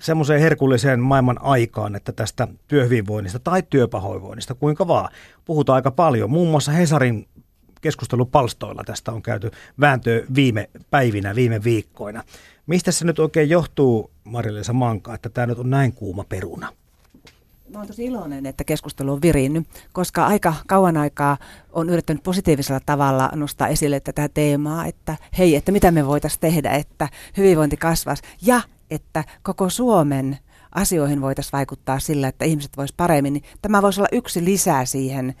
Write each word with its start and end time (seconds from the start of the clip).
semmoiseen 0.00 0.40
herkulliseen 0.40 1.00
maailman 1.00 1.38
aikaan, 1.42 1.96
että 1.96 2.12
tästä 2.12 2.48
työhyvinvoinnista 2.68 3.38
tai 3.38 3.62
työpahoinvoinnista, 3.70 4.54
kuinka 4.54 4.88
vaan, 4.88 5.08
puhutaan 5.44 5.74
aika 5.74 5.90
paljon. 5.90 6.30
Muun 6.30 6.50
muassa 6.50 6.72
Hesarin 6.72 7.28
keskustelupalstoilla 7.80 8.82
tästä 8.86 9.12
on 9.12 9.22
käyty 9.22 9.50
vääntöä 9.80 10.20
viime 10.34 10.70
päivinä, 10.90 11.34
viime 11.34 11.64
viikkoina. 11.64 12.24
Mistä 12.66 12.92
se 12.92 13.04
nyt 13.04 13.18
oikein 13.18 13.50
johtuu, 13.50 14.10
Marilisa 14.24 14.72
Manka, 14.72 15.14
että 15.14 15.28
tämä 15.28 15.46
nyt 15.46 15.58
on 15.58 15.70
näin 15.70 15.92
kuuma 15.92 16.24
peruna? 16.24 16.72
Mä 17.72 17.78
olen 17.78 17.88
tosi 17.88 18.04
iloinen, 18.04 18.46
että 18.46 18.64
keskustelu 18.64 19.12
on 19.12 19.22
virinnyt, 19.22 19.68
koska 19.92 20.26
aika 20.26 20.54
kauan 20.66 20.96
aikaa 20.96 21.36
on 21.72 21.90
yrittänyt 21.90 22.22
positiivisella 22.22 22.80
tavalla 22.86 23.30
nostaa 23.34 23.68
esille 23.68 24.00
tätä 24.00 24.28
teemaa, 24.28 24.86
että 24.86 25.16
hei, 25.38 25.56
että 25.56 25.72
mitä 25.72 25.90
me 25.90 26.06
voitaisiin 26.06 26.40
tehdä, 26.40 26.70
että 26.70 27.08
hyvinvointi 27.36 27.76
kasvaisi 27.76 28.22
ja 28.42 28.60
että 28.90 29.24
koko 29.42 29.70
Suomen 29.70 30.38
asioihin 30.74 31.20
voitaisiin 31.20 31.52
vaikuttaa 31.52 31.98
sillä, 31.98 32.28
että 32.28 32.44
ihmiset 32.44 32.76
voisivat 32.76 32.96
paremmin. 32.96 33.32
Niin 33.32 33.44
tämä 33.62 33.82
voisi 33.82 34.00
olla 34.00 34.08
yksi 34.12 34.44
lisää 34.44 34.84
siihen 34.84 35.34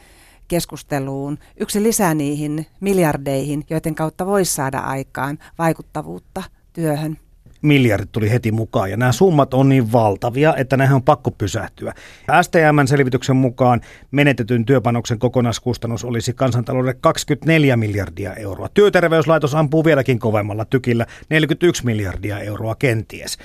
keskusteluun, 0.48 1.38
yksi 1.60 1.82
lisää 1.82 2.14
niihin 2.14 2.66
miljardeihin, 2.80 3.64
joiden 3.70 3.94
kautta 3.94 4.26
voisi 4.26 4.54
saada 4.54 4.78
aikaan 4.78 5.38
vaikuttavuutta 5.58 6.42
työhön 6.72 7.18
miljardit 7.62 8.12
tuli 8.12 8.30
heti 8.30 8.52
mukaan. 8.52 8.90
Ja 8.90 8.96
nämä 8.96 9.12
summat 9.12 9.54
on 9.54 9.68
niin 9.68 9.92
valtavia, 9.92 10.54
että 10.56 10.76
näihin 10.76 10.94
on 10.94 11.02
pakko 11.02 11.30
pysähtyä. 11.30 11.94
STM-selvityksen 12.42 13.36
mukaan 13.36 13.80
menetetyn 14.10 14.64
työpanoksen 14.64 15.18
kokonaiskustannus 15.18 16.04
olisi 16.04 16.32
kansantaloudelle 16.32 16.94
24 17.00 17.76
miljardia 17.76 18.34
euroa. 18.34 18.68
Työterveyslaitos 18.74 19.54
ampuu 19.54 19.84
vieläkin 19.84 20.18
kovemmalla 20.18 20.64
tykillä 20.64 21.06
41 21.30 21.84
miljardia 21.84 22.38
euroa 22.38 22.74
kenties. 22.74 23.38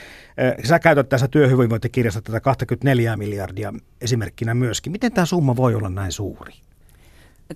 Sä 0.64 0.80
käytät 0.80 1.10
tässä 1.10 1.28
työhyvinvointikirjassa 1.28 2.22
tätä 2.22 2.40
24 2.40 3.18
miljardia 3.18 3.74
esimerkkinä 4.02 4.54
myöskin. 4.54 4.92
Miten 4.92 5.12
tämä 5.12 5.26
summa 5.26 5.56
voi 5.56 5.76
olla 5.76 5.90
näin 5.90 6.12
suuri? 6.12 6.54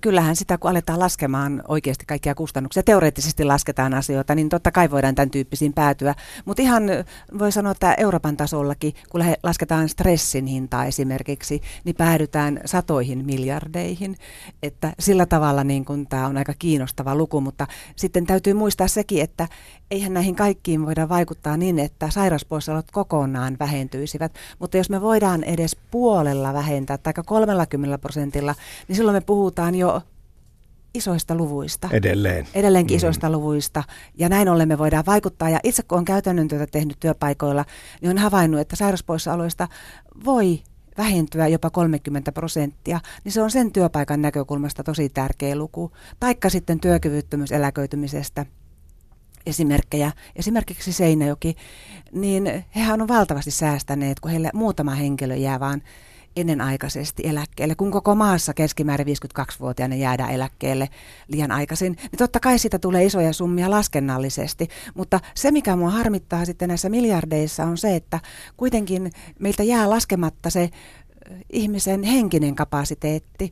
Kyllähän 0.00 0.36
sitä, 0.36 0.58
kun 0.58 0.70
aletaan 0.70 0.98
laskemaan 0.98 1.62
oikeasti 1.68 2.04
kaikkia 2.06 2.34
kustannuksia, 2.34 2.82
teoreettisesti 2.82 3.44
lasketaan 3.44 3.94
asioita, 3.94 4.34
niin 4.34 4.48
totta 4.48 4.70
kai 4.70 4.90
voidaan 4.90 5.14
tämän 5.14 5.30
tyyppisiin 5.30 5.72
päätyä. 5.72 6.14
Mutta 6.44 6.62
ihan 6.62 6.82
voi 7.38 7.52
sanoa, 7.52 7.72
että 7.72 7.94
Euroopan 7.94 8.36
tasollakin, 8.36 8.94
kun 9.10 9.24
lasketaan 9.42 9.88
stressin 9.88 10.46
hintaa 10.46 10.84
esimerkiksi, 10.84 11.62
niin 11.84 11.96
päädytään 11.96 12.60
satoihin 12.64 13.24
miljardeihin. 13.24 14.16
Että 14.62 14.92
sillä 14.98 15.26
tavalla 15.26 15.64
niin 15.64 15.84
kun 15.84 16.06
tämä 16.06 16.26
on 16.26 16.36
aika 16.36 16.54
kiinnostava 16.58 17.14
luku, 17.14 17.40
mutta 17.40 17.66
sitten 17.96 18.26
täytyy 18.26 18.54
muistaa 18.54 18.88
sekin, 18.88 19.22
että 19.22 19.48
eihän 19.90 20.14
näihin 20.14 20.36
kaikkiin 20.36 20.86
voida 20.86 21.08
vaikuttaa 21.08 21.56
niin, 21.56 21.78
että 21.78 22.10
sairauspoissaolot 22.10 22.90
kokonaan 22.90 23.56
vähentyisivät. 23.60 24.32
Mutta 24.58 24.76
jos 24.76 24.90
me 24.90 25.00
voidaan 25.00 25.44
edes 25.44 25.76
puolella 25.90 26.54
vähentää, 26.54 26.98
tai 26.98 27.12
30 27.26 27.98
prosentilla, 27.98 28.54
niin 28.88 28.96
silloin 28.96 29.16
me 29.16 29.20
puhutaan 29.20 29.74
jo 29.78 30.02
isoista 30.94 31.34
luvuista. 31.34 31.88
Edelleen. 31.92 32.46
Edelleenkin 32.54 32.94
mm. 32.94 32.96
isoista 32.96 33.30
luvuista. 33.30 33.84
Ja 34.14 34.28
näin 34.28 34.48
ollen 34.48 34.68
me 34.68 34.78
voidaan 34.78 35.06
vaikuttaa. 35.06 35.50
Ja 35.50 35.60
itse 35.64 35.82
kun 35.82 35.96
olen 35.96 36.04
käytännön 36.04 36.48
työtä 36.48 36.66
tehnyt 36.66 36.96
työpaikoilla, 37.00 37.64
niin 38.00 38.08
olen 38.08 38.18
havainnut, 38.18 38.60
että 38.60 38.76
sairauspoissaoloista 38.76 39.68
voi 40.24 40.62
vähentyä 40.98 41.48
jopa 41.48 41.70
30 41.70 42.32
prosenttia, 42.32 43.00
niin 43.24 43.32
se 43.32 43.42
on 43.42 43.50
sen 43.50 43.72
työpaikan 43.72 44.22
näkökulmasta 44.22 44.84
tosi 44.84 45.08
tärkeä 45.08 45.56
luku. 45.56 45.92
Taikka 46.20 46.50
sitten 46.50 46.80
työkyvyttömyyseläköitymisestä 46.80 48.46
esimerkkejä, 49.46 50.12
esimerkiksi 50.36 50.92
Seinäjoki, 50.92 51.56
niin 52.12 52.64
hehän 52.76 53.02
on 53.02 53.08
valtavasti 53.08 53.50
säästäneet, 53.50 54.20
kun 54.20 54.30
heille 54.30 54.50
muutama 54.54 54.94
henkilö 54.94 55.36
jää 55.36 55.60
vaan 55.60 55.82
ennenaikaisesti 56.40 57.22
eläkkeelle, 57.26 57.74
kun 57.74 57.90
koko 57.90 58.14
maassa 58.14 58.54
keskimäärin 58.54 59.06
52-vuotiaana 59.06 59.94
jäädään 59.94 60.30
eläkkeelle 60.30 60.88
liian 61.28 61.52
aikaisin, 61.52 61.96
niin 62.02 62.18
totta 62.18 62.40
kai 62.40 62.58
siitä 62.58 62.78
tulee 62.78 63.04
isoja 63.04 63.32
summia 63.32 63.70
laskennallisesti, 63.70 64.68
mutta 64.94 65.20
se 65.34 65.50
mikä 65.50 65.76
mua 65.76 65.90
harmittaa 65.90 66.44
sitten 66.44 66.68
näissä 66.68 66.88
miljardeissa 66.88 67.64
on 67.64 67.78
se, 67.78 67.96
että 67.96 68.20
kuitenkin 68.56 69.12
meiltä 69.38 69.62
jää 69.62 69.90
laskematta 69.90 70.50
se 70.50 70.70
ihmisen 71.52 72.02
henkinen 72.02 72.54
kapasiteetti. 72.54 73.50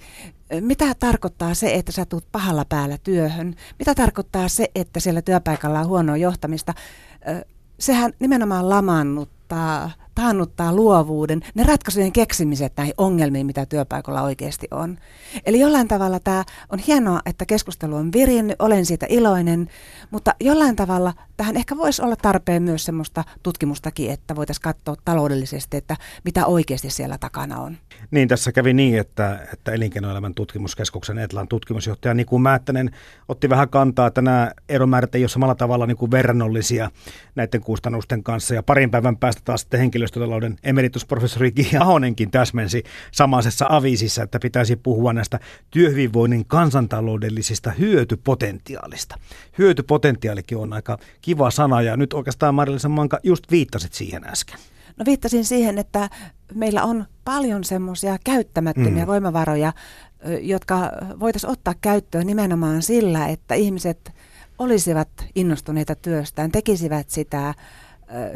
Mitä 0.60 0.94
tarkoittaa 0.94 1.54
se, 1.54 1.74
että 1.74 1.92
sä 1.92 2.04
tulet 2.04 2.32
pahalla 2.32 2.64
päällä 2.64 2.98
työhön? 2.98 3.54
Mitä 3.78 3.94
tarkoittaa 3.94 4.48
se, 4.48 4.70
että 4.74 5.00
siellä 5.00 5.22
työpaikalla 5.22 5.80
on 5.80 5.86
huonoa 5.86 6.16
johtamista? 6.16 6.74
Sehän 7.80 8.12
nimenomaan 8.18 8.68
lamannuttaa 8.68 9.90
taannuttaa 10.16 10.74
luovuuden, 10.74 11.40
ne 11.54 11.62
ratkaisujen 11.62 12.12
keksimiset 12.12 12.72
näihin 12.76 12.94
ongelmiin, 12.98 13.46
mitä 13.46 13.66
työpaikalla 13.66 14.22
oikeasti 14.22 14.68
on. 14.70 14.98
Eli 15.46 15.60
jollain 15.60 15.88
tavalla 15.88 16.20
tämä 16.20 16.44
on 16.70 16.78
hienoa, 16.78 17.20
että 17.26 17.46
keskustelu 17.46 17.96
on 17.96 18.12
virinnyt, 18.12 18.56
olen 18.58 18.86
siitä 18.86 19.06
iloinen, 19.08 19.68
mutta 20.10 20.34
jollain 20.40 20.76
tavalla 20.76 21.14
tähän 21.36 21.56
ehkä 21.56 21.76
voisi 21.76 22.02
olla 22.02 22.16
tarpeen 22.16 22.62
myös 22.62 22.84
semmoista 22.84 23.24
tutkimustakin, 23.42 24.10
että 24.10 24.36
voitaisiin 24.36 24.62
katsoa 24.62 24.96
taloudellisesti, 25.04 25.76
että 25.76 25.96
mitä 26.24 26.46
oikeasti 26.46 26.90
siellä 26.90 27.18
takana 27.18 27.60
on. 27.60 27.76
Niin, 28.10 28.28
tässä 28.28 28.52
kävi 28.52 28.72
niin, 28.72 28.98
että, 28.98 29.46
että 29.52 29.72
Elinkeinoelämän 29.72 30.34
tutkimuskeskuksen 30.34 31.18
Etlan 31.18 31.48
tutkimusjohtaja 31.48 32.14
Niku 32.14 32.38
Määttänen 32.38 32.90
otti 33.28 33.50
vähän 33.50 33.68
kantaa, 33.68 34.06
että 34.06 34.22
nämä 34.22 34.50
eromäärät 34.68 35.14
ei 35.14 35.22
ole 35.22 35.28
samalla 35.28 35.54
tavalla 35.54 35.86
niin 35.86 35.96
kuin 35.96 36.10
verrannollisia 36.10 36.90
näiden 37.34 37.60
kustannusten 37.60 38.22
kanssa, 38.22 38.54
ja 38.54 38.62
parin 38.62 38.90
päivän 38.90 39.16
päästä 39.16 39.42
taas 39.44 39.60
sitten 39.60 39.80
henkilö 39.80 40.05
henkilöstötalouden 40.06 40.56
emeritusprofessori 40.62 41.52
Ki 41.52 41.76
Ahonenkin 41.80 42.30
täsmensi 42.30 42.82
samaisessa 43.12 43.66
aviisissa, 43.68 44.22
että 44.22 44.38
pitäisi 44.38 44.76
puhua 44.76 45.12
näistä 45.12 45.40
työhyvinvoinnin 45.70 46.44
kansantaloudellisista 46.46 47.70
hyötypotentiaalista. 47.70 49.16
Hyötypotentiaalikin 49.58 50.58
on 50.58 50.72
aika 50.72 50.98
kiva 51.20 51.50
sana 51.50 51.82
ja 51.82 51.96
nyt 51.96 52.12
oikeastaan 52.12 52.54
Marilisa 52.54 52.88
Manka 52.88 53.18
just 53.22 53.50
viittasit 53.50 53.92
siihen 53.92 54.24
äsken. 54.24 54.58
No 54.96 55.04
viittasin 55.04 55.44
siihen, 55.44 55.78
että 55.78 56.10
meillä 56.54 56.84
on 56.84 57.04
paljon 57.24 57.64
semmoisia 57.64 58.18
käyttämättömiä 58.24 59.04
mm. 59.04 59.06
voimavaroja, 59.06 59.72
jotka 60.40 60.92
voitaisiin 61.20 61.50
ottaa 61.50 61.74
käyttöön 61.80 62.26
nimenomaan 62.26 62.82
sillä, 62.82 63.26
että 63.26 63.54
ihmiset 63.54 64.12
olisivat 64.58 65.08
innostuneita 65.34 65.94
työstään, 65.94 66.52
tekisivät 66.52 67.10
sitä 67.10 67.54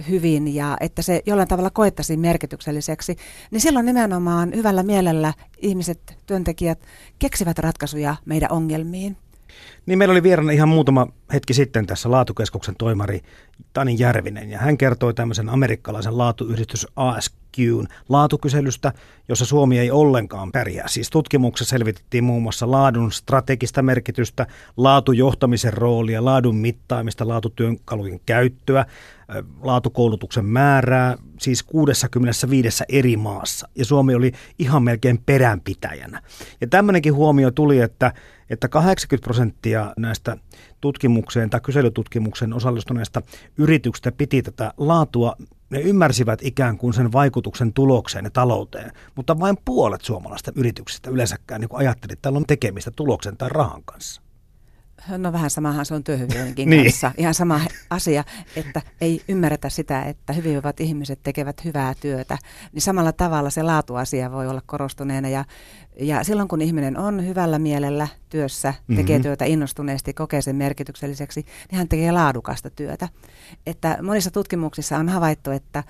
hyvin 0.09 0.55
ja 0.55 0.77
että 0.81 1.03
se 1.03 1.23
jollain 1.27 1.49
tavalla 1.49 1.71
koettaisiin 1.71 2.21
merkitykselliseksi, 2.21 3.17
niin 3.51 3.61
silloin 3.61 3.87
nimenomaan 3.87 4.55
hyvällä 4.55 4.83
mielellä 4.83 5.35
ihmiset, 5.59 6.17
työntekijät 6.27 6.81
keksivät 7.19 7.59
ratkaisuja 7.59 8.17
meidän 8.25 8.53
ongelmiin. 8.53 9.17
Niin 9.87 9.99
meillä 9.99 10.13
oli 10.13 10.23
vieraana 10.23 10.53
ihan 10.53 10.69
muutama 10.69 11.07
hetki 11.33 11.55
sitten 11.55 11.87
tässä 11.87 12.11
laatukeskuksen 12.11 12.75
toimari 12.79 13.21
Tani 13.73 13.97
Järvinen 13.99 14.51
ja 14.51 14.59
hän 14.59 14.79
kertoi 14.79 15.15
tämmöisen 15.15 15.49
amerikkalaisen 15.49 16.19
laatuyhdistys 16.19 16.87
ASQn 17.51 17.87
laatukyselystä, 18.09 18.93
jossa 19.29 19.45
Suomi 19.45 19.79
ei 19.79 19.91
ollenkaan 19.91 20.53
pärjää. 20.53 20.89
Siis 20.89 21.11
tutkimuksessa 21.11 21.71
selvitettiin 21.71 22.25
muun 22.25 22.43
muassa 22.43 22.71
laadun 22.71 23.13
strategista 23.13 23.83
merkitystä, 23.83 24.47
laatujohtamisen 24.77 25.73
roolia, 25.73 26.25
laadun 26.25 26.57
mittaamista, 26.57 27.29
laatutyönkalujen 27.29 28.21
käyttöä, 28.27 28.87
laatukoulutuksen 29.63 30.45
määrää, 30.45 31.17
siis 31.39 31.63
65 31.63 32.85
eri 32.89 33.17
maassa. 33.17 33.69
Ja 33.75 33.85
Suomi 33.85 34.15
oli 34.15 34.33
ihan 34.59 34.83
melkein 34.83 35.23
peränpitäjänä. 35.27 36.23
Ja 36.61 36.67
tämmöinenkin 36.67 37.15
huomio 37.15 37.51
tuli, 37.51 37.81
että, 37.81 38.13
että 38.51 38.69
80 38.69 39.25
prosenttia 39.25 39.93
näistä 39.97 40.37
tutkimukseen 40.81 41.51
tai 41.51 41.61
kyselytutkimukseen 41.61 42.53
osallistuneista 42.53 43.23
yrityksistä 43.59 44.13
piti 44.13 44.43
tätä 44.43 44.73
laatua 44.77 45.37
ne 45.71 45.81
ymmärsivät 45.81 46.39
ikään 46.43 46.79
kuin 46.79 46.95
sen 46.95 47.13
vaikutuksen 47.13 47.73
tulokseen 47.73 48.25
ja 48.25 48.31
talouteen, 48.31 48.93
mutta 49.15 49.41
vain 49.41 49.57
puolet 49.65 50.01
suomalaista 50.01 50.53
yrityksistä 50.55 51.11
yleensäkään 51.11 51.61
niin 51.61 51.69
ajatteli, 51.73 52.13
että 52.13 52.23
täällä 52.23 52.37
on 52.37 52.47
tekemistä 52.47 52.91
tuloksen 52.91 53.37
tai 53.37 53.49
rahan 53.49 53.83
kanssa. 53.85 54.23
No 55.09 55.33
vähän 55.33 55.51
samahan 55.51 55.87
se 55.87 55.95
on 55.95 56.05
työhyvinvoinnin 56.05 56.71
niin. 56.71 56.85
kanssa. 56.85 57.13
Ihan 57.17 57.35
sama 57.35 57.61
asia, 57.91 58.25
että 58.57 58.83
ei 59.01 59.23
ymmärretä 59.29 59.69
sitä, 59.69 60.03
että 60.03 60.33
hyvinvoivat 60.33 60.81
ihmiset 60.81 61.21
tekevät 61.23 61.65
hyvää 61.65 61.95
työtä. 62.01 62.39
Niin 62.73 62.83
samalla 62.83 63.13
tavalla 63.13 63.51
se 63.51 63.63
laatuasia 63.63 64.33
voi 64.33 64.49
olla 64.49 64.63
korostuneena. 64.67 65.29
Ja, 65.29 65.45
ja 66.01 66.25
silloin 66.25 66.49
kun 66.49 66.63
ihminen 66.63 66.99
on 66.99 67.27
hyvällä 67.27 67.59
mielellä 67.59 68.09
työssä, 68.29 68.75
tekee 68.97 69.17
mm-hmm. 69.17 69.23
työtä 69.23 69.45
innostuneesti, 69.45 70.15
kokee 70.15 70.43
sen 70.43 70.57
merkitykselliseksi, 70.57 71.47
niin 71.71 71.79
hän 71.79 71.89
tekee 71.89 72.13
laadukasta 72.13 72.71
työtä. 72.71 73.09
Että 73.67 73.99
monissa 74.03 74.31
tutkimuksissa 74.31 74.97
on 74.97 75.09
havaittu, 75.09 75.51
että 75.51 75.85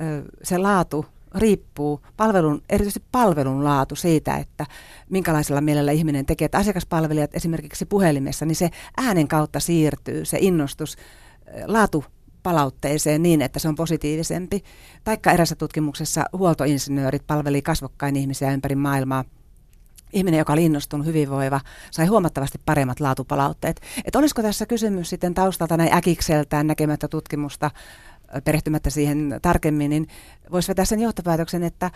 ö, 0.00 0.22
se 0.42 0.58
laatu 0.58 1.06
riippuu 1.34 2.00
palvelun, 2.16 2.62
erityisesti 2.70 3.06
palvelun 3.12 3.64
laatu 3.64 3.96
siitä, 3.96 4.36
että 4.36 4.66
minkälaisella 5.10 5.60
mielellä 5.60 5.92
ihminen 5.92 6.26
tekee. 6.26 6.46
Että 6.46 6.58
asiakaspalvelijat 6.58 7.34
esimerkiksi 7.34 7.86
puhelimessa, 7.86 8.46
niin 8.46 8.56
se 8.56 8.70
äänen 8.96 9.28
kautta 9.28 9.60
siirtyy 9.60 10.24
se 10.24 10.38
innostus 10.40 10.96
laatu 11.66 12.04
palautteeseen 12.42 13.22
niin, 13.22 13.42
että 13.42 13.58
se 13.58 13.68
on 13.68 13.74
positiivisempi. 13.74 14.64
Taikka 15.04 15.32
erässä 15.32 15.54
tutkimuksessa 15.54 16.24
huoltoinsinöörit 16.32 17.26
palveli 17.26 17.62
kasvokkain 17.62 18.16
ihmisiä 18.16 18.52
ympäri 18.52 18.74
maailmaa 18.76 19.24
ihminen, 20.14 20.38
joka 20.38 20.52
oli 20.52 20.64
innostunut, 20.64 21.06
hyvinvoiva, 21.06 21.60
sai 21.90 22.06
huomattavasti 22.06 22.58
paremmat 22.64 23.00
laatupalautteet. 23.00 23.80
Että 24.04 24.18
olisiko 24.18 24.42
tässä 24.42 24.66
kysymys 24.66 25.10
sitten 25.10 25.34
taustalta 25.34 25.76
näin 25.76 25.94
äkikseltään 25.94 26.66
näkemättä 26.66 27.08
tutkimusta, 27.08 27.70
perehtymättä 28.44 28.90
siihen 28.90 29.38
tarkemmin, 29.42 29.90
niin 29.90 30.08
voisi 30.52 30.68
vetää 30.68 30.84
sen 30.84 31.00
johtopäätöksen, 31.00 31.62
että 31.62 31.90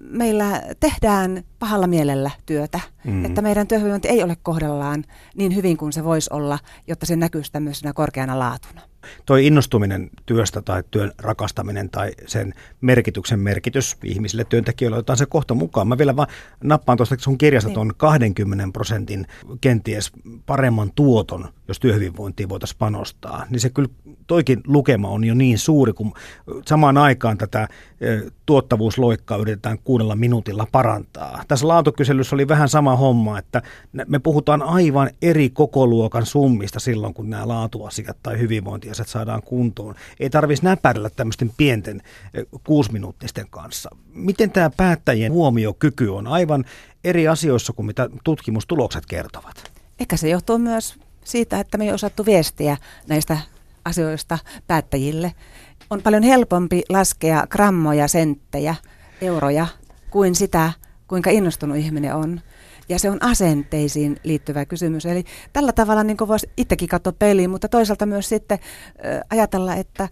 meillä 0.00 0.62
tehdään 0.80 1.44
pahalla 1.58 1.86
mielellä 1.86 2.30
työtä, 2.46 2.80
mm. 3.04 3.24
että 3.24 3.42
meidän 3.42 3.66
työhyvinvointi 3.66 4.08
ei 4.08 4.22
ole 4.22 4.36
kohdallaan 4.42 5.04
niin 5.36 5.54
hyvin 5.54 5.76
kuin 5.76 5.92
se 5.92 6.04
voisi 6.04 6.30
olla, 6.32 6.58
jotta 6.86 7.06
se 7.06 7.16
näkyisi 7.16 7.52
tämmöisenä 7.52 7.92
korkeana 7.92 8.38
laatuna. 8.38 8.80
Toi 9.26 9.46
innostuminen 9.46 10.10
työstä 10.26 10.62
tai 10.62 10.82
työn 10.90 11.12
rakastaminen 11.18 11.90
tai 11.90 12.12
sen 12.26 12.54
merkityksen 12.80 13.40
merkitys 13.40 13.96
ihmisille, 14.04 14.44
työntekijöille, 14.44 14.98
otetaan 14.98 15.16
se 15.16 15.26
kohta 15.26 15.54
mukaan. 15.54 15.88
Mä 15.88 15.98
vielä 15.98 16.16
vaan 16.16 16.28
nappaan 16.64 16.96
tuosta 16.96 17.16
sun 17.18 17.38
kirjasta 17.38 17.68
niin. 17.68 17.74
tuon 17.74 17.92
20 17.96 18.68
prosentin 18.72 19.26
kenties 19.60 20.12
paremman 20.46 20.90
tuoton, 20.94 21.48
jos 21.68 21.80
työhyvinvointiin 21.80 22.48
voitaisiin 22.48 22.78
panostaa. 22.78 23.46
Niin 23.50 23.60
se 23.60 23.70
kyllä, 23.70 23.88
toikin 24.26 24.60
lukema 24.66 25.08
on 25.08 25.24
jo 25.24 25.34
niin 25.34 25.58
suuri, 25.58 25.92
kun 25.92 26.12
samaan 26.66 26.98
aikaan 26.98 27.38
tätä 27.38 27.68
tuottavuusloikkaa 28.46 29.38
yritetään 29.38 29.78
kuudella 29.84 30.16
minuutilla 30.16 30.66
parantaa. 30.72 31.42
Tässä 31.48 31.68
laatukyselyssä 31.68 32.36
oli 32.36 32.48
vähän 32.48 32.68
sama 32.68 32.96
homma, 32.96 33.38
että 33.38 33.62
me 34.06 34.18
puhutaan 34.18 34.62
aivan 34.62 35.10
eri 35.22 35.50
kokoluokan 35.50 36.26
summista 36.26 36.80
silloin, 36.80 37.14
kun 37.14 37.30
nämä 37.30 37.48
laatuasiat 37.48 38.16
tai 38.22 38.40
hyvinvointiasiat 38.94 39.08
saadaan 39.08 39.42
kuntoon. 39.42 39.94
Ei 40.20 40.30
tarvitsisi 40.30 40.64
näpärillä 40.64 41.10
tämmöisten 41.10 41.50
pienten 41.56 42.02
kuusiminuuttisten 42.64 43.46
kanssa. 43.50 43.90
Miten 44.14 44.50
tämä 44.50 44.70
päättäjien 44.70 45.32
huomiokyky 45.32 46.08
on 46.08 46.26
aivan 46.26 46.64
eri 47.04 47.28
asioissa 47.28 47.72
kuin 47.72 47.86
mitä 47.86 48.08
tutkimustulokset 48.24 49.06
kertovat? 49.06 49.72
Ehkä 50.00 50.16
se 50.16 50.28
johtuu 50.28 50.58
myös 50.58 50.94
siitä, 51.24 51.60
että 51.60 51.78
me 51.78 51.84
ei 51.84 51.92
osattu 51.92 52.26
viestiä 52.26 52.76
näistä 53.08 53.38
asioista 53.84 54.38
päättäjille. 54.66 55.34
On 55.90 56.02
paljon 56.02 56.22
helpompi 56.22 56.82
laskea 56.88 57.46
grammoja, 57.46 58.08
senttejä, 58.08 58.74
euroja 59.20 59.66
kuin 60.10 60.34
sitä, 60.34 60.72
kuinka 61.08 61.30
innostunut 61.30 61.76
ihminen 61.76 62.14
on. 62.14 62.40
Ja 62.88 62.98
se 62.98 63.10
on 63.10 63.22
asenteisiin 63.22 64.16
liittyvä 64.24 64.64
kysymys. 64.64 65.06
Eli 65.06 65.24
tällä 65.52 65.72
tavalla 65.72 66.04
niin 66.04 66.16
voisi 66.28 66.50
itsekin 66.56 66.88
katsoa 66.88 67.12
peliin, 67.18 67.50
mutta 67.50 67.68
toisaalta 67.68 68.06
myös 68.06 68.28
sitten 68.28 68.58
ajatella, 69.30 69.74
että 69.74 70.08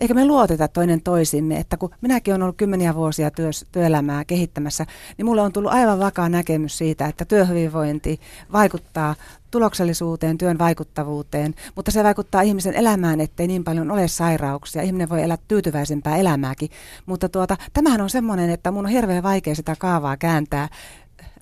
eikä 0.00 0.14
me 0.14 0.24
luoteta 0.24 0.68
toinen 0.68 1.02
toisimme. 1.02 1.58
Että 1.58 1.76
kun 1.76 1.90
minäkin 2.00 2.34
olen 2.34 2.42
ollut 2.42 2.56
kymmeniä 2.56 2.94
vuosia 2.94 3.30
työs, 3.30 3.66
työelämää 3.72 4.24
kehittämässä, 4.24 4.86
niin 5.18 5.26
mulle 5.26 5.42
on 5.42 5.52
tullut 5.52 5.72
aivan 5.72 5.98
vakaa 5.98 6.28
näkemys 6.28 6.78
siitä, 6.78 7.06
että 7.06 7.24
työhyvinvointi 7.24 8.20
vaikuttaa 8.52 9.14
tuloksellisuuteen, 9.50 10.38
työn 10.38 10.58
vaikuttavuuteen, 10.58 11.54
mutta 11.76 11.90
se 11.90 12.04
vaikuttaa 12.04 12.42
ihmisen 12.42 12.74
elämään, 12.74 13.20
ettei 13.20 13.46
niin 13.46 13.64
paljon 13.64 13.90
ole 13.90 14.08
sairauksia. 14.08 14.82
Ihminen 14.82 15.08
voi 15.08 15.22
elää 15.22 15.38
tyytyväisempää 15.48 16.16
elämääkin, 16.16 16.70
mutta 17.06 17.28
tuota, 17.28 17.56
tämähän 17.72 18.00
on 18.00 18.10
semmoinen, 18.10 18.50
että 18.50 18.70
mun 18.70 18.86
on 18.86 18.92
hirveän 18.92 19.22
vaikea 19.22 19.54
sitä 19.54 19.76
kaavaa 19.78 20.16
kääntää 20.16 20.68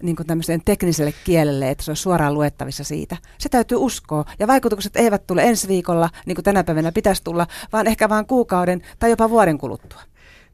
niin 0.02 0.16
kuin 0.16 0.26
tämmöiseen 0.26 0.60
tekniselle 0.64 1.14
kielelle, 1.24 1.70
että 1.70 1.84
se 1.84 1.90
on 1.90 1.96
suoraan 1.96 2.34
luettavissa 2.34 2.84
siitä. 2.84 3.16
Se 3.38 3.48
täytyy 3.48 3.78
uskoa. 3.80 4.24
Ja 4.38 4.46
vaikutukset 4.46 4.96
eivät 4.96 5.26
tule 5.26 5.42
ensi 5.42 5.68
viikolla, 5.68 6.10
niin 6.26 6.34
kuin 6.34 6.44
tänä 6.44 6.64
päivänä 6.64 6.92
pitäisi 6.92 7.24
tulla, 7.24 7.46
vaan 7.72 7.86
ehkä 7.86 8.08
vain 8.08 8.26
kuukauden 8.26 8.82
tai 8.98 9.10
jopa 9.10 9.30
vuoden 9.30 9.58
kuluttua. 9.58 10.00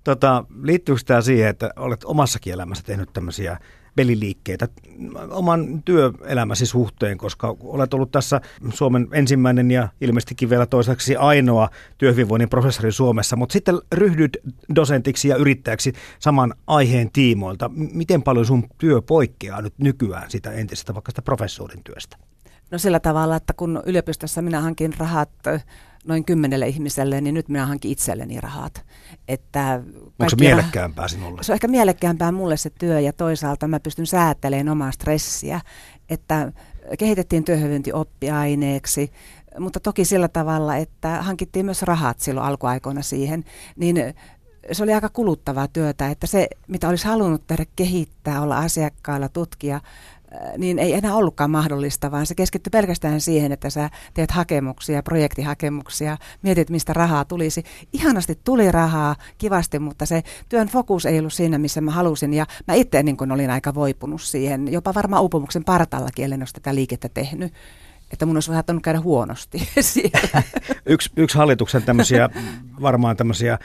Tota, 0.05 0.45
liittyykö 0.63 1.01
tämä 1.07 1.21
siihen, 1.21 1.49
että 1.49 1.71
olet 1.77 2.05
omassakin 2.05 2.53
elämässä 2.53 2.85
tehnyt 2.85 3.13
tämmöisiä 3.13 3.59
peliliikkeitä 3.97 4.69
oman 5.31 5.83
työelämäsi 5.83 6.67
suhteen, 6.67 7.19
koska 7.19 7.57
olet 7.61 7.95
ollut 7.95 8.11
tässä 8.11 8.41
Suomen 8.75 9.09
ensimmäinen 9.13 9.71
ja 9.71 9.89
ilmeisestikin 10.01 10.51
vielä 10.51 10.67
toiseksi 10.67 11.17
ainoa 11.17 11.69
työhyvinvoinnin 11.99 12.49
professori 12.49 12.93
Suomessa, 12.93 13.37
mutta 13.37 13.53
sitten 13.53 13.79
ryhdyt 13.93 14.39
dosentiksi 14.75 15.29
ja 15.29 15.37
yrittäjäksi 15.37 15.93
saman 16.19 16.55
aiheen 16.67 17.11
tiimoilta. 17.13 17.71
Miten 17.93 18.23
paljon 18.23 18.47
sun 18.47 18.69
työ 18.79 19.03
poikkeaa 19.03 19.63
nyt 19.63 19.75
nykyään 19.79 20.31
sitä 20.31 20.51
entisestä 20.51 20.95
vaikka 20.95 21.11
sitä 21.11 21.23
professorin 21.23 21.85
työstä? 21.85 22.17
No 22.73 22.79
sillä 22.79 23.01
tavalla, 23.01 23.37
että 23.37 23.53
kun 23.53 23.83
yliopistossa 23.87 24.43
minä 24.43 24.61
hankin 24.61 24.95
rahat 24.99 25.31
noin 26.05 26.25
kymmenelle 26.25 26.69
ihmiselle, 26.69 27.21
niin 27.21 27.35
nyt 27.35 27.49
minä 27.49 27.67
hankin 27.67 27.91
itselleni 27.91 28.41
rahat. 28.41 28.85
Että 29.29 29.81
Onko 30.19 30.31
se 30.31 30.37
mielekkäämpää 30.37 31.09
sinulle? 31.09 31.43
Se 31.43 31.53
on 31.53 31.55
ehkä 31.55 31.69
mielekkäämpää 31.69 32.33
mulle 32.33 32.57
se 32.57 32.71
työ 32.71 33.01
ja 33.01 33.13
toisaalta 33.13 33.69
mä 33.69 33.81
pystyn 33.81 34.07
säätelemään 34.07 34.69
omaa 34.69 34.93
stressiä, 34.93 35.61
että 36.09 36.53
kehitettiin 36.99 37.45
työhyvinvointioppiaineeksi, 37.45 39.13
mutta 39.59 39.81
toki 39.81 40.05
sillä 40.05 40.29
tavalla, 40.29 40.77
että 40.77 41.23
hankittiin 41.23 41.65
myös 41.65 41.83
rahat 41.83 42.21
silloin 42.21 42.47
alkuaikoina 42.47 43.03
siihen, 43.03 43.45
niin 43.77 43.97
se 44.73 44.83
oli 44.83 44.93
aika 44.93 45.09
kuluttavaa 45.09 45.69
työtä, 45.69 46.09
että 46.11 46.27
se, 46.27 46.49
mitä 46.69 46.89
olisi 46.89 47.07
halunnut 47.07 47.47
tehdä, 47.47 47.67
kehittää, 47.77 48.43
olla 48.43 48.59
asiakkailla, 48.59 49.29
tutkia, 49.29 49.81
niin 50.59 50.79
ei 50.79 50.93
enää 50.93 51.15
ollutkaan 51.15 51.51
mahdollista, 51.51 52.11
vaan 52.11 52.27
se 52.27 52.35
keskittyi 52.35 52.71
pelkästään 52.71 53.21
siihen, 53.21 53.53
että 53.53 53.71
sä 53.71 53.91
teet 54.15 54.31
hakemuksia, 54.31 55.03
projektihakemuksia, 55.03 56.17
mietit, 56.43 56.71
mistä 56.71 56.93
rahaa 56.93 57.25
tulisi. 57.25 57.65
Ihanasti 57.93 58.39
tuli 58.45 58.73
rahaa, 58.73 59.17
kivasti, 59.39 59.79
mutta 59.79 60.07
se 60.07 60.23
työn 60.49 60.69
fokus 60.69 61.07
ei 61.07 61.19
ollut 61.19 61.33
siinä, 61.33 61.59
missä 61.59 61.81
mä 61.81 61.91
halusin. 61.91 62.35
Ja 62.35 62.47
mä 62.69 62.75
itse 62.75 63.03
niin 63.03 63.17
kun 63.17 63.33
olin 63.33 63.51
aika 63.51 63.75
voipunut 63.75 64.23
siihen, 64.23 64.73
jopa 64.73 64.95
varmaan 64.95 65.23
uupumuksen 65.23 65.65
partallakin, 65.65 66.25
ellen 66.25 66.41
olisi 66.41 66.55
tätä 66.55 66.75
liikettä 66.75 67.09
tehnyt 67.09 67.53
että 68.13 68.27
mun 68.27 68.37
olisi 68.37 68.53
saattanut 68.53 68.83
käydä 68.83 69.01
huonosti 69.01 69.69
siellä. 69.81 70.43
yksi, 70.87 71.11
yksi 71.17 71.39
hallituksen 71.39 71.83
tämmöisiä, 71.83 72.31
varmaan 72.81 73.17
tämmöisiä 73.17 73.59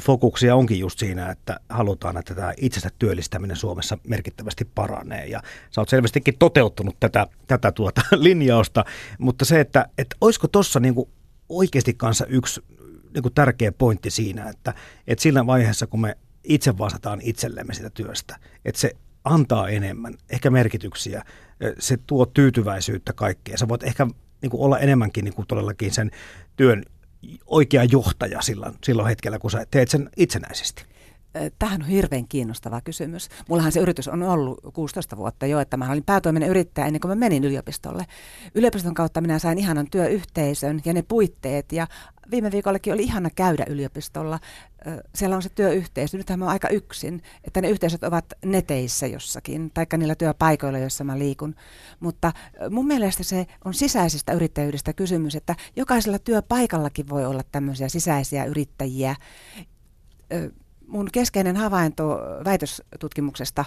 fokuksia 0.00 0.56
onkin 0.56 0.78
just 0.78 0.98
siinä, 0.98 1.30
että 1.30 1.60
halutaan, 1.68 2.16
että 2.16 2.34
tämä 2.34 2.52
itsestä 2.56 2.90
työllistäminen 2.98 3.56
Suomessa 3.56 3.98
merkittävästi 4.08 4.64
paranee. 4.74 5.26
Ja 5.26 5.42
sä 5.70 5.80
oot 5.80 5.88
selvästikin 5.88 6.38
toteuttanut 6.38 6.96
tätä, 7.00 7.26
tätä 7.46 7.72
tuota 7.72 8.02
linjausta, 8.16 8.84
mutta 9.18 9.44
se, 9.44 9.60
että, 9.60 9.86
että 9.98 10.16
olisiko 10.20 10.48
tuossa 10.48 10.80
niinku 10.80 11.10
oikeasti 11.48 11.94
kanssa 11.94 12.26
yksi 12.26 12.60
niinku 13.14 13.30
tärkeä 13.30 13.72
pointti 13.72 14.10
siinä, 14.10 14.48
että, 14.48 14.74
että 15.06 15.22
sillä 15.22 15.46
vaiheessa, 15.46 15.86
kun 15.86 16.00
me 16.00 16.16
itse 16.44 16.78
vastataan 16.78 17.20
itsellemme 17.22 17.74
sitä 17.74 17.90
työstä, 17.90 18.36
että 18.64 18.80
se 18.80 18.92
antaa 19.24 19.68
enemmän, 19.68 20.14
ehkä 20.30 20.50
merkityksiä, 20.50 21.24
se 21.78 21.98
tuo 22.06 22.26
tyytyväisyyttä 22.26 23.12
kaikkeen. 23.12 23.58
Sä 23.58 23.68
voit 23.68 23.82
ehkä 23.82 24.06
niin 24.42 24.50
kuin 24.50 24.60
olla 24.60 24.78
enemmänkin 24.78 25.24
niin 25.24 25.34
kuin 25.34 25.46
todellakin 25.46 25.92
sen 25.92 26.10
työn 26.56 26.84
oikea 27.46 27.84
johtaja 27.84 28.42
silloin, 28.42 28.74
silloin 28.84 29.08
hetkellä, 29.08 29.38
kun 29.38 29.50
sä 29.50 29.66
teet 29.70 29.90
sen 29.90 30.10
itsenäisesti? 30.16 30.84
Tähän 31.58 31.82
on 31.82 31.88
hirveän 31.88 32.28
kiinnostava 32.28 32.80
kysymys. 32.80 33.28
Mullahan 33.48 33.72
se 33.72 33.80
yritys 33.80 34.08
on 34.08 34.22
ollut 34.22 34.60
16 34.74 35.16
vuotta 35.16 35.46
jo, 35.46 35.60
että 35.60 35.76
mä 35.76 35.90
olin 35.90 36.04
päätoiminen 36.04 36.48
yrittäjä 36.48 36.86
ennen 36.86 37.00
kuin 37.00 37.10
mä 37.10 37.14
menin 37.14 37.44
yliopistolle. 37.44 38.06
Yliopiston 38.54 38.94
kautta 38.94 39.20
minä 39.20 39.38
sain 39.38 39.58
ihanan 39.58 39.90
työyhteisön 39.90 40.80
ja 40.84 40.92
ne 40.92 41.02
puitteet 41.02 41.72
ja 41.72 41.86
viime 42.30 42.50
viikollakin 42.50 42.92
oli 42.92 43.02
ihana 43.02 43.30
käydä 43.30 43.64
yliopistolla. 43.68 44.40
Siellä 45.14 45.36
on 45.36 45.42
se 45.42 45.48
työyhteisö. 45.48 46.16
Nythän 46.16 46.38
mä 46.38 46.44
oon 46.44 46.52
aika 46.52 46.68
yksin, 46.68 47.22
että 47.44 47.60
ne 47.60 47.70
yhteisöt 47.70 48.04
ovat 48.04 48.24
neteissä 48.44 49.06
jossakin, 49.06 49.70
taikka 49.74 49.96
niillä 49.96 50.14
työpaikoilla, 50.14 50.78
joissa 50.78 51.04
mä 51.04 51.18
liikun. 51.18 51.54
Mutta 52.00 52.32
mun 52.70 52.86
mielestä 52.86 53.22
se 53.22 53.46
on 53.64 53.74
sisäisestä 53.74 54.32
yrittäjyydestä 54.32 54.92
kysymys, 54.92 55.34
että 55.36 55.56
jokaisella 55.76 56.18
työpaikallakin 56.18 57.08
voi 57.08 57.26
olla 57.26 57.42
tämmöisiä 57.52 57.88
sisäisiä 57.88 58.44
yrittäjiä. 58.44 59.16
Mun 60.90 61.08
keskeinen 61.12 61.56
havainto 61.56 62.18
väitöstutkimuksesta 62.44 63.64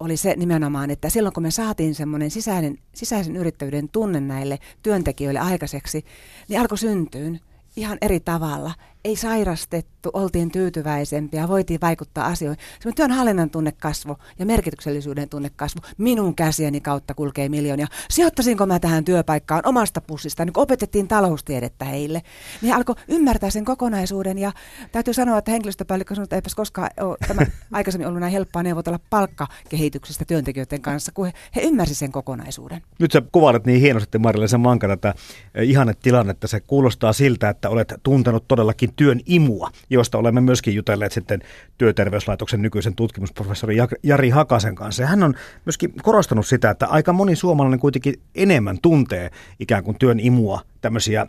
oli 0.00 0.16
se 0.16 0.34
nimenomaan, 0.36 0.90
että 0.90 1.08
silloin 1.08 1.32
kun 1.32 1.42
me 1.42 1.50
saatiin 1.50 1.94
semmoinen 1.94 2.30
sisäinen, 2.30 2.78
sisäisen 2.94 3.36
yrittäjyyden 3.36 3.88
tunne 3.88 4.20
näille 4.20 4.58
työntekijöille 4.82 5.40
aikaiseksi, 5.40 6.04
niin 6.48 6.60
alkoi 6.60 6.78
syntyyn 6.78 7.40
ihan 7.76 7.98
eri 8.00 8.20
tavalla. 8.20 8.74
Ei 9.06 9.16
sairastettu, 9.16 10.10
oltiin 10.12 10.50
tyytyväisempiä, 10.50 11.48
voitiin 11.48 11.80
vaikuttaa 11.80 12.26
asioihin. 12.26 12.64
Se 12.80 12.92
työnhallinnan 12.92 13.50
tunnekasvu 13.50 14.16
ja 14.38 14.46
merkityksellisyyden 14.46 15.28
tunnekasvu 15.28 15.80
minun 15.98 16.34
käsieni 16.34 16.80
kautta 16.80 17.14
kulkee 17.14 17.48
miljoonia. 17.48 17.86
Sijoittasinko 18.10 18.66
mä 18.66 18.78
tähän 18.78 19.04
työpaikkaan 19.04 19.62
omasta 19.64 20.00
pussista, 20.00 20.44
niin 20.44 20.52
kun 20.52 20.62
opetettiin 20.62 21.08
taloustiedettä 21.08 21.84
heille, 21.84 22.22
niin 22.62 22.74
alkoi 22.74 22.94
ymmärtää 23.08 23.50
sen 23.50 23.64
kokonaisuuden 23.64 24.38
ja 24.38 24.52
täytyy 24.92 25.14
sanoa, 25.14 25.38
että 25.38 25.50
henkilöstöpäällikkö 25.50 26.14
sanoi, 26.14 26.24
että 26.24 26.36
eipäs 26.36 26.54
koskaan 26.54 26.90
ole 27.00 27.16
tämä 27.28 27.42
aikaisemmin 27.72 28.08
ollut 28.08 28.20
näin 28.20 28.32
helppoa 28.32 28.62
neuvotella 28.62 29.00
palkkakehityksestä 29.10 30.24
työntekijöiden 30.24 30.82
kanssa, 30.82 31.12
kun 31.12 31.26
he, 31.26 31.32
he 31.56 31.60
ymmärsivät 31.60 31.98
sen 31.98 32.12
kokonaisuuden. 32.12 32.82
Nyt 32.98 33.12
sä 33.12 33.22
kuvailet 33.32 33.66
niin 33.66 33.80
hienosti 33.80 34.18
Marille 34.18 34.58
Mankana 34.58 34.96
tätä 34.96 35.14
eh, 35.54 35.68
ihanne 35.68 35.94
tilannetta. 36.02 36.48
Se 36.48 36.60
kuulostaa 36.60 37.12
siltä, 37.12 37.48
että 37.48 37.70
olet 37.70 37.94
tuntenut 38.02 38.44
todellakin 38.48 38.95
työn 38.96 39.20
imua, 39.26 39.70
josta 39.90 40.18
olemme 40.18 40.40
myöskin 40.40 40.74
jutelleet 40.74 41.12
sitten 41.12 41.42
työterveyslaitoksen 41.78 42.62
nykyisen 42.62 42.94
tutkimusprofessori 42.94 43.76
Jari 44.02 44.30
Hakasen 44.30 44.74
kanssa. 44.74 45.06
Hän 45.06 45.22
on 45.22 45.34
myöskin 45.64 45.92
korostanut 46.02 46.46
sitä, 46.46 46.70
että 46.70 46.86
aika 46.86 47.12
moni 47.12 47.36
suomalainen 47.36 47.80
kuitenkin 47.80 48.14
enemmän 48.34 48.78
tuntee 48.82 49.30
ikään 49.60 49.84
kuin 49.84 49.98
työn 49.98 50.20
imua, 50.20 50.60
tämmöisiä 50.80 51.26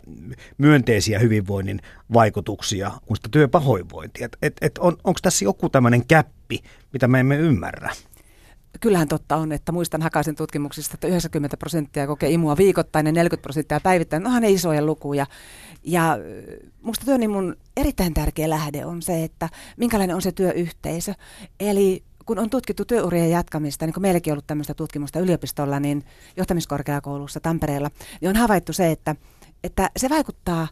myönteisiä 0.58 1.18
hyvinvoinnin 1.18 1.80
vaikutuksia 2.12 2.90
kuin 3.06 3.16
sitä 3.16 3.28
työpahoinvointia. 3.32 4.28
Et, 4.42 4.56
et 4.60 4.78
on, 4.78 4.96
Onko 5.04 5.18
tässä 5.22 5.44
joku 5.44 5.68
tämmöinen 5.68 6.06
käppi, 6.06 6.60
mitä 6.92 7.08
me 7.08 7.20
emme 7.20 7.36
ymmärrä? 7.36 7.90
Kyllähän 8.80 9.08
totta 9.08 9.36
on, 9.36 9.52
että 9.52 9.72
muistan 9.72 10.02
Hakaisen 10.02 10.34
tutkimuksista, 10.34 10.94
että 10.94 11.08
90 11.08 11.56
prosenttia 11.56 12.06
kokee 12.06 12.30
imua 12.30 12.56
viikoittain 12.56 13.06
ja 13.06 13.12
40 13.12 13.42
prosenttia 13.42 13.80
päivittäin. 13.80 14.26
Onhan 14.26 14.42
ne 14.42 14.50
isoja 14.50 14.82
lukuja. 14.82 15.26
Ja 15.84 16.18
musta 16.82 17.04
työni 17.04 17.28
mun 17.28 17.56
erittäin 17.76 18.14
tärkeä 18.14 18.50
lähde 18.50 18.86
on 18.86 19.02
se, 19.02 19.24
että 19.24 19.48
minkälainen 19.76 20.16
on 20.16 20.22
se 20.22 20.32
työyhteisö. 20.32 21.14
Eli 21.60 22.04
kun 22.26 22.38
on 22.38 22.50
tutkittu 22.50 22.84
työurien 22.84 23.30
jatkamista, 23.30 23.86
niin 23.86 23.94
kuin 23.94 24.02
meilläkin 24.02 24.30
on 24.30 24.34
ollut 24.34 24.46
tämmöistä 24.46 24.74
tutkimusta 24.74 25.20
yliopistolla, 25.20 25.80
niin 25.80 26.04
johtamiskorkeakoulussa 26.36 27.40
Tampereella, 27.40 27.90
niin 28.20 28.28
on 28.28 28.36
havaittu 28.36 28.72
se, 28.72 28.90
että, 28.90 29.16
että 29.64 29.90
se 29.96 30.08
vaikuttaa 30.08 30.68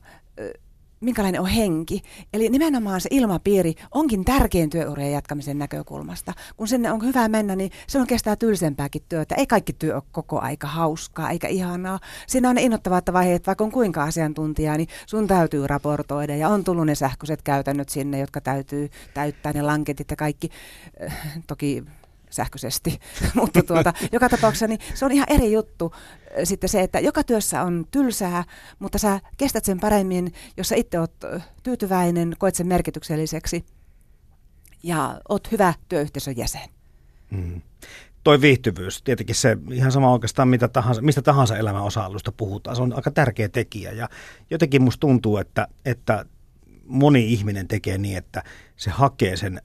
minkälainen 1.00 1.40
on 1.40 1.46
henki. 1.46 2.02
Eli 2.32 2.48
nimenomaan 2.48 3.00
se 3.00 3.08
ilmapiiri 3.12 3.74
onkin 3.94 4.24
tärkein 4.24 4.70
työurien 4.70 5.12
jatkamisen 5.12 5.58
näkökulmasta. 5.58 6.32
Kun 6.56 6.68
sinne 6.68 6.92
on 6.92 7.04
hyvä 7.04 7.28
mennä, 7.28 7.56
niin 7.56 7.70
se 7.86 7.98
on 7.98 8.06
kestää 8.06 8.36
tylsempääkin 8.36 9.02
työtä. 9.08 9.34
Ei 9.34 9.46
kaikki 9.46 9.72
työ 9.72 9.94
ole 9.94 10.02
koko 10.12 10.40
aika 10.40 10.66
hauskaa 10.66 11.30
eikä 11.30 11.48
ihanaa. 11.48 12.00
Siinä 12.26 12.48
on 12.48 12.54
ne 12.54 12.62
innoittavat 12.62 13.04
vaiheet, 13.12 13.46
vaikka 13.46 13.64
on 13.64 13.72
kuinka 13.72 14.02
asiantuntija, 14.02 14.76
niin 14.76 14.88
sun 15.06 15.26
täytyy 15.26 15.66
raportoida. 15.66 16.36
Ja 16.36 16.48
on 16.48 16.64
tullut 16.64 16.86
ne 16.86 16.94
sähköiset 16.94 17.42
käytännöt 17.42 17.88
sinne, 17.88 18.18
jotka 18.18 18.40
täytyy 18.40 18.90
täyttää, 19.14 19.52
ne 19.52 19.62
lanketit 19.62 20.10
ja 20.10 20.16
kaikki. 20.16 20.50
Äh, 21.04 21.40
toki 21.46 21.84
sähköisesti, 22.30 22.98
mutta 23.34 23.62
tuota, 23.62 23.92
joka 24.12 24.28
tapauksessa 24.28 24.66
niin 24.66 24.80
se 24.94 25.04
on 25.04 25.12
ihan 25.12 25.26
eri 25.30 25.52
juttu 25.52 25.94
sitten 26.44 26.68
se, 26.68 26.80
että 26.80 27.00
joka 27.00 27.22
työssä 27.22 27.62
on 27.62 27.86
tylsää, 27.90 28.44
mutta 28.78 28.98
sä 28.98 29.20
kestät 29.36 29.64
sen 29.64 29.80
paremmin, 29.80 30.32
jos 30.56 30.68
sä 30.68 30.76
itse 30.76 31.00
oot 31.00 31.14
tyytyväinen, 31.62 32.36
koet 32.38 32.54
sen 32.54 32.66
merkitykselliseksi 32.66 33.64
ja 34.82 35.20
oot 35.28 35.52
hyvä 35.52 35.74
työyhteisön 35.88 36.36
jäsen. 36.36 36.68
Hmm. 37.30 37.62
Toi 38.24 38.40
viihtyvyys, 38.40 39.02
tietenkin 39.02 39.34
se 39.34 39.56
ihan 39.70 39.92
sama 39.92 40.12
oikeastaan 40.12 40.48
mitä 40.48 40.68
tahansa, 40.68 41.02
mistä 41.02 41.22
tahansa 41.22 41.56
elämän 41.56 41.82
osa-alueesta 41.82 42.32
puhutaan, 42.32 42.76
se 42.76 42.82
on 42.82 42.92
aika 42.92 43.10
tärkeä 43.10 43.48
tekijä 43.48 43.92
ja 43.92 44.08
jotenkin 44.50 44.82
musta 44.82 45.00
tuntuu, 45.00 45.36
että, 45.36 45.68
että 45.84 46.24
moni 46.86 47.32
ihminen 47.32 47.68
tekee 47.68 47.98
niin, 47.98 48.18
että 48.18 48.42
se 48.76 48.90
hakee 48.90 49.36
sen 49.36 49.60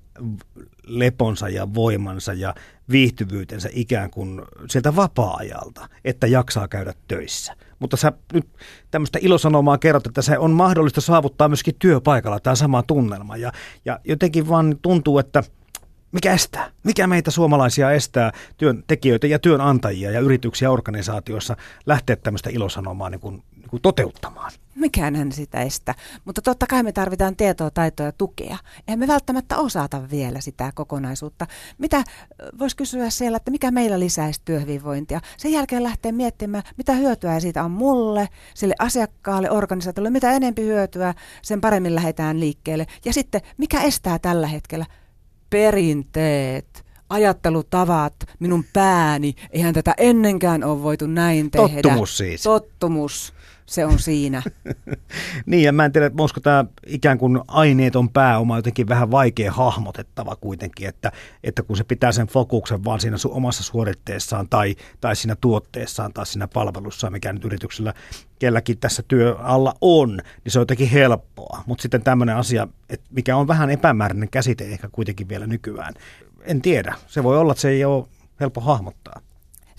leponsa 0.84 1.50
ja 1.50 1.74
voimansa 1.74 2.34
ja 2.34 2.56
viihtyvyytensä 2.92 3.70
ikään 3.72 4.10
kuin 4.10 4.42
sieltä 4.70 4.96
vapaa-ajalta, 4.96 5.90
että 6.06 6.28
jaksaa 6.28 6.68
käydä 6.68 6.94
töissä. 7.08 7.56
Mutta 7.80 7.98
sä 7.98 8.12
nyt 8.34 8.48
tämmöistä 8.92 9.20
ilosanomaa 9.22 9.78
kerrot, 9.78 10.08
että 10.08 10.22
se 10.22 10.38
on 10.38 10.51
mahdollista 10.51 11.01
saavuttaa 11.01 11.50
myöskin 11.50 11.75
työpaikalla 11.80 12.40
tämä 12.40 12.56
sama 12.56 12.84
tunnelma. 12.84 13.38
Ja, 13.38 13.51
ja 13.86 14.00
jotenkin 14.04 14.50
vaan 14.50 14.78
tuntuu, 14.82 15.20
että 15.20 15.44
mikä 16.12 16.34
estää? 16.34 16.72
Mikä 16.84 17.08
meitä 17.08 17.32
suomalaisia 17.32 17.92
estää 17.92 18.32
työntekijöitä 18.58 19.28
ja 19.28 19.40
työnantajia 19.40 20.12
ja 20.12 20.20
yrityksiä 20.20 20.72
organisaatioissa 20.72 21.58
lähteä 21.86 22.16
tämmöistä 22.16 22.50
ilosanomaa 22.50 23.10
niin 23.10 23.22
kuin 23.22 23.44
kuin 23.72 23.82
toteuttamaan. 23.82 24.51
Mikään 24.75 25.32
sitä 25.32 25.62
estä, 25.62 25.96
mutta 26.25 26.42
totta 26.42 26.68
kai 26.68 26.84
me 26.84 26.92
tarvitaan 26.92 27.36
tietoa, 27.36 27.72
taitoa 27.72 28.06
ja 28.06 28.12
tukea. 28.12 28.58
Eihän 28.88 29.00
me 29.00 29.08
välttämättä 29.08 29.58
osata 29.58 30.10
vielä 30.12 30.42
sitä 30.42 30.72
kokonaisuutta. 30.75 31.48
Mitä 31.78 32.04
voisi 32.60 32.75
kysyä 32.75 33.10
siellä, 33.10 33.36
että 33.36 33.51
mikä 33.51 33.72
meillä 33.72 34.00
lisäisi 34.00 34.42
työhyvinvointia? 34.46 35.22
Sen 35.38 35.51
jälkeen 35.51 35.84
lähtee 35.84 36.12
miettimään, 36.12 36.63
mitä 36.78 36.94
hyötyä 36.94 37.40
siitä 37.40 37.63
on 37.63 37.72
mulle, 37.72 38.30
sille 38.54 38.75
asiakkaalle, 38.80 39.51
organisaatiolle, 39.51 40.10
mitä 40.10 40.32
enempi 40.32 40.62
hyötyä, 40.62 41.13
sen 41.42 41.62
paremmin 41.62 41.96
lähdetään 41.96 42.40
liikkeelle. 42.40 42.88
Ja 43.06 43.13
sitten, 43.13 43.42
mikä 43.58 43.82
estää 43.82 44.20
tällä 44.20 44.48
hetkellä? 44.48 44.86
Perinteet 45.50 46.86
ajattelutavat, 47.10 48.13
minun 48.40 48.66
pääni, 48.74 49.36
eihän 49.50 49.74
tätä 49.74 49.94
ennenkään 49.98 50.63
ole 50.63 50.84
voitu 50.84 51.08
näin 51.08 51.51
tehdä. 51.51 51.82
Tottumus 51.82 52.18
siis. 52.18 52.44
Tottumus 52.44 53.34
se 53.65 53.86
on 53.86 54.00
siinä. 54.00 54.41
niin, 55.46 55.63
ja 55.63 55.72
mä 55.72 55.86
en 55.86 55.91
tiedä, 55.91 56.06
onko 56.06 56.39
tämä 56.44 56.65
ikään 56.88 57.18
kuin 57.18 57.39
aineeton 57.48 58.10
pääoma 58.10 58.58
jotenkin 58.58 58.88
vähän 58.88 59.12
vaikea 59.12 59.51
hahmotettava 59.51 60.36
kuitenkin, 60.36 60.88
että, 60.88 61.12
että 61.44 61.63
kun 61.63 61.77
se 61.77 61.84
pitää 61.84 62.12
sen 62.12 62.27
fokuksen 62.27 62.84
vaan 62.84 63.00
siinä 63.00 63.18
su- 63.18 63.32
omassa 63.32 63.63
suoritteessaan 63.63 64.50
tai, 64.50 64.75
tai 65.01 65.15
siinä 65.15 65.36
tuotteessaan 65.41 66.13
tai 66.13 66.25
siinä 66.25 66.48
palvelussa, 66.48 67.10
mikä 67.10 67.34
nyt 67.34 67.46
yrityksellä 67.46 67.94
kelläkin 68.39 68.77
tässä 68.77 69.03
työ 69.08 69.36
alla 69.39 69.74
on, 69.82 70.10
niin 70.44 70.51
se 70.51 70.60
on 70.60 70.62
jotenkin 70.62 70.89
helppoa. 70.89 71.63
Mutta 71.65 71.82
sitten 71.82 72.03
tämmöinen 72.03 72.36
asia, 72.36 72.68
että 72.89 73.08
mikä 73.12 73.38
on 73.38 73.48
vähän 73.48 73.70
epämääräinen 73.70 74.30
käsite 74.30 74.65
ehkä 74.65 74.89
kuitenkin 74.91 75.30
vielä 75.30 75.48
nykyään, 75.48 75.94
en 76.44 76.62
tiedä. 76.62 76.96
Se 77.08 77.24
voi 77.24 77.38
olla, 77.38 77.51
että 77.51 77.62
se 77.62 77.70
ei 77.70 77.86
ole 77.86 78.06
helppo 78.39 78.62
hahmottaa 78.62 79.22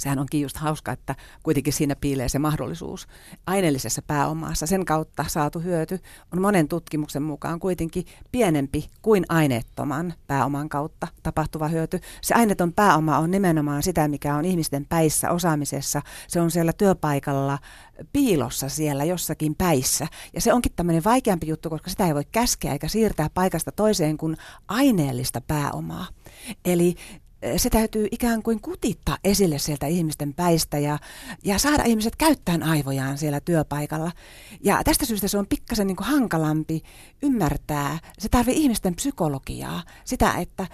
sehän 0.02 0.18
onkin 0.18 0.40
just 0.40 0.56
hauska, 0.56 0.92
että 0.92 1.14
kuitenkin 1.42 1.72
siinä 1.72 1.96
piilee 1.96 2.28
se 2.28 2.38
mahdollisuus. 2.38 3.06
Aineellisessa 3.46 4.02
pääomassa 4.02 4.66
sen 4.66 4.84
kautta 4.84 5.24
saatu 5.28 5.60
hyöty 5.60 5.98
on 6.32 6.42
monen 6.42 6.68
tutkimuksen 6.68 7.22
mukaan 7.22 7.60
kuitenkin 7.60 8.06
pienempi 8.32 8.90
kuin 9.02 9.24
aineettoman 9.28 10.14
pääoman 10.26 10.68
kautta 10.68 11.08
tapahtuva 11.22 11.68
hyöty. 11.68 12.00
Se 12.20 12.34
aineeton 12.34 12.72
pääoma 12.72 13.18
on 13.18 13.30
nimenomaan 13.30 13.82
sitä, 13.82 14.08
mikä 14.08 14.36
on 14.36 14.44
ihmisten 14.44 14.86
päissä 14.88 15.30
osaamisessa. 15.30 16.02
Se 16.28 16.40
on 16.40 16.50
siellä 16.50 16.72
työpaikalla 16.72 17.58
piilossa 18.12 18.68
siellä 18.68 19.04
jossakin 19.04 19.54
päissä. 19.54 20.06
Ja 20.34 20.40
se 20.40 20.52
onkin 20.52 20.72
tämmöinen 20.76 21.04
vaikeampi 21.04 21.46
juttu, 21.46 21.70
koska 21.70 21.90
sitä 21.90 22.06
ei 22.06 22.14
voi 22.14 22.24
käskeä 22.32 22.72
eikä 22.72 22.88
siirtää 22.88 23.30
paikasta 23.34 23.72
toiseen 23.72 24.16
kuin 24.16 24.36
aineellista 24.68 25.40
pääomaa. 25.40 26.06
Eli 26.64 26.96
se 27.56 27.70
täytyy 27.70 28.08
ikään 28.10 28.42
kuin 28.42 28.60
kutittaa 28.60 29.18
esille 29.24 29.58
sieltä 29.58 29.86
ihmisten 29.86 30.34
päistä 30.34 30.78
ja, 30.78 30.98
ja 31.44 31.58
saada 31.58 31.82
ihmiset 31.84 32.16
käyttämään 32.16 32.62
aivojaan 32.62 33.18
siellä 33.18 33.40
työpaikalla. 33.40 34.12
Ja 34.64 34.84
tästä 34.84 35.06
syystä 35.06 35.28
se 35.28 35.38
on 35.38 35.46
pikkasen 35.46 35.86
niin 35.86 35.96
kuin 35.96 36.06
hankalampi 36.06 36.82
ymmärtää. 37.22 37.98
Se 38.18 38.28
tarvii 38.28 38.62
ihmisten 38.62 38.94
psykologiaa, 38.94 39.82
sitä, 40.04 40.32
että 40.32 40.66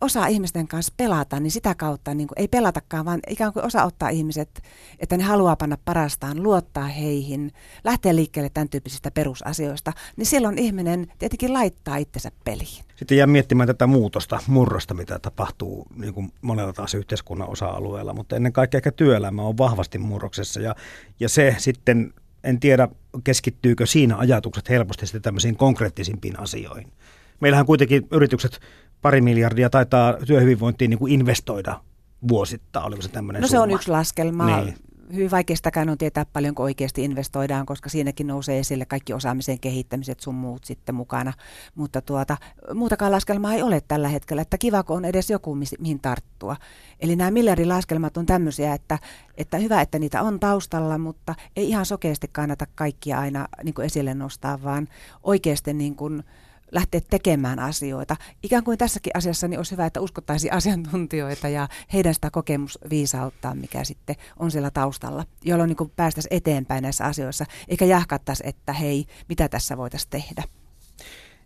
osaa 0.00 0.26
ihmisten 0.26 0.68
kanssa 0.68 0.94
pelata, 0.96 1.40
niin 1.40 1.50
sitä 1.50 1.74
kautta 1.74 2.14
niin 2.14 2.28
kuin, 2.28 2.38
ei 2.40 2.48
pelatakaan, 2.48 3.04
vaan 3.04 3.20
ikään 3.28 3.52
kuin 3.52 3.64
osa 3.64 3.84
ottaa 3.84 4.08
ihmiset, 4.08 4.62
että 4.98 5.16
ne 5.16 5.22
haluaa 5.22 5.56
panna 5.56 5.78
parastaan, 5.84 6.42
luottaa 6.42 6.86
heihin, 6.86 7.52
lähteä 7.84 8.16
liikkeelle 8.16 8.50
tämän 8.54 8.68
tyyppisistä 8.68 9.10
perusasioista, 9.10 9.92
niin 10.16 10.26
silloin 10.26 10.58
ihminen 10.58 11.06
tietenkin 11.18 11.52
laittaa 11.52 11.96
itsensä 11.96 12.30
peliin. 12.44 12.84
Sitten 12.96 13.18
jää 13.18 13.26
miettimään 13.26 13.66
tätä 13.66 13.86
muutosta, 13.86 14.40
murrosta, 14.46 14.94
mitä 14.94 15.18
tapahtuu 15.18 15.86
niin 15.96 16.14
kuin 16.14 16.32
monella 16.42 16.72
taas 16.72 16.94
yhteiskunnan 16.94 17.48
osa-alueella, 17.48 18.14
mutta 18.14 18.36
ennen 18.36 18.52
kaikkea 18.52 18.78
ehkä 18.78 18.92
työelämä 18.92 19.42
on 19.42 19.58
vahvasti 19.58 19.98
murroksessa 19.98 20.60
ja, 20.60 20.74
ja 21.20 21.28
se 21.28 21.54
sitten, 21.58 22.14
en 22.44 22.60
tiedä 22.60 22.88
keskittyykö 23.24 23.86
siinä 23.86 24.16
ajatukset 24.16 24.68
helposti 24.68 25.06
sitten 25.06 25.22
tämmöisiin 25.22 25.56
konkreettisimpiin 25.56 26.40
asioihin. 26.40 26.92
Meillähän 27.40 27.66
kuitenkin 27.66 28.08
yritykset 28.10 28.60
pari 29.02 29.20
miljardia 29.20 29.70
taitaa 29.70 30.14
työhyvinvointiin 30.26 30.90
niin 30.90 30.98
kuin 30.98 31.12
investoida 31.12 31.80
vuosittain, 32.28 32.86
oliko 32.86 33.02
se 33.02 33.08
tämmöinen 33.08 33.42
No 33.42 33.48
se 33.48 33.50
summa? 33.50 33.62
on 33.62 33.70
yksi 33.70 33.90
laskelma. 33.90 34.60
Niin. 34.60 34.74
hyvin 35.12 35.30
vaikeastakään 35.30 35.88
on 35.88 35.98
tietää 35.98 36.26
paljonko 36.32 36.62
oikeasti 36.62 37.04
investoidaan, 37.04 37.66
koska 37.66 37.88
siinäkin 37.88 38.26
nousee 38.26 38.58
esille 38.58 38.86
kaikki 38.86 39.12
osaamisen 39.12 39.60
kehittämiset 39.60 40.20
sun 40.20 40.34
muut 40.34 40.64
sitten 40.64 40.94
mukana. 40.94 41.32
Mutta 41.74 42.02
tuota, 42.02 42.36
muutakaan 42.74 43.12
laskelmaa 43.12 43.54
ei 43.54 43.62
ole 43.62 43.80
tällä 43.88 44.08
hetkellä, 44.08 44.42
että 44.42 44.58
kivako 44.58 44.94
on 44.94 45.04
edes 45.04 45.30
joku, 45.30 45.56
mihin 45.78 46.00
tarttua. 46.00 46.56
Eli 47.00 47.16
nämä 47.16 47.30
miljardilaskelmat 47.30 48.16
on 48.16 48.26
tämmöisiä, 48.26 48.74
että, 48.74 48.98
että 49.36 49.56
hyvä, 49.56 49.80
että 49.80 49.98
niitä 49.98 50.22
on 50.22 50.40
taustalla, 50.40 50.98
mutta 50.98 51.34
ei 51.56 51.68
ihan 51.68 51.86
sokeasti 51.86 52.28
kannata 52.32 52.66
kaikkia 52.74 53.18
aina 53.18 53.48
niin 53.64 53.74
esille 53.82 54.14
nostaa, 54.14 54.62
vaan 54.62 54.88
oikeasti 55.22 55.74
niin 55.74 55.96
kuin, 55.96 56.24
lähteä 56.72 57.00
tekemään 57.10 57.58
asioita. 57.58 58.16
Ikään 58.42 58.64
kuin 58.64 58.78
tässäkin 58.78 59.16
asiassa 59.16 59.48
niin 59.48 59.58
olisi 59.58 59.72
hyvä, 59.72 59.86
että 59.86 60.00
uskottaisiin 60.00 60.52
asiantuntijoita 60.52 61.48
ja 61.48 61.68
heidän 61.92 62.14
sitä 62.14 62.30
kokemusviisauttaa, 62.30 63.54
mikä 63.54 63.84
sitten 63.84 64.16
on 64.38 64.50
siellä 64.50 64.70
taustalla, 64.70 65.24
jolloin 65.44 65.68
niin 65.68 65.90
päästäisiin 65.96 66.36
eteenpäin 66.36 66.82
näissä 66.82 67.04
asioissa, 67.04 67.44
eikä 67.68 67.84
jahkattaisi, 67.84 68.42
että 68.46 68.72
hei, 68.72 69.06
mitä 69.28 69.48
tässä 69.48 69.76
voitaisiin 69.76 70.10
tehdä. 70.10 70.42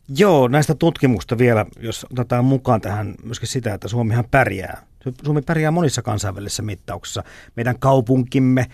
Joo, 0.08 0.48
näistä 0.48 0.74
tutkimusta 0.74 1.38
vielä, 1.38 1.66
jos 1.80 2.06
otetaan 2.12 2.44
mukaan 2.44 2.80
tähän 2.80 3.14
myöskin 3.22 3.48
sitä, 3.48 3.74
että 3.74 3.88
Suomihan 3.88 4.24
pärjää. 4.30 4.82
Suomi 5.25 5.42
pärjää 5.42 5.70
monissa 5.70 6.02
kansainvälisissä 6.02 6.62
mittauksissa. 6.62 7.25
Meidän 7.56 7.78
kaupunkimme, 7.78 8.66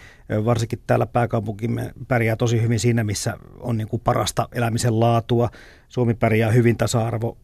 varsinkin 0.44 0.82
täällä 0.86 1.06
pääkaupunkimme, 1.06 1.92
pärjää 2.08 2.36
tosi 2.36 2.62
hyvin 2.62 2.80
siinä, 2.80 3.04
missä 3.04 3.36
on 3.60 3.76
niin 3.76 3.88
kuin 3.88 4.02
parasta 4.04 4.48
elämisen 4.52 5.00
laatua. 5.00 5.50
Suomi 5.88 6.14
pärjää 6.14 6.50
hyvin 6.50 6.76
tasa-arvo 6.76 7.36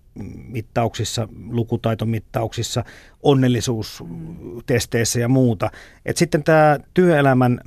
mittauksissa, 0.48 1.28
lukutaitomittauksissa, 1.48 2.84
onnellisuustesteissä 3.22 5.20
ja 5.20 5.28
muuta. 5.28 5.70
Et 6.04 6.16
sitten 6.16 6.44
tämä 6.44 6.78
työelämän 6.94 7.60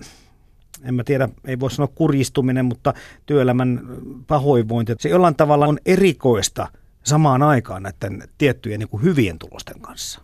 en 0.83 0.93
mä 0.93 1.03
tiedä, 1.03 1.29
ei 1.45 1.59
voi 1.59 1.71
sanoa 1.71 1.91
kurjistuminen, 1.95 2.65
mutta 2.65 2.93
työelämän 3.25 3.81
pahoinvointi, 4.27 4.95
se 4.99 5.09
jollain 5.09 5.35
tavalla 5.35 5.67
on 5.67 5.77
erikoista 5.85 6.67
samaan 7.03 7.43
aikaan 7.43 7.83
näiden 7.83 8.29
tiettyjen 8.37 8.79
niin 8.79 8.89
kuin 8.89 9.03
hyvien 9.03 9.39
tulosten 9.39 9.81
kanssa. 9.81 10.21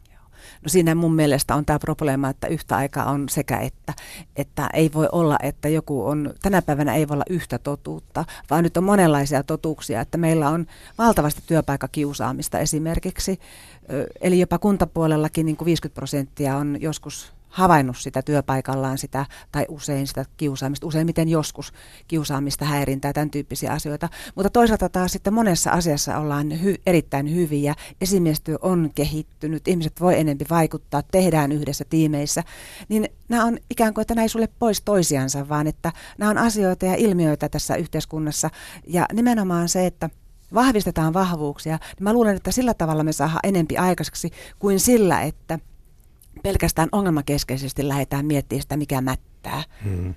Siinä 0.68 0.96
mun 0.96 1.16
mielestä 1.16 1.56
on 1.56 1.66
tämä 1.66 1.80
probleema, 1.80 2.30
että 2.30 2.48
yhtä 2.48 2.76
aikaa 2.76 3.12
on 3.12 3.30
sekä 3.30 3.60
että, 3.60 3.94
että 4.36 4.70
ei 4.74 4.92
voi 4.94 5.10
olla, 5.12 5.38
että 5.44 5.70
joku 5.70 6.06
on, 6.06 6.34
tänä 6.42 6.62
päivänä 6.62 6.96
ei 6.96 7.08
voi 7.08 7.16
olla 7.16 7.26
yhtä 7.30 7.58
totuutta, 7.60 8.26
vaan 8.50 8.64
nyt 8.64 8.78
on 8.78 8.84
monenlaisia 8.84 9.44
totuuksia, 9.44 10.02
että 10.02 10.18
meillä 10.18 10.50
on 10.50 10.66
valtavasti 10.98 11.42
työpaikkakiusaamista 11.48 12.60
esimerkiksi, 12.60 13.40
eli 14.22 14.40
jopa 14.40 14.60
kuntapuolellakin 14.60 15.46
niin 15.46 15.58
kuin 15.58 15.66
50 15.66 15.96
prosenttia 15.96 16.58
on 16.58 16.78
joskus 16.82 17.35
havainnut 17.56 17.98
sitä 17.98 18.22
työpaikallaan 18.22 18.98
sitä, 18.98 19.26
tai 19.52 19.66
usein 19.70 20.08
sitä 20.08 20.26
kiusaamista, 20.38 20.88
useimmiten 20.88 21.30
joskus 21.30 21.74
kiusaamista, 22.08 22.66
häirintää, 22.66 23.14
tämän 23.14 23.32
tyyppisiä 23.32 23.72
asioita. 23.72 24.10
Mutta 24.36 24.50
toisaalta 24.50 24.90
taas 24.90 25.12
sitten 25.12 25.34
monessa 25.34 25.72
asiassa 25.72 26.18
ollaan 26.18 26.52
hy- 26.52 26.82
erittäin 26.86 27.36
hyviä. 27.36 27.76
Esimiestyö 28.02 28.58
on 28.62 28.92
kehittynyt, 28.96 29.68
ihmiset 29.68 30.02
voi 30.02 30.20
enempi 30.20 30.46
vaikuttaa, 30.50 31.04
tehdään 31.04 31.52
yhdessä 31.52 31.86
tiimeissä. 31.90 32.44
Niin 32.90 33.10
nämä 33.30 33.46
on 33.46 33.58
ikään 33.70 33.94
kuin, 33.94 34.02
että 34.02 34.22
ei 34.22 34.30
sulle 34.30 34.50
pois 34.60 34.82
toisiansa, 34.82 35.50
vaan 35.50 35.68
että 35.68 35.92
nämä 36.18 36.32
on 36.32 36.38
asioita 36.38 36.86
ja 36.86 36.96
ilmiöitä 36.96 37.50
tässä 37.50 37.76
yhteiskunnassa. 37.76 38.50
Ja 38.88 39.06
nimenomaan 39.14 39.70
se, 39.70 39.86
että 39.86 40.10
vahvistetaan 40.54 41.14
vahvuuksia, 41.14 41.76
niin 41.76 42.04
mä 42.04 42.14
luulen, 42.14 42.36
että 42.36 42.52
sillä 42.52 42.74
tavalla 42.74 43.04
me 43.04 43.12
saadaan 43.12 43.40
enempi 43.44 43.78
aikaiseksi 43.78 44.32
kuin 44.60 44.80
sillä, 44.80 45.22
että– 45.22 45.60
pelkästään 46.46 46.90
ongelmakeskeisesti 46.92 47.88
lähdetään 47.88 48.26
miettimään 48.26 48.62
sitä, 48.62 48.78
mikä 48.78 49.02
mättää. 49.02 49.64
Hmm. 49.84 50.16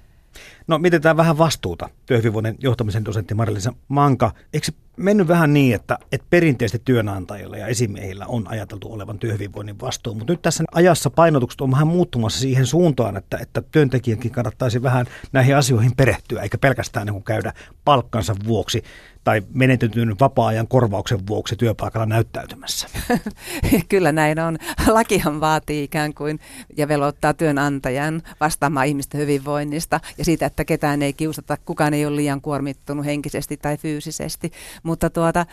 No 0.67 0.79
mietitään 0.79 1.17
vähän 1.17 1.39
vastuuta. 1.39 1.89
Työhyvinvoinnin 2.07 2.57
johtamisen 2.59 3.05
dosentti 3.05 3.35
Marilisa 3.35 3.73
Manka. 3.89 4.33
Eikö 4.53 4.73
mennyt 4.97 5.29
vähän 5.29 5.53
niin, 5.53 5.75
että, 5.75 5.99
että 6.13 6.27
perinteisesti 6.31 6.83
työnantajilla 6.85 7.57
ja 7.57 7.67
esimiehillä 7.67 8.27
on 8.27 8.49
ajateltu 8.49 8.93
olevan 8.93 9.19
työhyvinvoinnin 9.19 9.81
vastuu, 9.81 10.15
mutta 10.15 10.33
nyt 10.33 10.43
tässä 10.43 10.65
ajassa 10.73 11.11
painotukset 11.11 11.61
on 11.61 11.71
vähän 11.71 11.87
muuttumassa 11.87 12.41
siihen 12.41 12.67
suuntaan, 12.67 13.17
että, 13.17 13.39
että 13.39 13.63
työntekijänkin 13.63 14.31
kannattaisi 14.31 14.83
vähän 14.83 15.07
näihin 15.33 15.57
asioihin 15.57 15.97
perehtyä, 15.97 16.43
eikä 16.43 16.59
pelkästään 16.59 17.07
niin 17.07 17.25
käydä 17.25 17.53
palkkansa 17.85 18.35
vuoksi 18.47 18.83
tai 19.29 19.43
menetetyn 19.55 20.17
vapaa-ajan 20.21 20.69
korvauksen 20.69 21.27
vuoksi 21.27 21.57
työpaikalla 21.57 22.07
näyttäytymässä. 22.07 22.89
Kyllä 23.89 24.13
näin 24.13 24.39
on. 24.41 24.59
Lakihan 24.87 25.41
vaatii 25.41 25.85
ikään 25.85 26.15
kuin 26.15 26.41
ja 26.77 26.89
velvoittaa 26.89 27.35
työnantajan 27.35 28.23
vastaamaan 28.41 28.87
ihmisten 28.87 29.21
hyvinvoinnista 29.21 30.01
ja 30.19 30.25
siitä, 30.25 30.47
että 30.47 30.65
ketään 30.65 31.03
ei 31.03 31.13
kiusata, 31.13 31.57
kukaan 31.65 31.95
ei 31.95 32.07
ole 32.07 32.17
liian 32.17 32.41
kuormittunut 32.41 33.05
henkisesti 33.05 33.57
tai 33.57 33.77
fyysisesti. 33.77 34.53
Mutta 34.83 35.11
tuota, 35.11 35.47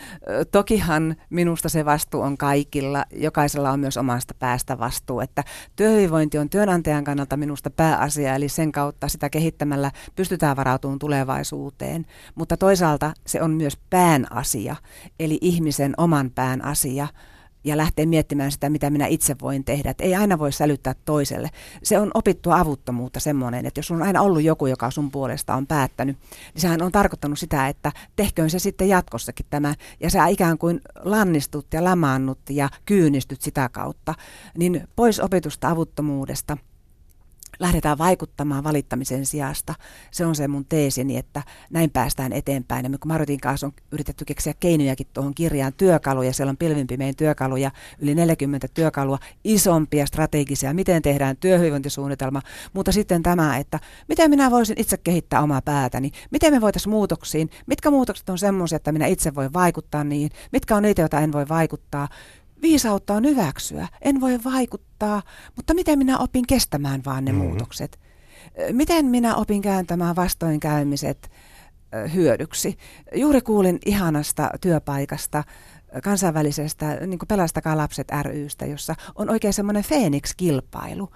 tokihan 0.50 1.16
minusta 1.30 1.68
se 1.68 1.84
vastuu 1.84 2.20
on 2.20 2.38
kaikilla. 2.38 3.04
Jokaisella 3.12 3.70
on 3.70 3.80
myös 3.80 3.96
omasta 3.96 4.34
päästä 4.38 4.78
vastuu, 4.78 5.20
että 5.20 5.44
työhyvinvointi 5.76 6.38
on 6.38 6.50
työnantajan 6.50 7.04
kannalta 7.04 7.36
minusta 7.36 7.70
pääasia, 7.70 8.34
eli 8.34 8.48
sen 8.48 8.72
kautta 8.72 9.08
sitä 9.08 9.30
kehittämällä 9.30 9.90
pystytään 10.16 10.56
varautumaan 10.56 10.98
tulevaisuuteen. 10.98 12.06
Mutta 12.34 12.56
toisaalta 12.56 13.12
se 13.26 13.42
on 13.42 13.50
myös 13.50 13.65
pään 13.90 14.32
asia, 14.32 14.76
eli 15.20 15.38
ihmisen 15.40 15.94
oman 15.96 16.30
pään 16.30 16.64
asia 16.64 17.08
ja 17.66 17.76
lähteä 17.76 18.06
miettimään 18.06 18.52
sitä, 18.52 18.70
mitä 18.70 18.90
minä 18.90 19.06
itse 19.06 19.36
voin 19.42 19.64
tehdä. 19.64 19.90
Et 19.90 20.00
ei 20.00 20.14
aina 20.14 20.38
voi 20.38 20.52
sälyttää 20.52 20.94
toiselle. 21.04 21.50
Se 21.82 21.98
on 21.98 22.10
opittua 22.14 22.58
avuttomuutta 22.58 23.20
semmoinen, 23.20 23.66
että 23.66 23.78
jos 23.78 23.90
on 23.90 24.02
aina 24.02 24.22
ollut 24.22 24.42
joku, 24.42 24.66
joka 24.66 24.90
sun 24.90 25.10
puolesta 25.10 25.54
on 25.54 25.66
päättänyt, 25.66 26.16
niin 26.54 26.60
sehän 26.62 26.82
on 26.82 26.92
tarkoittanut 26.92 27.38
sitä, 27.38 27.68
että 27.68 27.92
tehköön 28.16 28.50
se 28.50 28.58
sitten 28.58 28.88
jatkossakin 28.88 29.46
tämä. 29.50 29.74
Ja 30.00 30.10
sä 30.10 30.26
ikään 30.26 30.58
kuin 30.58 30.80
lannistut 31.04 31.66
ja 31.72 31.84
lamaannut 31.84 32.38
ja 32.50 32.68
kyynistyt 32.84 33.42
sitä 33.42 33.68
kautta. 33.68 34.14
Niin 34.58 34.88
pois 34.96 35.20
opitusta 35.20 35.68
avuttomuudesta– 35.68 36.56
lähdetään 37.60 37.98
vaikuttamaan 37.98 38.64
valittamisen 38.64 39.26
sijasta. 39.26 39.74
Se 40.10 40.26
on 40.26 40.34
se 40.34 40.48
mun 40.48 40.64
teesini, 40.64 41.16
että 41.16 41.42
näin 41.70 41.90
päästään 41.90 42.32
eteenpäin. 42.32 42.84
Ja 42.84 42.98
kun 42.98 43.08
Marotin 43.08 43.40
kanssa 43.40 43.66
on 43.66 43.72
yritetty 43.92 44.24
keksiä 44.24 44.54
keinojakin 44.60 45.06
tuohon 45.12 45.34
kirjaan, 45.34 45.72
työkaluja, 45.72 46.32
siellä 46.32 46.50
on 46.50 46.56
pilvinpimein 46.56 47.16
työkaluja, 47.16 47.70
yli 47.98 48.14
40 48.14 48.68
työkalua, 48.74 49.18
isompia 49.44 50.06
strategisia, 50.06 50.74
miten 50.74 51.02
tehdään 51.02 51.36
työhyvinvointisuunnitelma, 51.36 52.42
mutta 52.72 52.92
sitten 52.92 53.22
tämä, 53.22 53.56
että 53.56 53.80
miten 54.08 54.30
minä 54.30 54.50
voisin 54.50 54.80
itse 54.80 54.96
kehittää 54.96 55.42
omaa 55.42 55.62
päätäni, 55.62 56.10
miten 56.30 56.52
me 56.52 56.60
voitaisiin 56.60 56.90
muutoksiin, 56.90 57.50
mitkä 57.66 57.90
muutokset 57.90 58.28
on 58.28 58.38
semmoisia, 58.38 58.76
että 58.76 58.92
minä 58.92 59.06
itse 59.06 59.34
voi 59.34 59.52
vaikuttaa 59.52 60.04
niihin, 60.04 60.30
mitkä 60.52 60.76
on 60.76 60.82
niitä, 60.82 61.02
joita 61.02 61.20
en 61.20 61.32
voi 61.32 61.48
vaikuttaa, 61.48 62.08
Viisautta 62.62 63.14
on 63.14 63.24
hyväksyä. 63.24 63.88
En 64.02 64.20
voi 64.20 64.38
vaikuttaa, 64.44 65.22
mutta 65.56 65.74
miten 65.74 65.98
minä 65.98 66.18
opin 66.18 66.46
kestämään 66.46 67.02
vaan 67.06 67.24
ne 67.24 67.32
mm-hmm. 67.32 67.48
muutokset? 67.48 68.00
Miten 68.72 69.06
minä 69.06 69.34
opin 69.34 69.62
kääntämään 69.62 70.16
vastoinkäymiset 70.16 71.30
hyödyksi? 72.14 72.78
Juuri 73.14 73.40
kuulin 73.40 73.78
ihanasta 73.86 74.50
työpaikasta, 74.60 75.44
kansainvälisestä 76.02 77.06
niin 77.06 77.18
Pelastakaa 77.28 77.76
lapset 77.76 78.08
rystä, 78.22 78.66
jossa 78.66 78.94
on 79.14 79.30
oikein 79.30 79.52
semmoinen 79.52 79.84
Phoenix-kilpailu 79.84 81.12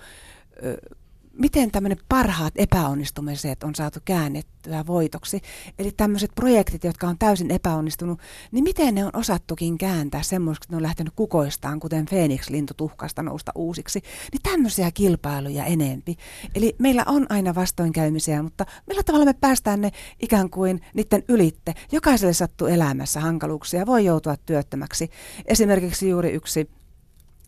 miten 1.40 1.70
tämmöinen 1.70 1.98
parhaat 2.08 2.54
epäonnistumiset 2.56 3.62
on 3.62 3.74
saatu 3.74 3.98
käännettyä 4.04 4.86
voitoksi. 4.86 5.40
Eli 5.78 5.90
tämmöiset 5.90 6.30
projektit, 6.34 6.84
jotka 6.84 7.06
on 7.06 7.18
täysin 7.18 7.50
epäonnistunut, 7.50 8.20
niin 8.52 8.64
miten 8.64 8.94
ne 8.94 9.04
on 9.04 9.10
osattukin 9.14 9.78
kääntää 9.78 10.22
semmoiseksi, 10.22 10.66
että 10.66 10.72
ne 10.72 10.76
on 10.76 10.82
lähtenyt 10.82 11.12
kukoistaan, 11.16 11.80
kuten 11.80 12.06
Phoenix-lintu 12.06 12.74
tuhkasta 12.76 13.22
nousta 13.22 13.52
uusiksi. 13.54 14.02
Niin 14.32 14.42
tämmöisiä 14.42 14.90
kilpailuja 14.90 15.64
enempi. 15.64 16.16
Eli 16.54 16.76
meillä 16.78 17.04
on 17.06 17.26
aina 17.28 17.54
vastoinkäymisiä, 17.54 18.42
mutta 18.42 18.66
millä 18.86 19.02
tavalla 19.02 19.24
me 19.24 19.34
päästään 19.40 19.80
ne 19.80 19.90
ikään 20.20 20.50
kuin 20.50 20.80
niiden 20.94 21.24
ylitte. 21.28 21.74
Jokaiselle 21.92 22.32
sattuu 22.32 22.66
elämässä 22.66 23.20
hankaluuksia, 23.20 23.86
voi 23.86 24.04
joutua 24.04 24.36
työttömäksi. 24.36 25.10
Esimerkiksi 25.46 26.08
juuri 26.08 26.32
yksi 26.32 26.70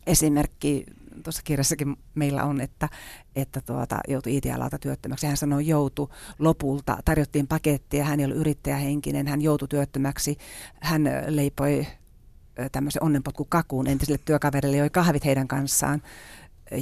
esimerkki 0.07 0.85
tuossa 1.25 1.42
kirjassakin 1.44 1.96
meillä 2.14 2.44
on, 2.44 2.61
että, 2.61 2.88
että 3.37 3.61
tuota, 3.61 4.01
joutui 4.09 4.37
IT-alalta 4.37 4.79
työttömäksi. 4.79 5.27
Hän 5.27 5.37
sanoi 5.37 5.66
joutu 5.66 6.11
lopulta, 6.38 6.98
tarjottiin 7.05 7.46
pakettia, 7.46 8.05
hän 8.05 8.20
ei 8.20 8.27
ollut 8.27 8.38
yrittäjähenkinen, 8.38 9.27
hän 9.27 9.42
joutui 9.42 9.68
työttömäksi, 9.68 10.38
hän 10.81 11.03
leipoi 11.27 11.87
tämmöisen 12.72 13.03
onnenpotkukakuun 13.03 13.87
entiselle 13.87 14.18
työkaverille, 14.25 14.77
joi 14.77 14.90
kahvit 14.90 15.25
heidän 15.25 15.48
kanssaan 15.48 16.03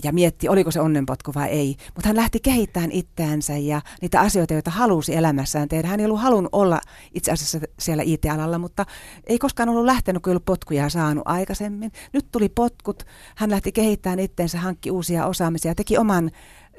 ja 0.05 0.12
mietti, 0.12 0.48
oliko 0.48 0.70
se 0.70 0.81
onnenpotku 0.81 1.33
vai 1.35 1.48
ei. 1.48 1.76
Mutta 1.94 2.09
hän 2.09 2.16
lähti 2.16 2.40
kehittämään 2.40 2.92
itseänsä 2.92 3.57
ja 3.57 3.83
niitä 4.03 4.20
asioita, 4.20 4.55
joita 4.55 4.70
halusi 4.70 5.16
elämässään 5.16 5.68
tehdä. 5.68 5.88
Hän 5.88 6.00
ei 6.00 6.07
ollut 6.07 6.20
halunnut 6.20 6.55
olla 6.55 6.81
itse 7.14 7.33
asiassa 7.33 7.59
siellä 7.79 8.03
IT-alalla, 8.07 8.59
mutta 8.59 8.87
ei 9.26 9.38
koskaan 9.38 9.68
ollut 9.68 9.85
lähtenyt, 9.85 10.22
kun 10.22 10.31
ei 10.31 10.33
ollut 10.33 10.44
potkuja 10.44 10.88
saanut 10.88 11.22
aikaisemmin. 11.26 11.92
Nyt 12.12 12.26
tuli 12.33 12.48
potkut, 12.48 13.03
hän 13.37 13.50
lähti 13.50 13.72
kehittämään 13.72 14.18
itseänsä, 14.18 14.59
hankki 14.59 14.90
uusia 14.90 15.26
osaamisia, 15.26 15.74
teki 15.74 15.98
oman 15.98 16.31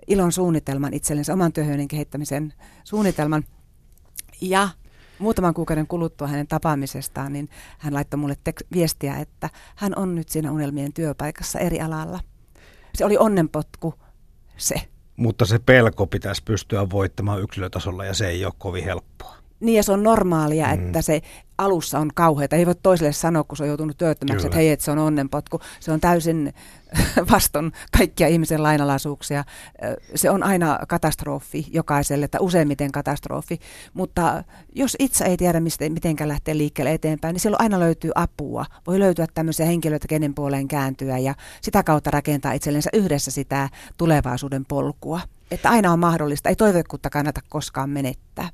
ilon 0.08 0.32
suunnitelman 0.32 0.94
itsellensä, 0.94 1.34
oman 1.34 1.54
työhyönnin 1.54 1.88
kehittämisen 1.88 2.54
suunnitelman. 2.84 3.44
Ja 4.42 4.70
muutaman 5.20 5.54
kuukauden 5.54 5.88
kuluttua 5.88 6.28
hänen 6.28 6.48
tapaamisestaan, 6.48 7.34
niin 7.34 7.50
hän 7.78 7.94
laittoi 7.94 8.18
mulle 8.18 8.36
tek- 8.50 8.68
viestiä, 8.74 9.18
että 9.18 9.50
hän 9.76 9.94
on 9.96 10.16
nyt 10.16 10.30
siinä 10.30 10.52
unelmien 10.52 10.94
työpaikassa 10.94 11.60
eri 11.60 11.82
alalla. 11.82 12.20
Se 12.96 13.06
oli 13.06 13.18
onnenpotku 13.18 13.94
se. 14.58 14.76
Mutta 15.16 15.46
se 15.46 15.60
pelko 15.60 16.08
pitäisi 16.08 16.44
pystyä 16.46 16.90
voittamaan 16.90 17.42
yksilötasolla 17.42 18.06
ja 18.06 18.14
se 18.14 18.28
ei 18.28 18.46
ole 18.46 18.54
kovin 18.58 18.84
helppoa. 18.84 19.41
Niin 19.62 19.76
ja 19.76 19.84
se 19.84 19.92
on 19.92 20.04
normaalia, 20.04 20.68
mm. 20.68 20.74
että 20.74 21.02
se 21.02 21.22
alussa 21.58 22.00
on 22.00 22.10
kauheata. 22.16 22.56
Ei 22.56 22.66
voi 22.66 22.76
toiselle 22.84 23.14
sanoa, 23.14 23.44
kun 23.44 23.58
se 23.58 23.64
on 23.64 23.68
joutunut 23.68 23.98
työttömäksi, 23.98 24.38
Kyllä. 24.38 24.48
että 24.48 24.58
hei, 24.58 24.70
että 24.70 24.86
se 24.86 24.92
on 24.92 24.98
onnenpotku. 24.98 25.60
Se 25.80 25.92
on 25.92 26.00
täysin 26.00 26.54
vaston 27.32 27.72
kaikkia 27.98 28.28
ihmisen 28.28 28.64
lainalaisuuksia. 28.64 29.44
Se 30.16 30.30
on 30.30 30.44
aina 30.44 30.80
katastrofi 30.88 31.66
jokaiselle, 31.72 32.26
että 32.26 32.40
useimmiten 32.40 32.92
katastrofi. 32.92 33.60
Mutta 33.94 34.44
jos 34.76 34.96
itse 35.00 35.26
ei 35.26 35.38
tiedä, 35.38 35.60
miten 35.90 36.16
lähtee 36.26 36.58
liikkeelle 36.58 36.94
eteenpäin, 36.94 37.34
niin 37.34 37.42
silloin 37.42 37.62
aina 37.62 37.80
löytyy 37.80 38.12
apua. 38.16 38.66
Voi 38.88 39.00
löytyä 39.00 39.28
tämmöisiä 39.34 39.66
henkilöitä, 39.66 40.08
kenen 40.08 40.34
puoleen 40.34 40.68
kääntyä 40.68 41.18
ja 41.18 41.36
sitä 41.62 41.84
kautta 41.84 42.12
rakentaa 42.12 42.54
itsellensä 42.54 42.90
yhdessä 42.94 43.32
sitä 43.32 43.70
tulevaisuuden 43.98 44.66
polkua. 44.66 45.22
Että 45.52 45.70
aina 45.70 45.92
on 45.92 46.00
mahdollista. 46.00 46.50
Ei 46.50 46.56
toivekkuutta 46.56 47.10
kannata 47.10 47.42
koskaan 47.50 47.90
menettää 47.90 48.50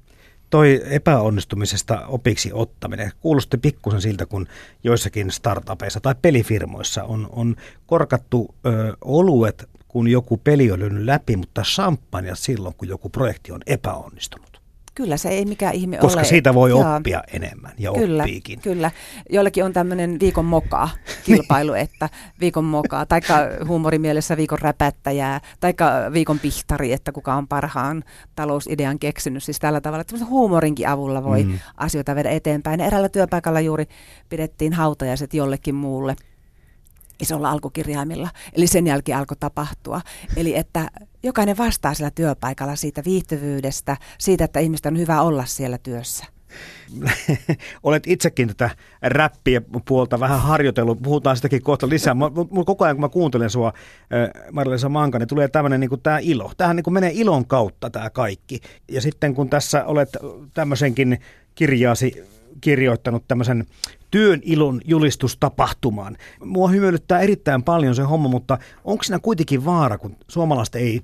toi 0.49 0.81
epäonnistumisesta 0.86 2.07
opiksi 2.07 2.49
ottaminen 2.53 3.12
kuulosti 3.19 3.57
pikkusen 3.57 4.01
siltä, 4.01 4.25
kun 4.25 4.47
joissakin 4.83 5.31
startupeissa 5.31 5.99
tai 5.99 6.15
pelifirmoissa 6.21 7.03
on, 7.03 7.29
on 7.31 7.55
korkattu 7.86 8.55
ö, 8.65 8.97
oluet, 9.01 9.69
kun 9.88 10.07
joku 10.07 10.38
peli 10.38 10.71
on 10.71 10.79
lyönyt 10.79 11.05
läpi, 11.05 11.36
mutta 11.36 11.62
champagne 11.62 12.36
silloin, 12.36 12.75
kun 12.77 12.88
joku 12.88 13.10
projekti 13.10 13.51
on 13.51 13.62
epäonnistunut. 13.67 14.57
Kyllä 14.97 15.17
se 15.17 15.29
ei 15.29 15.45
mikään 15.45 15.75
ihme 15.75 15.97
Koska 15.97 16.19
ole. 16.19 16.27
siitä 16.27 16.53
voi 16.53 16.69
Jaa. 16.69 16.95
oppia 16.95 17.23
enemmän 17.33 17.71
ja 17.77 17.91
kyllä, 17.93 18.23
oppiikin. 18.23 18.60
Kyllä, 18.62 18.91
joillekin 19.29 19.65
on 19.65 19.73
tämmöinen 19.73 20.19
viikon 20.19 20.45
mokaa 20.45 20.89
kilpailu, 21.25 21.73
että 21.73 22.10
viikon 22.39 22.65
mokaa, 22.65 23.05
taikka 23.05 23.36
huumorimielessä 23.67 24.38
viikon 24.38 24.60
räpättäjää, 24.60 25.41
taikka 25.60 25.91
viikon 26.13 26.39
pihtari, 26.39 26.93
että 26.93 27.12
kuka 27.12 27.33
on 27.33 27.47
parhaan 27.47 28.03
talousidean 28.36 28.99
keksinyt. 28.99 29.43
Siis 29.43 29.60
tällä 29.60 29.81
tavalla, 29.81 30.01
että 30.01 30.25
huumorinkin 30.25 30.88
avulla 30.88 31.23
voi 31.23 31.43
mm. 31.43 31.60
asioita 31.77 32.15
viedä 32.15 32.29
eteenpäin. 32.29 32.81
Eräällä 32.81 33.10
työpaikalla 33.10 33.60
juuri 33.60 33.86
pidettiin 34.29 34.73
hautajaiset 34.73 35.33
jollekin 35.33 35.75
muulle 35.75 36.15
isolla 37.21 37.51
alkukirjaimilla. 37.51 38.30
Eli 38.53 38.67
sen 38.67 38.88
jälkeen 38.88 39.17
alkoi 39.17 39.38
tapahtua. 39.39 40.01
Eli 40.36 40.56
että 40.56 40.89
jokainen 41.23 41.58
vastaa 41.58 41.93
sillä 41.93 42.12
työpaikalla 42.12 42.75
siitä 42.75 43.03
viihtyvyydestä, 43.06 43.97
siitä, 44.17 44.45
että 44.45 44.60
ihmistä 44.60 44.89
on 44.89 44.97
hyvä 44.97 45.21
olla 45.21 45.45
siellä 45.45 45.77
työssä. 45.77 46.25
Olet 47.84 48.03
itsekin 48.08 48.47
tätä 48.47 48.69
räppiä 49.01 49.62
puolta 49.86 50.19
vähän 50.19 50.41
harjoitellut, 50.41 51.01
puhutaan 51.01 51.36
sitäkin 51.36 51.63
kohta 51.63 51.89
lisää. 51.89 52.13
Mulla 52.13 52.63
koko 52.65 52.86
ajan 52.86 52.95
kun 52.95 53.01
mä 53.01 53.10
kuuntelen 53.10 53.49
sua, 53.49 53.73
Marilisa 54.51 54.89
Manka, 54.89 55.19
niin 55.19 55.27
tulee 55.27 55.47
tämmöinen 55.47 55.80
niin 55.80 56.01
tämä 56.03 56.19
ilo. 56.19 56.51
Tämähän 56.58 56.75
niin 56.75 56.93
menee 56.93 57.12
ilon 57.13 57.47
kautta 57.47 57.89
tämä 57.89 58.10
kaikki. 58.10 58.60
Ja 58.91 59.01
sitten 59.01 59.36
kun 59.36 59.49
tässä 59.49 59.86
olet 59.86 60.10
tämmöisenkin 60.53 61.19
kirjaasi 61.56 62.23
kirjoittanut 62.62 63.23
tämmöisen 63.27 63.65
työn 64.12 64.41
ilon 64.43 64.82
julistustapahtumaan. 64.86 66.17
Mua 66.46 66.67
hymyilyttää 66.67 67.20
erittäin 67.20 67.63
paljon 67.63 67.96
se 67.96 68.02
homma, 68.02 68.30
mutta 68.30 68.58
onko 68.84 69.04
siinä 69.04 69.20
kuitenkin 69.20 69.65
vaara, 69.65 69.98
kun 69.98 70.15
suomalaiset 70.28 70.76
ei 70.76 71.02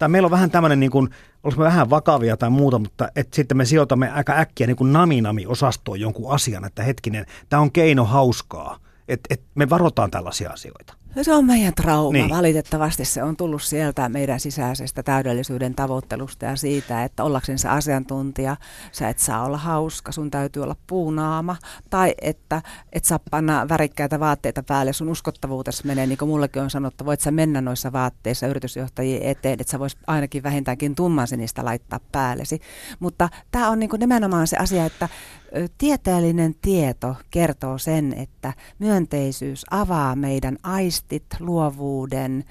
tai 0.00 0.08
meillä 0.08 0.26
on 0.26 0.30
vähän 0.30 0.50
tämmöinen, 0.50 0.80
niin 0.80 0.90
kuin, 0.90 1.08
olisimme 1.42 1.64
vähän 1.64 1.90
vakavia 1.90 2.36
tai 2.36 2.50
muuta, 2.50 2.78
mutta 2.78 3.08
että 3.16 3.36
sitten 3.36 3.56
me 3.56 3.64
sijoitamme 3.64 4.10
aika 4.10 4.32
äkkiä 4.32 4.66
niin 4.66 4.76
kuin 4.76 4.92
nami-nami-osastoon 4.92 6.00
jonkun 6.00 6.32
asian, 6.32 6.64
että 6.64 6.82
hetkinen, 6.82 7.26
tämä 7.48 7.62
on 7.62 7.72
keino 7.72 8.04
hauskaa, 8.04 8.78
että 9.08 9.34
et 9.34 9.42
me 9.54 9.70
varotaan 9.70 10.10
tällaisia 10.10 10.50
asioita. 10.50 10.99
Se 11.22 11.34
on 11.34 11.46
meidän 11.46 11.74
trauma. 11.74 12.12
Niin. 12.12 12.28
Valitettavasti 12.28 13.04
se 13.04 13.22
on 13.22 13.36
tullut 13.36 13.62
sieltä 13.62 14.08
meidän 14.08 14.40
sisäisestä 14.40 15.02
täydellisyyden 15.02 15.74
tavoittelusta 15.74 16.44
ja 16.44 16.56
siitä, 16.56 17.04
että 17.04 17.22
se 17.56 17.68
asiantuntija, 17.68 18.56
sä 18.92 19.08
et 19.08 19.18
saa 19.18 19.44
olla 19.44 19.56
hauska, 19.56 20.12
sun 20.12 20.30
täytyy 20.30 20.62
olla 20.62 20.76
puunaama. 20.86 21.56
Tai 21.90 22.14
että 22.20 22.62
et 22.92 23.04
saa 23.04 23.20
panna 23.30 23.68
värikkäitä 23.68 24.20
vaatteita 24.20 24.62
päälle, 24.62 24.92
sun 24.92 25.08
uskottavuutesi 25.08 25.86
menee, 25.86 26.06
niin 26.06 26.18
kuin 26.18 26.28
mullekin 26.28 26.62
on 26.62 26.70
sanottu, 26.70 27.04
voit 27.04 27.20
sä 27.20 27.30
mennä 27.30 27.60
noissa 27.60 27.92
vaatteissa 27.92 28.46
yritysjohtajien 28.46 29.22
eteen, 29.22 29.60
että 29.60 29.70
sä 29.70 29.78
vois 29.78 29.96
ainakin 30.06 30.42
vähintäänkin 30.42 30.94
tummansinistä 30.94 31.64
laittaa 31.64 32.00
päällesi. 32.12 32.60
Mutta 33.00 33.28
tämä 33.50 33.70
on 33.70 33.78
niin 33.78 33.90
nimenomaan 33.98 34.46
se 34.46 34.56
asia, 34.56 34.84
että 34.84 35.08
tieteellinen 35.78 36.54
tieto 36.62 37.16
kertoo 37.30 37.78
sen, 37.78 38.14
että 38.16 38.52
myönteisyys 38.78 39.66
avaa 39.70 40.16
meidän 40.16 40.56
aistit, 40.62 41.26
luovuuden, 41.40 42.44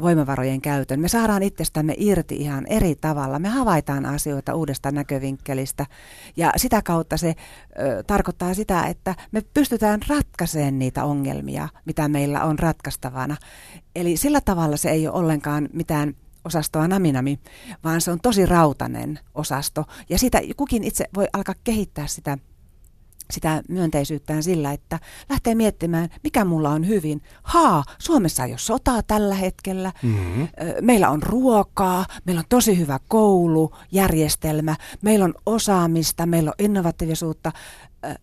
voimavarojen 0.00 0.60
käytön. 0.60 1.00
Me 1.00 1.08
saadaan 1.08 1.42
itsestämme 1.42 1.94
irti 1.96 2.36
ihan 2.36 2.66
eri 2.66 2.94
tavalla. 2.94 3.38
Me 3.38 3.48
havaitaan 3.48 4.06
asioita 4.06 4.54
uudesta 4.54 4.90
näkövinkkelistä 4.90 5.86
ja 6.36 6.52
sitä 6.56 6.82
kautta 6.82 7.16
se 7.16 7.34
ö, 7.78 8.02
tarkoittaa 8.06 8.54
sitä, 8.54 8.82
että 8.82 9.14
me 9.32 9.42
pystytään 9.54 10.00
ratkaisemaan 10.08 10.78
niitä 10.78 11.04
ongelmia, 11.04 11.68
mitä 11.84 12.08
meillä 12.08 12.44
on 12.44 12.58
ratkaistavana. 12.58 13.36
Eli 13.96 14.16
sillä 14.16 14.40
tavalla 14.40 14.76
se 14.76 14.90
ei 14.90 15.08
ole 15.08 15.16
ollenkaan 15.16 15.68
mitään 15.72 16.14
osastoa 16.44 16.88
Naminami, 16.88 17.38
vaan 17.84 18.00
se 18.00 18.10
on 18.10 18.18
tosi 18.22 18.46
rautainen 18.46 19.20
osasto. 19.34 19.84
Ja 20.08 20.18
sitä 20.18 20.40
kukin 20.56 20.84
itse 20.84 21.04
voi 21.14 21.26
alkaa 21.32 21.54
kehittää 21.64 22.06
sitä 22.06 22.38
sitä 23.32 23.62
myönteisyyttään 23.68 24.42
sillä, 24.42 24.72
että 24.72 24.98
lähtee 25.30 25.54
miettimään, 25.54 26.08
mikä 26.22 26.44
mulla 26.44 26.70
on 26.70 26.88
hyvin. 26.88 27.22
Haa, 27.42 27.84
Suomessa 27.98 28.44
ei 28.44 28.52
ole 28.52 28.58
sotaa 28.58 29.02
tällä 29.02 29.34
hetkellä. 29.34 29.92
Mm-hmm. 30.02 30.48
Meillä 30.80 31.10
on 31.10 31.22
ruokaa, 31.22 32.06
meillä 32.24 32.40
on 32.40 32.44
tosi 32.48 32.78
hyvä 32.78 33.00
koulujärjestelmä, 33.08 34.76
meillä 35.02 35.24
on 35.24 35.34
osaamista, 35.46 36.26
meillä 36.26 36.50
on 36.50 36.64
innovatiivisuutta, 36.64 37.52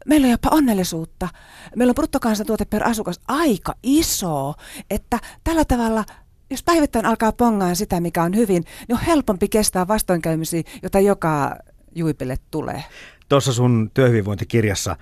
meillä 0.05 0.25
on 0.25 0.31
jopa 0.31 0.49
onnellisuutta. 0.51 1.29
Meillä 1.75 1.91
on 1.91 1.95
bruttokansantuote 1.95 2.65
per 2.65 2.87
asukas 2.87 3.19
aika 3.27 3.75
iso, 3.83 4.53
että 4.89 5.19
tällä 5.43 5.65
tavalla 5.65 6.05
jos 6.49 6.63
päivittäin 6.63 7.05
alkaa 7.05 7.31
pongaan 7.31 7.75
sitä, 7.75 7.99
mikä 7.99 8.23
on 8.23 8.35
hyvin, 8.35 8.63
niin 8.87 8.97
on 8.97 9.03
helpompi 9.03 9.47
kestää 9.47 9.87
vastoinkäymisiä, 9.87 10.63
jota 10.83 10.99
joka 10.99 11.55
juipille 11.95 12.35
tulee. 12.51 12.83
Tuossa 13.29 13.53
sun 13.53 13.91
työhyvinvointikirjassa 13.93 14.97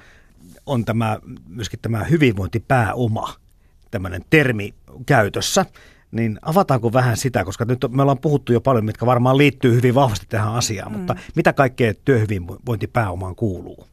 on 0.66 0.86
tämä, 0.86 1.20
myöskin 1.48 1.80
tämä 1.82 2.04
hyvinvointipääoma, 2.04 3.34
tämmöinen 3.92 4.22
termi 4.30 4.74
käytössä. 5.06 5.66
Niin 6.12 6.40
avataanko 6.42 6.94
vähän 6.94 7.18
sitä, 7.18 7.46
koska 7.46 7.66
nyt 7.66 7.80
me 7.90 8.02
ollaan 8.02 8.18
puhuttu 8.18 8.54
jo 8.54 8.62
paljon, 8.62 8.86
mitkä 8.86 9.06
varmaan 9.06 9.38
liittyy 9.38 9.76
hyvin 9.76 9.96
vahvasti 9.96 10.26
tähän 10.30 10.54
asiaan, 10.54 10.92
mm. 10.92 10.98
mutta 10.98 11.16
mitä 11.36 11.54
kaikkea 11.54 11.94
työhyvinvointipääomaan 12.06 13.36
kuuluu? 13.36 13.88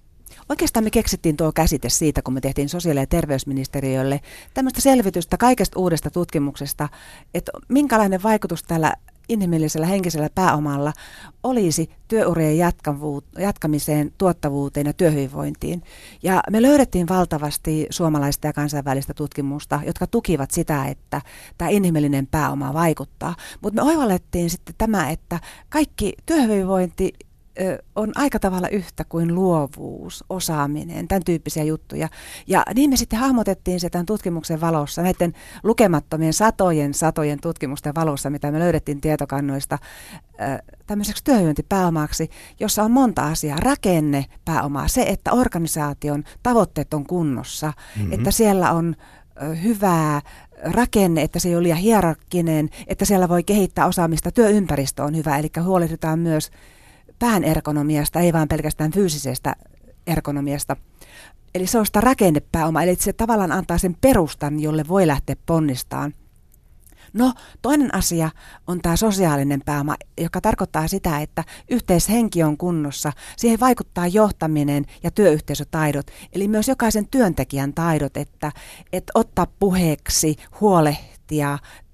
Oikeastaan 0.48 0.84
me 0.84 0.90
keksittiin 0.90 1.36
tuo 1.36 1.52
käsite 1.52 1.88
siitä, 1.88 2.22
kun 2.22 2.34
me 2.34 2.40
tehtiin 2.40 2.68
sosiaali- 2.68 3.00
ja 3.00 3.06
terveysministeriölle 3.06 4.20
tämmöistä 4.54 4.80
selvitystä 4.80 5.36
kaikesta 5.36 5.80
uudesta 5.80 6.10
tutkimuksesta, 6.10 6.88
että 7.34 7.52
minkälainen 7.68 8.22
vaikutus 8.22 8.62
tällä 8.62 8.94
inhimillisellä 9.28 9.86
henkisellä 9.86 10.28
pääomalla 10.34 10.92
olisi 11.42 11.90
työurien 12.08 12.58
jatkamiseen, 13.38 14.12
tuottavuuteen 14.18 14.86
ja 14.86 14.92
työhyvinvointiin. 14.92 15.82
Ja 16.22 16.42
me 16.50 16.62
löydettiin 16.62 17.08
valtavasti 17.08 17.86
suomalaista 17.90 18.46
ja 18.46 18.52
kansainvälistä 18.52 19.14
tutkimusta, 19.14 19.80
jotka 19.86 20.06
tukivat 20.06 20.50
sitä, 20.50 20.84
että 20.84 21.22
tämä 21.58 21.68
inhimillinen 21.68 22.26
pääoma 22.26 22.74
vaikuttaa. 22.74 23.36
Mutta 23.60 23.82
me 23.82 23.90
oivallettiin 23.90 24.50
sitten 24.50 24.74
tämä, 24.78 25.10
että 25.10 25.40
kaikki 25.68 26.12
työhyvinvointi 26.26 27.12
on 27.96 28.12
aika 28.14 28.38
tavalla 28.38 28.68
yhtä 28.68 29.04
kuin 29.04 29.34
luovuus, 29.34 30.24
osaaminen, 30.28 31.08
tämän 31.08 31.24
tyyppisiä 31.24 31.62
juttuja. 31.62 32.08
Ja 32.46 32.62
niin 32.74 32.90
me 32.90 32.96
sitten 32.96 33.18
hahmotettiin 33.18 33.80
se 33.80 33.90
tämän 33.90 34.06
tutkimuksen 34.06 34.60
valossa, 34.60 35.02
näiden 35.02 35.32
lukemattomien 35.62 36.32
satojen, 36.32 36.94
satojen 36.94 37.40
tutkimusten 37.40 37.94
valossa, 37.94 38.30
mitä 38.30 38.50
me 38.50 38.58
löydettiin 38.58 39.00
tietokannoista, 39.00 39.78
tämmöiseksi 40.86 41.24
työhyvinvointipääomaksi, 41.24 42.30
jossa 42.60 42.82
on 42.82 42.90
monta 42.90 43.26
asiaa. 43.26 43.58
Rakenne 43.60 44.24
pääomaa, 44.44 44.88
se, 44.88 45.02
että 45.02 45.32
organisaation 45.32 46.24
tavoitteet 46.42 46.94
on 46.94 47.06
kunnossa, 47.06 47.72
mm-hmm. 47.96 48.12
että 48.12 48.30
siellä 48.30 48.72
on 48.72 48.96
hyvää 49.62 50.20
rakenne, 50.64 51.22
että 51.22 51.38
se 51.38 51.48
ei 51.48 51.54
ole 51.54 51.62
liian 51.62 51.78
hierarkkinen, 51.78 52.68
että 52.86 53.04
siellä 53.04 53.28
voi 53.28 53.44
kehittää 53.44 53.86
osaamista. 53.86 54.30
Työympäristö 54.32 55.04
on 55.04 55.16
hyvä, 55.16 55.38
eli 55.38 55.50
huolehditaan 55.62 56.18
myös 56.18 56.50
pään 57.24 57.44
ergonomiasta, 57.44 58.20
ei 58.20 58.32
vain 58.32 58.48
pelkästään 58.48 58.90
fyysisestä 58.90 59.56
ergonomiasta. 60.06 60.76
Eli 61.54 61.66
se 61.66 61.78
on 61.78 61.86
sitä 61.86 62.00
rakennepääoma, 62.00 62.82
eli 62.82 62.96
se 62.96 63.12
tavallaan 63.12 63.52
antaa 63.52 63.78
sen 63.78 63.96
perustan, 64.00 64.60
jolle 64.60 64.84
voi 64.88 65.06
lähteä 65.06 65.36
ponnistaan. 65.46 66.14
No 67.12 67.32
toinen 67.62 67.94
asia 67.94 68.30
on 68.66 68.80
tämä 68.80 68.96
sosiaalinen 68.96 69.60
pääoma, 69.64 69.96
joka 70.20 70.40
tarkoittaa 70.40 70.88
sitä, 70.88 71.20
että 71.20 71.44
yhteishenki 71.70 72.42
on 72.42 72.56
kunnossa. 72.56 73.12
Siihen 73.36 73.60
vaikuttaa 73.60 74.06
johtaminen 74.06 74.84
ja 75.02 75.10
työyhteisötaidot, 75.10 76.06
eli 76.32 76.48
myös 76.48 76.68
jokaisen 76.68 77.08
työntekijän 77.08 77.74
taidot, 77.74 78.16
että, 78.16 78.52
että 78.92 79.12
ottaa 79.14 79.46
puheeksi, 79.58 80.36
huolehtia, 80.60 81.13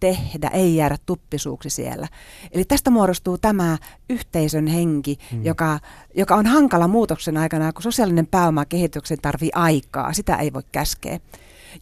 tehdä, 0.01 0.51
ei 0.53 0.77
jäädä 0.77 0.97
tuppisuuksi 1.07 1.71
siellä. 1.71 2.09
Eli 2.53 2.65
tästä 2.65 2.91
muodostuu 2.91 3.39
tämä 3.39 3.79
yhteisön 4.11 4.67
henki, 4.67 5.19
hmm. 5.31 5.45
joka, 5.45 5.79
joka 6.15 6.35
on 6.35 6.47
hankala 6.47 6.89
muutoksen 6.89 7.37
aikana, 7.37 7.73
kun 7.73 7.83
sosiaalinen 7.83 8.27
pääoma 8.27 8.65
kehityksen 8.65 9.19
tarvii 9.23 9.51
aikaa. 9.55 10.13
Sitä 10.13 10.37
ei 10.37 10.53
voi 10.53 10.63
käskeä. 10.73 11.21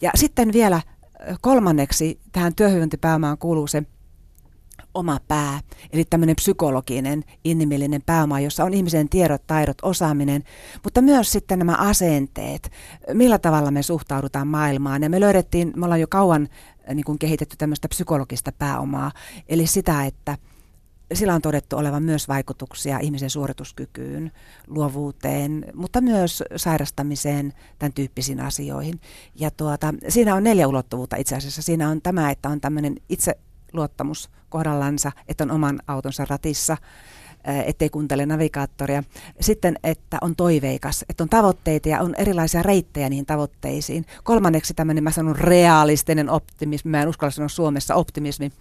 Ja 0.01 0.11
sitten 0.15 0.53
vielä 0.53 0.81
kolmanneksi 1.41 2.21
tähän 2.33 2.55
työhyvinvointipääomaan 2.55 3.39
kuuluu 3.39 3.67
se 3.67 3.83
oma 4.99 5.21
pää, 5.29 5.61
eli 5.93 6.05
tämmöinen 6.05 6.37
psykologinen, 6.37 7.25
inhimillinen 7.45 8.03
pääoma, 8.07 8.41
jossa 8.41 8.65
on 8.65 8.75
ihmisen 8.75 9.09
tiedot, 9.09 9.47
taidot, 9.47 9.77
osaaminen, 9.83 10.45
mutta 10.85 11.03
myös 11.03 11.33
sitten 11.33 11.59
nämä 11.59 11.75
asenteet, 11.75 12.71
millä 13.13 13.39
tavalla 13.39 13.71
me 13.71 13.83
suhtaudutaan 13.83 14.49
maailmaan. 14.49 15.03
Ja 15.03 15.11
me 15.11 15.21
löydettiin, 15.21 15.73
me 15.77 15.85
ollaan 15.85 16.01
jo 16.01 16.07
kauan 16.11 16.49
niin 16.95 17.05
kuin 17.05 17.19
kehitetty 17.19 17.57
tämmöistä 17.57 17.89
psykologista 17.89 18.53
pääomaa, 18.53 19.13
eli 19.49 19.67
sitä, 19.67 20.05
että 20.05 20.39
sillä 21.15 21.35
on 21.35 21.43
todettu 21.43 21.77
olevan 21.77 22.03
myös 22.03 22.29
vaikutuksia 22.29 22.99
ihmisen 22.99 23.31
suorituskykyyn, 23.31 24.33
luovuuteen, 24.67 25.65
mutta 25.75 26.01
myös 26.01 26.45
sairastamiseen, 26.57 27.53
tämän 27.79 27.93
tyyppisiin 27.93 28.41
asioihin. 28.41 29.01
Ja 29.35 29.51
tuota, 29.51 29.95
siinä 30.09 30.35
on 30.35 30.45
neljä 30.45 30.69
ulottuvuutta 30.69 31.17
itse 31.17 31.37
asiassa. 31.37 31.63
Siinä 31.63 31.89
on 31.89 32.03
tämä, 32.03 32.31
että 32.31 32.49
on 32.49 32.61
tämmöinen 32.61 32.97
itseluottamus 33.69 34.31
kohdallansa, 34.49 35.13
että 35.29 35.45
on 35.45 35.51
oman 35.51 35.81
autonsa 35.87 36.25
ratissa, 36.29 36.77
ettei 37.67 37.91
kuuntele 37.91 38.27
navigaattoria. 38.27 39.03
Sitten, 39.41 39.79
että 39.85 40.19
on 40.21 40.37
toiveikas, 40.37 41.05
että 41.09 41.23
on 41.23 41.29
tavoitteita 41.29 41.89
ja 41.89 42.01
on 42.01 42.15
erilaisia 42.15 42.63
reittejä 42.63 43.09
niihin 43.09 43.27
tavoitteisiin. 43.27 44.05
Kolmanneksi 44.25 44.75
tämmöinen, 44.75 45.05
mä 45.05 45.11
sanon 45.11 45.37
realistinen 45.37 46.31
optimismi, 46.31 46.91
mä 46.91 47.03
en 47.03 47.09
uskalla 47.09 47.31
sanoa 47.31 47.49
Suomessa 47.49 47.95
optimismi, 47.95 48.53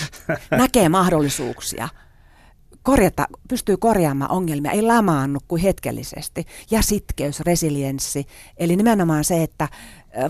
näkee 0.50 0.88
mahdollisuuksia, 0.88 1.88
korjata, 2.82 3.26
pystyy 3.48 3.76
korjaamaan 3.76 4.30
ongelmia, 4.30 4.70
ei 4.70 4.82
lamaannu 4.82 5.38
kuin 5.48 5.62
hetkellisesti. 5.62 6.46
Ja 6.70 6.82
sitkeys, 6.82 7.40
resilienssi, 7.40 8.26
eli 8.56 8.76
nimenomaan 8.76 9.24
se, 9.24 9.42
että 9.42 9.68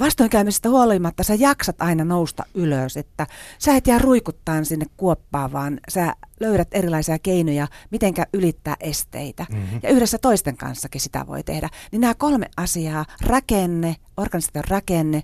vastoinkäymisestä 0.00 0.68
huolimatta 0.68 1.22
sä 1.22 1.34
jaksat 1.34 1.82
aina 1.82 2.04
nousta 2.04 2.44
ylös, 2.54 2.96
että 2.96 3.26
sä 3.58 3.76
et 3.76 3.86
jää 3.86 3.98
ruikuttaan 3.98 4.64
sinne 4.64 4.86
kuoppaan, 4.96 5.52
vaan 5.52 5.80
sä 5.88 6.14
löydät 6.40 6.68
erilaisia 6.72 7.18
keinoja, 7.18 7.68
mitenkä 7.90 8.26
ylittää 8.32 8.76
esteitä. 8.80 9.46
Mm-hmm. 9.50 9.80
Ja 9.82 9.90
yhdessä 9.90 10.18
toisten 10.18 10.56
kanssakin 10.56 11.00
sitä 11.00 11.26
voi 11.26 11.42
tehdä. 11.42 11.68
Niin 11.92 12.00
nämä 12.00 12.14
kolme 12.14 12.46
asiaa, 12.56 13.06
rakenne, 13.20 13.96
organisaation 14.16 14.64
rakenne, 14.68 15.22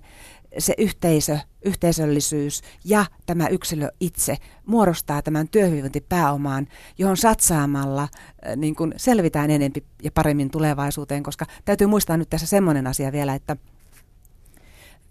se 0.57 0.73
yhteisö, 0.77 1.37
yhteisöllisyys 1.65 2.61
ja 2.85 3.05
tämä 3.25 3.47
yksilö 3.47 3.89
itse 3.99 4.37
muodostaa 4.65 5.21
tämän 5.21 5.47
työhyvinvointipääomaan, 5.47 6.67
johon 6.97 7.17
satsaamalla 7.17 8.01
äh, 8.01 8.55
niin 8.55 8.75
kuin 8.75 8.93
selvitään 8.97 9.51
enempi 9.51 9.83
ja 10.03 10.11
paremmin 10.11 10.51
tulevaisuuteen, 10.51 11.23
koska 11.23 11.45
täytyy 11.65 11.87
muistaa 11.87 12.17
nyt 12.17 12.29
tässä 12.29 12.47
semmoinen 12.47 12.87
asia 12.87 13.11
vielä, 13.11 13.35
että 13.35 13.57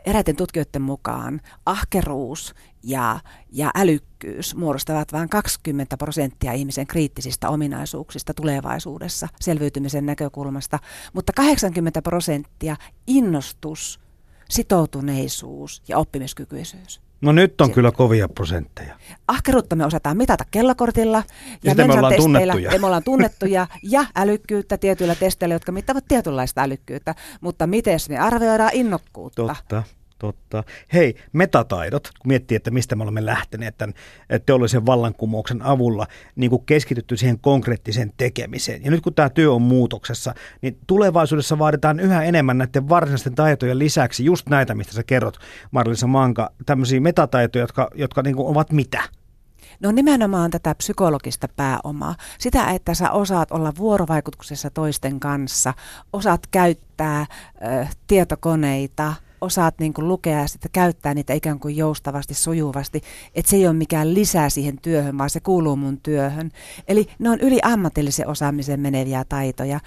eräiden 0.09 0.37
tutkijoiden 0.37 0.83
mukaan 0.83 1.41
ahkeruus 1.67 2.55
ja, 2.83 3.21
ja 3.53 3.71
älykkyys 3.75 4.55
muodostavat 4.55 5.13
vain 5.13 5.29
20 5.29 5.97
prosenttia 5.97 6.53
ihmisen 6.53 6.87
kriittisistä 6.87 7.49
ominaisuuksista 7.49 8.35
tulevaisuudessa 8.35 9.29
selviytymisen 9.41 10.07
näkökulmasta, 10.07 10.79
mutta 11.13 11.33
80 11.33 12.03
prosenttia 12.03 12.77
innostus, 13.07 14.01
sitoutuneisuus 14.51 15.83
ja 15.89 15.99
oppimiskykyisyys. 15.99 17.01
No 17.21 17.33
nyt 17.33 17.61
on 17.61 17.67
Sitten. 17.67 17.75
kyllä 17.75 17.93
kovia 17.93 18.29
prosentteja. 18.29 18.95
Ahkeruutta 19.29 19.77
me 19.77 19.87
osataan 19.87 20.17
mitata 20.17 20.45
kellokortilla 20.51 21.23
ja, 21.65 21.75
ja 21.79 21.87
me 21.87 21.95
ollaan 21.95 22.15
tunnettuja. 22.17 22.73
Ja 22.73 22.81
me 22.81 22.87
ollaan 22.87 23.05
tunnettuja 23.05 23.67
ja 23.83 24.07
älykkyyttä 24.17 24.79
tietyillä 24.79 25.15
testeillä, 25.15 25.55
jotka 25.55 25.73
mittaavat 25.73 26.05
tietynlaista 26.09 26.63
älykkyyttä. 26.63 27.15
Mutta 27.41 27.67
miten 27.67 27.99
me 28.09 28.19
arvioidaan 28.19 28.71
innokkuutta? 28.73 29.47
Totta. 29.47 29.83
Totta. 30.19 30.65
Hei, 30.93 31.15
metataidot, 31.33 32.11
kun 32.19 32.29
miettii, 32.29 32.57
että 32.57 32.71
mistä 32.71 32.97
me 32.97 33.03
olemme 33.03 33.27
lähteneet 33.27 33.79
tämän 33.79 33.95
teollisen 34.47 34.87
vallankumouksen 34.87 35.63
avulla, 35.63 36.07
niin 36.37 36.51
kuin 36.51 36.67
keskitytty 36.67 37.17
siihen 37.17 37.39
konkreettiseen 37.39 38.13
tekemiseen. 38.17 38.85
Ja 38.85 38.91
nyt 38.91 39.01
kun 39.01 39.15
tämä 39.15 39.31
työ 39.31 39.53
on 39.53 39.63
muutoksessa, 39.63 40.35
niin 40.63 40.79
tulevaisuudessa 40.87 41.59
vaaditaan 41.59 42.01
yhä 42.01 42.23
enemmän 42.23 42.59
näiden 42.59 42.89
varsinaisten 42.89 43.35
taitojen 43.35 43.79
lisäksi 43.79 44.25
just 44.25 44.49
näitä, 44.49 44.75
mistä 44.75 44.93
sä 44.93 45.03
kerrot, 45.03 45.39
Marlisa 45.71 46.07
Manka, 46.07 46.51
tämmöisiä 46.67 47.01
metataitoja, 47.01 47.63
jotka, 47.63 47.91
jotka 47.95 48.23
niin 48.23 48.39
ovat 48.39 48.73
mitä? 48.73 49.03
No 49.81 49.93
nimenomaan 49.93 50.51
tätä 50.51 50.75
psykologista 50.75 51.49
pääomaa. 51.57 52.15
Sitä, 52.39 52.71
että 52.71 52.95
sä 52.95 53.11
osaat 53.11 53.53
olla 53.53 53.73
vuorovaikutuksessa 53.79 54.71
toisten 54.71 55.21
kanssa, 55.21 55.75
osaat 56.13 56.47
käyttää 56.47 57.21
ö, 57.21 57.87
tietokoneita, 58.07 59.15
osaat 59.41 59.75
niin 59.79 59.95
kuin 59.95 60.09
lukea 60.09 60.41
ja 60.41 60.49
sitten 60.49 60.71
käyttää 60.73 61.15
niitä 61.15 61.33
ikään 61.33 61.59
kuin 61.59 61.77
joustavasti, 61.77 62.35
sujuvasti, 62.35 63.03
että 63.35 63.51
se 63.51 63.57
ei 63.57 63.67
ole 63.67 63.75
mikään 63.75 64.15
lisää 64.15 64.51
siihen 64.51 64.79
työhön, 64.83 65.19
vaan 65.19 65.31
se 65.31 65.41
kuuluu 65.41 65.77
mun 65.77 66.01
työhön. 66.01 66.51
Eli 66.89 67.07
ne 67.19 67.31
on 67.31 67.41
yli 67.41 67.59
ammatillisen 67.63 68.29
osaamisen 68.29 68.81
meneviä 68.81 69.25
taitoja, 69.29 69.81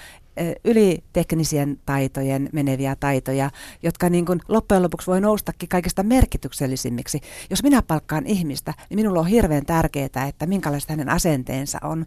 yli 0.66 1.04
teknisien 1.14 1.80
taitojen 1.86 2.50
meneviä 2.54 2.96
taitoja, 2.96 3.50
jotka 3.84 4.10
niin 4.10 4.26
kuin 4.26 4.40
loppujen 4.48 4.84
lopuksi 4.84 5.08
voi 5.08 5.22
noustakin 5.22 5.70
kaikista 5.70 6.04
merkityksellisimmiksi. 6.04 7.22
Jos 7.50 7.64
minä 7.64 7.82
palkkaan 7.82 8.26
ihmistä, 8.26 8.74
niin 8.90 8.96
minulla 8.96 9.20
on 9.20 9.28
hirveän 9.28 9.66
tärkeää, 9.66 10.28
että 10.28 10.46
minkälaista 10.46 10.94
hänen 10.94 11.10
asenteensa 11.10 11.80
on, 11.84 12.06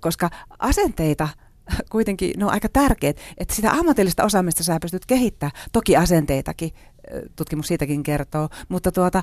koska 0.00 0.30
asenteita– 0.58 1.28
kuitenkin 1.92 2.32
ne 2.36 2.44
on 2.44 2.52
aika 2.52 2.68
tärkeät, 2.68 3.16
että 3.38 3.54
sitä 3.54 3.70
ammatillista 3.70 4.24
osaamista 4.24 4.64
sä 4.64 4.78
pystyt 4.80 5.06
kehittämään, 5.06 5.56
toki 5.72 5.96
asenteitakin, 5.96 6.70
tutkimus 7.36 7.66
siitäkin 7.66 8.02
kertoo, 8.02 8.48
mutta 8.68 8.92
tuota, 8.92 9.22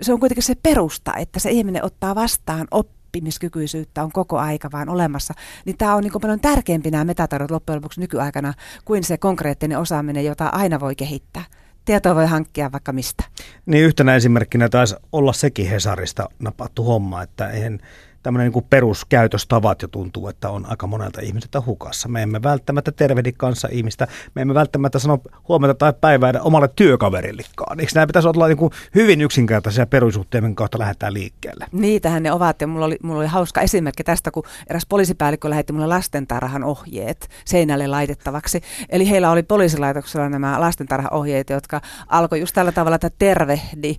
se 0.00 0.12
on 0.12 0.20
kuitenkin 0.20 0.42
se 0.42 0.54
perusta, 0.54 1.14
että 1.14 1.40
se 1.40 1.50
ihminen 1.50 1.84
ottaa 1.84 2.14
vastaan 2.14 2.66
oppimiskykyisyyttä 2.70 4.02
on 4.02 4.12
koko 4.12 4.38
aika 4.38 4.68
vaan 4.72 4.88
olemassa, 4.88 5.34
niin 5.64 5.76
tämä 5.78 5.94
on 5.94 6.02
niin 6.02 6.12
paljon 6.22 6.40
tärkeämpi 6.40 6.90
nämä 6.90 7.04
metataidot 7.04 7.50
loppujen 7.50 7.76
lopuksi 7.76 8.00
nykyaikana 8.00 8.54
kuin 8.84 9.04
se 9.04 9.18
konkreettinen 9.18 9.78
osaaminen, 9.78 10.24
jota 10.24 10.46
aina 10.46 10.80
voi 10.80 10.94
kehittää. 10.94 11.44
Tietoa 11.84 12.14
voi 12.14 12.26
hankkia 12.26 12.72
vaikka 12.72 12.92
mistä. 12.92 13.24
Niin 13.66 13.84
yhtenä 13.84 14.16
esimerkkinä 14.16 14.68
taisi 14.68 14.96
olla 15.12 15.32
sekin 15.32 15.68
Hesarista 15.68 16.28
napattu 16.38 16.84
homma, 16.84 17.22
että 17.22 17.50
eihän 17.50 17.78
tämmöinen 18.22 18.52
niin 18.52 18.64
peruskäytöstavat 18.70 19.82
jo 19.82 19.88
tuntuu, 19.88 20.28
että 20.28 20.50
on 20.50 20.66
aika 20.70 20.86
monelta 20.86 21.20
ihmiseltä 21.20 21.62
hukassa. 21.66 22.08
Me 22.08 22.22
emme 22.22 22.42
välttämättä 22.42 22.92
tervehdi 22.92 23.32
kanssa 23.32 23.68
ihmistä, 23.70 24.06
me 24.34 24.42
emme 24.42 24.54
välttämättä 24.54 24.98
sano 24.98 25.18
huomenta 25.48 25.74
tai 25.74 25.92
päivää 26.00 26.32
omalle 26.40 26.70
työkaverillikkaan. 26.76 27.80
Eikö 27.80 27.92
nämä 27.94 28.06
pitäisi 28.06 28.28
olla 28.28 28.48
niin 28.48 28.58
kuin 28.58 28.72
hyvin 28.94 29.20
yksinkertaisia 29.20 29.86
perussuhteiden 29.86 30.54
kautta 30.54 30.78
lähdetään 30.78 31.14
liikkeelle? 31.14 31.66
Niitähän 31.72 32.22
ne 32.22 32.32
ovat 32.32 32.60
ja 32.60 32.66
mulla 32.66 32.86
oli, 32.86 32.96
mulla 33.02 33.20
oli 33.20 33.26
hauska 33.26 33.60
esimerkki 33.60 34.04
tästä, 34.04 34.30
kun 34.30 34.42
eräs 34.70 34.86
poliisipäällikkö 34.88 35.50
lähetti 35.50 35.72
mulle 35.72 35.86
lastentarhan 35.86 36.64
ohjeet 36.64 37.28
seinälle 37.44 37.86
laitettavaksi. 37.86 38.60
Eli 38.88 39.10
heillä 39.10 39.30
oli 39.30 39.42
poliisilaitoksella 39.42 40.28
nämä 40.28 40.60
lastentarhan 40.60 41.12
ohjeet, 41.12 41.50
jotka 41.50 41.80
alkoi 42.06 42.40
just 42.40 42.54
tällä 42.54 42.72
tavalla, 42.72 42.94
että 42.94 43.10
tervehdi, 43.18 43.96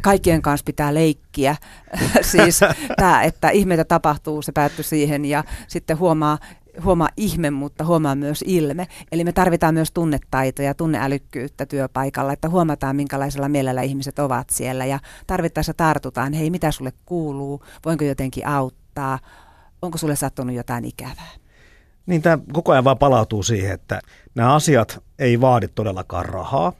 kaikkien 0.00 0.42
kanssa 0.42 0.64
pitää 0.64 0.94
leikkiä. 0.94 1.25
siis 2.32 2.60
tämä, 2.96 3.22
että 3.22 3.50
ihmeitä 3.50 3.84
tapahtuu, 3.84 4.42
se 4.42 4.52
päättyy 4.52 4.84
siihen 4.84 5.24
ja 5.24 5.44
sitten 5.68 5.98
huomaa, 5.98 6.38
huomaa 6.84 7.08
ihme, 7.16 7.50
mutta 7.50 7.84
huomaa 7.84 8.14
myös 8.14 8.44
ilme. 8.46 8.88
Eli 9.12 9.24
me 9.24 9.32
tarvitaan 9.32 9.74
myös 9.74 9.92
tunnetaitoja, 9.92 10.74
tunneälykkyyttä 10.74 11.66
työpaikalla, 11.66 12.32
että 12.32 12.48
huomataan 12.48 12.96
minkälaisella 12.96 13.48
mielellä 13.48 13.82
ihmiset 13.82 14.18
ovat 14.18 14.50
siellä. 14.50 14.86
Ja 14.86 14.98
tarvittaessa 15.26 15.74
tartutaan, 15.74 16.32
hei 16.32 16.50
mitä 16.50 16.70
sulle 16.70 16.92
kuuluu, 17.06 17.64
voinko 17.84 18.04
jotenkin 18.04 18.46
auttaa, 18.46 19.18
onko 19.82 19.98
sulle 19.98 20.16
sattunut 20.16 20.56
jotain 20.56 20.84
ikävää. 20.84 21.32
Niin 22.06 22.22
tämä 22.22 22.38
koko 22.52 22.72
ajan 22.72 22.84
vaan 22.84 22.98
palautuu 22.98 23.42
siihen, 23.42 23.74
että 23.74 24.00
nämä 24.34 24.54
asiat 24.54 25.02
ei 25.18 25.40
vaadi 25.40 25.68
todellakaan 25.68 26.24
rahaa, 26.24 26.72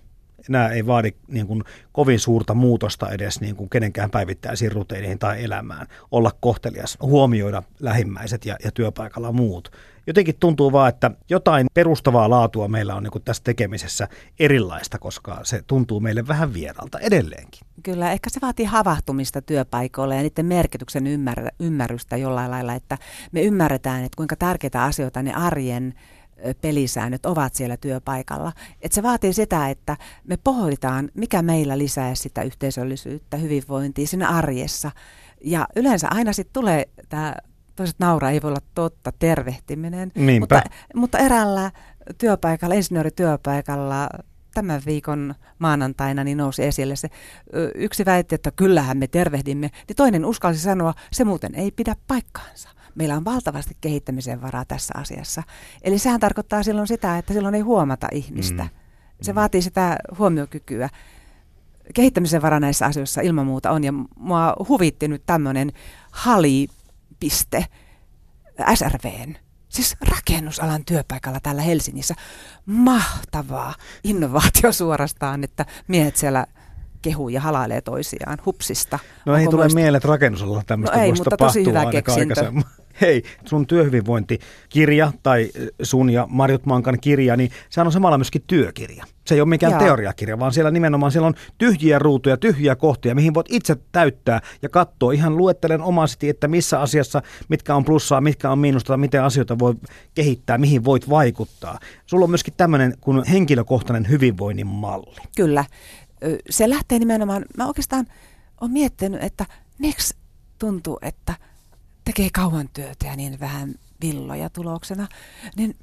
nämä 0.48 0.68
ei 0.68 0.86
vaadi 0.86 1.12
niin 1.28 1.46
kuin 1.46 1.64
kovin 1.92 2.20
suurta 2.20 2.54
muutosta 2.54 3.10
edes 3.10 3.40
niin 3.40 3.56
kuin 3.56 3.70
kenenkään 3.70 4.10
päivittäisiin 4.10 4.72
ruteihin 4.72 5.18
tai 5.18 5.44
elämään. 5.44 5.86
Olla 6.10 6.30
kohtelias, 6.40 6.98
huomioida 7.00 7.62
lähimmäiset 7.80 8.44
ja, 8.44 8.56
ja 8.64 8.72
työpaikalla 8.72 9.32
muut. 9.32 9.72
jotenkin 10.06 10.34
tuntuu 10.40 10.72
vaan, 10.72 10.88
että 10.88 11.10
jotain 11.30 11.66
perustavaa 11.74 12.30
laatua 12.30 12.68
meillä 12.68 12.94
on 12.94 13.02
niin 13.02 13.22
tässä 13.24 13.42
tekemisessä 13.44 14.08
erilaista, 14.38 14.98
koska 14.98 15.40
se 15.42 15.62
tuntuu 15.66 16.00
meille 16.00 16.28
vähän 16.28 16.54
vieralta 16.54 16.98
edelleenkin. 16.98 17.60
Kyllä, 17.82 18.12
ehkä 18.12 18.30
se 18.30 18.40
vaatii 18.42 18.66
havahtumista 18.66 19.42
työpaikoilla 19.42 20.14
ja 20.14 20.22
niiden 20.22 20.46
merkityksen 20.46 21.04
ymmär- 21.06 21.54
ymmärrystä 21.60 22.16
jollain 22.16 22.50
lailla, 22.50 22.74
että 22.74 22.98
me 23.32 23.42
ymmärretään, 23.42 24.04
että 24.04 24.16
kuinka 24.16 24.36
tärkeitä 24.36 24.82
asioita 24.82 25.22
ne 25.22 25.32
arjen 25.34 25.94
pelisäännöt 26.60 27.26
ovat 27.26 27.54
siellä 27.54 27.76
työpaikalla. 27.76 28.52
Et 28.82 28.92
se 28.92 29.02
vaatii 29.02 29.32
sitä, 29.32 29.68
että 29.68 29.96
me 30.24 30.36
pohditaan, 30.36 31.10
mikä 31.14 31.42
meillä 31.42 31.78
lisää 31.78 32.14
sitä 32.14 32.42
yhteisöllisyyttä, 32.42 33.36
hyvinvointia 33.36 34.06
siinä 34.06 34.28
arjessa. 34.28 34.90
Ja 35.44 35.68
yleensä 35.76 36.08
aina 36.10 36.32
sitten 36.32 36.52
tulee 36.52 36.84
tämä, 37.08 37.34
toiset 37.76 37.96
nauraa, 37.98 38.30
ei 38.30 38.42
voi 38.42 38.48
olla 38.48 38.62
totta, 38.74 39.12
tervehtiminen. 39.18 40.12
Mutta, 40.40 40.62
mutta 40.94 41.18
eräällä 41.18 41.70
työpaikalla, 42.18 42.74
insinöörityöpaikalla 42.74 44.08
tämän 44.54 44.82
viikon 44.86 45.34
maanantaina 45.58 46.24
niin 46.24 46.38
nousi 46.38 46.64
esille 46.64 46.96
se 46.96 47.08
yksi 47.74 48.04
väitti, 48.04 48.34
että 48.34 48.50
kyllähän 48.50 48.98
me 48.98 49.06
tervehdimme, 49.06 49.70
niin 49.88 49.96
toinen 49.96 50.24
uskalsi 50.24 50.60
sanoa, 50.60 50.94
se 51.12 51.24
muuten 51.24 51.54
ei 51.54 51.70
pidä 51.70 51.96
paikkaansa 52.08 52.68
meillä 52.96 53.16
on 53.16 53.24
valtavasti 53.24 53.76
kehittämisen 53.80 54.42
varaa 54.42 54.64
tässä 54.64 54.94
asiassa. 54.96 55.42
Eli 55.82 55.98
sehän 55.98 56.20
tarkoittaa 56.20 56.62
silloin 56.62 56.86
sitä, 56.88 57.18
että 57.18 57.32
silloin 57.32 57.54
ei 57.54 57.60
huomata 57.60 58.08
ihmistä. 58.12 58.62
Mm. 58.62 58.70
Se 59.22 59.34
vaatii 59.34 59.62
sitä 59.62 59.96
huomiokykyä. 60.18 60.88
Kehittämisen 61.94 62.42
vara 62.42 62.60
näissä 62.60 62.86
asioissa 62.86 63.20
ilman 63.20 63.46
muuta 63.46 63.70
on, 63.70 63.84
ja 63.84 63.92
mua 64.16 64.56
huvitti 64.68 65.08
nyt 65.08 65.22
tämmöinen 65.26 65.72
halipiste 66.10 67.66
SRVn, 68.74 69.34
siis 69.68 69.96
rakennusalan 70.08 70.84
työpaikalla 70.84 71.40
täällä 71.40 71.62
Helsingissä. 71.62 72.14
Mahtavaa 72.66 73.74
innovaatio 74.04 74.72
suorastaan, 74.72 75.44
että 75.44 75.66
miehet 75.88 76.16
siellä 76.16 76.46
kehuu 77.02 77.28
ja 77.28 77.40
halailee 77.40 77.80
toisiaan 77.80 78.38
hupsista. 78.46 78.98
No 79.26 79.36
ei 79.36 79.46
tule 79.48 79.62
muista... 79.62 79.74
mieleen, 79.74 79.96
että 79.96 80.08
rakennusalalla 80.08 80.62
tämmöistä 80.66 80.96
no 80.96 81.02
ei, 81.02 81.12
mutta 81.12 81.36
tosi 81.36 81.66
hyvä 81.66 81.90
keksintö 81.90 82.52
hei, 83.00 83.22
sun 83.44 83.66
työhyvinvointikirja 83.66 85.12
tai 85.22 85.50
sun 85.82 86.10
ja 86.10 86.26
Marjut 86.30 86.66
Mankan 86.66 87.00
kirja, 87.00 87.36
niin 87.36 87.50
sehän 87.70 87.86
on 87.86 87.92
samalla 87.92 88.18
myöskin 88.18 88.42
työkirja. 88.46 89.04
Se 89.26 89.34
ei 89.34 89.40
ole 89.40 89.48
mikään 89.48 89.70
Jaa. 89.70 89.80
teoriakirja, 89.80 90.38
vaan 90.38 90.52
siellä 90.52 90.70
nimenomaan 90.70 91.12
siellä 91.12 91.26
on 91.26 91.34
tyhjiä 91.58 91.98
ruutuja, 91.98 92.36
tyhjiä 92.36 92.76
kohtia, 92.76 93.14
mihin 93.14 93.34
voit 93.34 93.46
itse 93.50 93.76
täyttää 93.92 94.40
ja 94.62 94.68
katsoa 94.68 95.12
ihan 95.12 95.36
luettelen 95.36 95.82
omasti, 95.82 96.28
että 96.28 96.48
missä 96.48 96.80
asiassa, 96.80 97.22
mitkä 97.48 97.74
on 97.74 97.84
plussaa, 97.84 98.20
mitkä 98.20 98.50
on 98.50 98.58
miinusta, 98.58 98.96
miten 98.96 99.22
asioita 99.22 99.58
voi 99.58 99.74
kehittää, 100.14 100.58
mihin 100.58 100.84
voit 100.84 101.10
vaikuttaa. 101.10 101.78
Sulla 102.06 102.24
on 102.24 102.30
myöskin 102.30 102.54
tämmöinen 102.56 102.94
kuin 103.00 103.24
henkilökohtainen 103.24 104.08
hyvinvoinnin 104.08 104.66
malli. 104.66 105.16
Kyllä. 105.36 105.64
Se 106.50 106.70
lähtee 106.70 106.98
nimenomaan, 106.98 107.44
mä 107.56 107.66
oikeastaan 107.66 108.06
olen 108.60 108.72
miettinyt, 108.72 109.22
että 109.22 109.46
miksi 109.78 110.16
tuntuu, 110.58 110.98
että– 111.02 111.34
tekee 112.06 112.28
kauan 112.32 112.68
työtä 112.72 113.06
ja 113.06 113.16
niin 113.16 113.40
vähän 113.40 113.74
villoja 114.02 114.50
tuloksena, 114.50 115.08
niin 115.56 115.76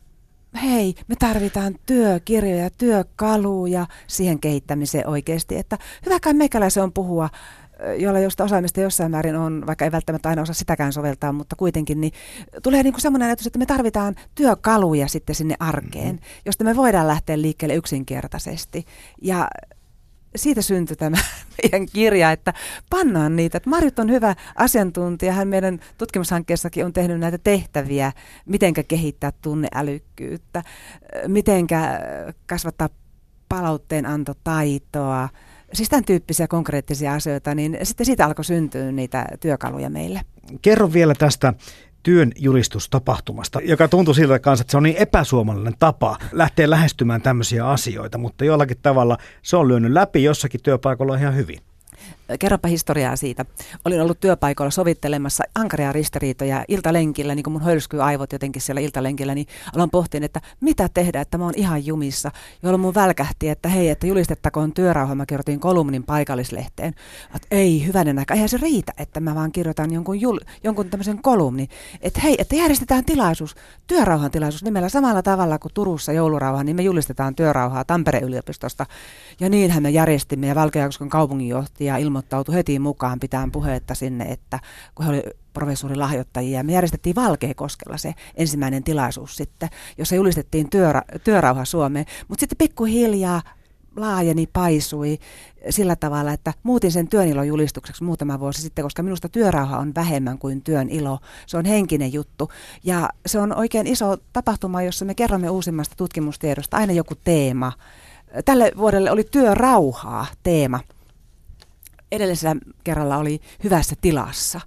hei, 0.62 0.96
me 1.08 1.16
tarvitaan 1.16 1.76
työkirjoja, 1.86 2.70
työkaluja 2.70 3.88
siihen 4.08 4.40
kehittämiseen 4.40 5.08
oikeasti. 5.08 5.58
Että 5.58 5.78
hyvä 6.06 6.20
kai 6.20 6.34
meikäläisen 6.34 6.84
on 6.84 6.94
puhua, 6.94 7.30
jolla 7.98 8.20
josta 8.20 8.44
osaamista 8.44 8.82
jossain 8.82 9.12
määrin 9.12 9.36
on, 9.36 9.64
vaikka 9.68 9.86
ei 9.86 9.92
välttämättä 9.92 10.30
aina 10.30 10.42
osaa 10.42 10.54
sitäkään 10.54 10.94
soveltaa, 10.94 11.32
mutta 11.32 11.56
kuitenkin, 11.56 12.02
niin 12.02 12.14
tulee 12.64 12.84
niin 12.84 12.94
kuin 12.94 13.02
semmoinen 13.02 13.28
ajatus, 13.28 13.48
että 13.48 13.60
me 13.60 13.66
tarvitaan 13.66 14.16
työkaluja 14.36 15.08
sitten 15.08 15.36
sinne 15.36 15.56
arkeen, 15.60 16.16
mm-hmm. 16.16 16.42
josta 16.46 16.64
me 16.64 16.76
voidaan 16.76 17.08
lähteä 17.08 17.42
liikkeelle 17.42 17.76
yksinkertaisesti. 17.76 18.86
Ja 19.22 19.48
siitä 20.36 20.62
syntyi 20.62 20.96
tämä 20.96 21.18
meidän 21.64 21.88
kirja, 21.94 22.32
että 22.32 22.54
pannaan 22.90 23.36
niitä. 23.36 23.58
Että 23.58 23.70
Marjut 23.70 24.00
on 24.00 24.12
hyvä 24.12 24.36
asiantuntija, 24.56 25.34
hän 25.34 25.48
meidän 25.48 25.80
tutkimushankkeessakin 25.98 26.86
on 26.86 26.94
tehnyt 26.94 27.20
näitä 27.20 27.38
tehtäviä, 27.38 28.12
mitenkä 28.46 28.84
kehittää 28.84 29.32
tunneälykkyyttä, 29.42 30.64
mitenkä 31.28 32.00
kasvattaa 32.46 32.90
palautteenantotaitoa, 33.50 35.30
siis 35.74 35.90
tämän 35.90 36.06
tyyppisiä 36.06 36.48
konkreettisia 36.48 37.14
asioita, 37.14 37.56
niin 37.56 37.78
sitten 37.84 38.06
siitä 38.06 38.26
alkoi 38.26 38.46
syntyä 38.46 38.92
niitä 38.92 39.26
työkaluja 39.40 39.90
meille. 39.90 40.22
Kerro 40.62 40.94
vielä 40.94 41.14
tästä 41.16 41.54
työn 42.04 42.32
julistustapahtumasta, 42.36 43.60
joka 43.64 43.88
tuntui 43.88 44.16
siltä 44.16 44.40
kanssa, 44.40 44.62
että 44.62 44.72
se 44.72 44.78
on 44.78 44.84
niin 44.84 44.98
epäsuomalainen 44.98 45.74
tapa 45.80 46.18
lähteä 46.32 46.70
lähestymään 46.70 47.22
tämmöisiä 47.22 47.68
asioita, 47.68 48.18
mutta 48.18 48.46
jollakin 48.46 48.78
tavalla 48.82 49.18
se 49.42 49.58
on 49.58 49.68
lyönyt 49.68 49.92
läpi 49.92 50.24
jossakin 50.24 50.62
työpaikalla 50.64 51.16
ihan 51.16 51.36
hyvin. 51.36 51.73
Kerropa 52.40 52.68
historiaa 52.68 53.16
siitä. 53.16 53.46
Olin 53.86 54.02
ollut 54.02 54.20
työpaikalla 54.20 54.72
sovittelemassa 54.72 55.44
ankaria 55.56 55.92
ristiriitoja 55.92 56.66
iltalenkillä, 56.68 57.36
niin 57.36 57.44
kuin 57.44 57.52
mun 57.52 57.62
hölskyy 57.62 58.04
aivot 58.04 58.32
jotenkin 58.32 58.62
siellä 58.62 58.82
iltalenkillä, 58.82 59.36
niin 59.36 59.48
aloin 59.76 59.90
pohtia, 59.90 60.20
että 60.24 60.42
mitä 60.62 60.90
tehdä, 60.94 61.22
että 61.22 61.38
mä 61.38 61.44
oon 61.44 61.54
ihan 61.58 61.86
jumissa, 61.86 62.32
jolloin 62.64 62.82
mun 62.82 62.96
välkähti, 62.96 63.50
että 63.50 63.70
hei, 63.70 63.90
että 63.90 64.08
julistettakoon 64.08 64.74
työrauha, 64.74 65.16
mä 65.16 65.26
kirjoitin 65.26 65.60
kolumnin 65.60 66.04
paikallislehteen. 66.04 66.94
Että 67.36 67.48
ei, 67.52 67.86
hyvänen 67.88 68.20
aika, 68.20 68.34
eihän 68.34 68.50
se 68.50 68.58
riitä, 68.58 68.92
että 68.98 69.20
mä 69.20 69.36
vaan 69.36 69.52
kirjoitan 69.52 69.94
jonkun, 69.94 70.22
jul, 70.22 70.40
jonkun 70.64 70.90
tämmöisen 70.90 71.22
kolumnin. 71.22 71.70
Että 72.02 72.22
hei, 72.22 72.36
että 72.40 72.56
järjestetään 72.56 73.06
tilaisuus, 73.06 73.56
työrauhan 73.88 74.32
tilaisuus 74.32 74.64
nimellä 74.64 74.90
samalla 74.90 75.24
tavalla 75.24 75.60
kuin 75.60 75.74
Turussa 75.74 76.14
joulurauha, 76.14 76.64
niin 76.64 76.76
me 76.76 76.82
julistetaan 76.82 77.36
työrauhaa 77.36 77.86
Tampereen 77.86 78.24
yliopistosta. 78.24 78.86
Ja 79.40 79.50
niinhän 79.50 79.84
me 79.84 79.90
järjestimme 79.90 80.48
ja 80.48 80.56
Valkeakosken 80.56 81.10
kaupunginjohtaja 81.10 81.98
ilmoittautui 82.14 82.56
heti 82.56 82.80
mukaan 82.80 83.20
pitään 83.20 83.52
puhetta 83.52 83.96
sinne, 83.96 84.26
että 84.26 84.60
kun 84.96 85.06
he 85.06 85.12
oli 85.12 85.24
professuurin 85.54 86.00
lahjoittajia. 86.00 86.64
Me 86.64 86.74
järjestettiin 86.74 87.16
Valkeakoskella 87.16 87.98
se 87.98 88.14
ensimmäinen 88.36 88.84
tilaisuus 88.84 89.36
sitten, 89.36 89.70
jossa 89.98 90.16
julistettiin 90.16 90.70
työrä, 90.70 91.02
työrauha 91.24 91.66
Suomeen. 91.66 92.06
Mutta 92.28 92.40
sitten 92.40 92.58
pikkuhiljaa 92.58 93.42
laajeni, 93.96 94.48
paisui 94.54 95.20
sillä 95.70 95.96
tavalla, 95.96 96.34
että 96.34 96.54
muutin 96.64 96.92
sen 96.92 97.08
työn 97.08 97.28
ilon 97.28 97.48
julistukseksi 97.48 98.04
muutama 98.04 98.40
vuosi 98.40 98.62
sitten, 98.62 98.84
koska 98.84 99.04
minusta 99.04 99.30
työrauha 99.30 99.78
on 99.78 99.96
vähemmän 99.96 100.38
kuin 100.38 100.62
työn 100.62 100.90
ilo. 100.90 101.20
Se 101.46 101.58
on 101.58 101.66
henkinen 101.66 102.14
juttu 102.14 102.52
ja 102.84 103.10
se 103.26 103.40
on 103.40 103.56
oikein 103.56 103.88
iso 103.88 104.18
tapahtuma, 104.34 104.82
jossa 104.82 105.06
me 105.06 105.16
kerromme 105.16 105.50
uusimmasta 105.50 105.96
tutkimustiedosta 105.96 106.78
aina 106.78 106.94
joku 106.94 107.16
teema. 107.24 107.72
Tälle 108.46 108.72
vuodelle 108.78 109.12
oli 109.12 109.24
työrauhaa 109.24 110.26
teema 110.44 110.80
edellisellä 112.16 112.56
kerralla 112.84 113.18
oli 113.18 113.42
hyvässä 113.64 113.96
tilassa 114.02 114.62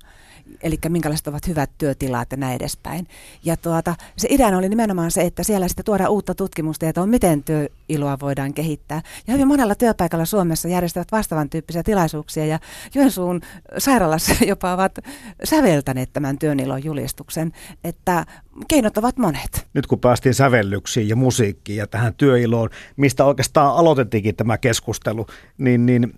eli 0.62 0.78
minkälaiset 0.88 1.26
ovat 1.26 1.48
hyvät 1.48 1.70
työtilat 1.78 2.30
ja 2.30 2.36
näin 2.36 2.56
edespäin. 2.56 3.06
Ja 3.44 3.56
tuota, 3.56 3.94
se 4.16 4.28
idea 4.30 4.46
oli 4.46 4.68
nimenomaan 4.68 5.10
se, 5.10 5.20
että 5.22 5.42
siellä 5.42 5.68
sitten 5.68 5.84
tuodaan 5.84 6.10
uutta 6.10 6.34
tutkimustietoa, 6.34 7.06
miten 7.06 7.42
työiloa 7.44 8.20
voidaan 8.20 8.54
kehittää. 8.54 9.02
Ja 9.26 9.32
hyvin 9.32 9.48
monella 9.48 9.74
työpaikalla 9.74 10.24
Suomessa 10.24 10.68
järjestävät 10.68 11.12
vastaavan 11.12 11.50
tyyppisiä 11.50 11.82
tilaisuuksia 11.82 12.46
ja 12.46 12.58
Joensuun 12.94 13.40
sairaalassa 13.78 14.34
jopa 14.46 14.72
ovat 14.72 14.98
säveltäneet 15.44 16.12
tämän 16.12 16.38
työnilon 16.38 16.84
julistuksen, 16.84 17.52
että 17.84 18.26
keinot 18.68 18.98
ovat 18.98 19.18
monet. 19.18 19.66
Nyt 19.74 19.86
kun 19.86 20.00
päästiin 20.00 20.34
sävellyksiin 20.34 21.08
ja 21.08 21.16
musiikkiin 21.16 21.78
ja 21.78 21.86
tähän 21.86 22.14
työiloon, 22.14 22.70
mistä 22.96 23.24
oikeastaan 23.24 23.76
aloitettiinkin 23.76 24.36
tämä 24.36 24.58
keskustelu, 24.58 25.26
niin, 25.58 25.86
niin 25.86 26.12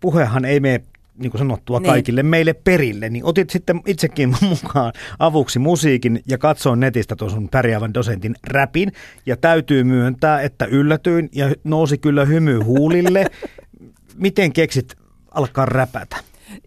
puhehan 0.00 0.44
ei 0.44 0.60
mene 0.60 0.80
niin 1.18 1.30
kuin 1.30 1.38
sanottua, 1.38 1.78
niin. 1.78 1.88
kaikille 1.88 2.22
meille 2.22 2.52
perille, 2.54 3.08
niin 3.08 3.24
otit 3.24 3.50
sitten 3.50 3.80
itsekin 3.86 4.36
mukaan 4.50 4.92
avuksi 5.18 5.58
musiikin 5.58 6.22
ja 6.28 6.38
katsoin 6.38 6.80
netistä 6.80 7.16
tuon 7.16 7.30
sun 7.30 7.48
pärjäävän 7.48 7.94
dosentin 7.94 8.34
räpin 8.46 8.92
ja 9.26 9.36
täytyy 9.36 9.84
myöntää, 9.84 10.40
että 10.40 10.64
yllätyin 10.64 11.28
ja 11.32 11.54
nousi 11.64 11.98
kyllä 11.98 12.24
hymy 12.24 12.58
huulille. 12.58 13.26
Miten 14.16 14.52
keksit 14.52 14.94
alkaa 15.30 15.66
räpätä? 15.66 16.16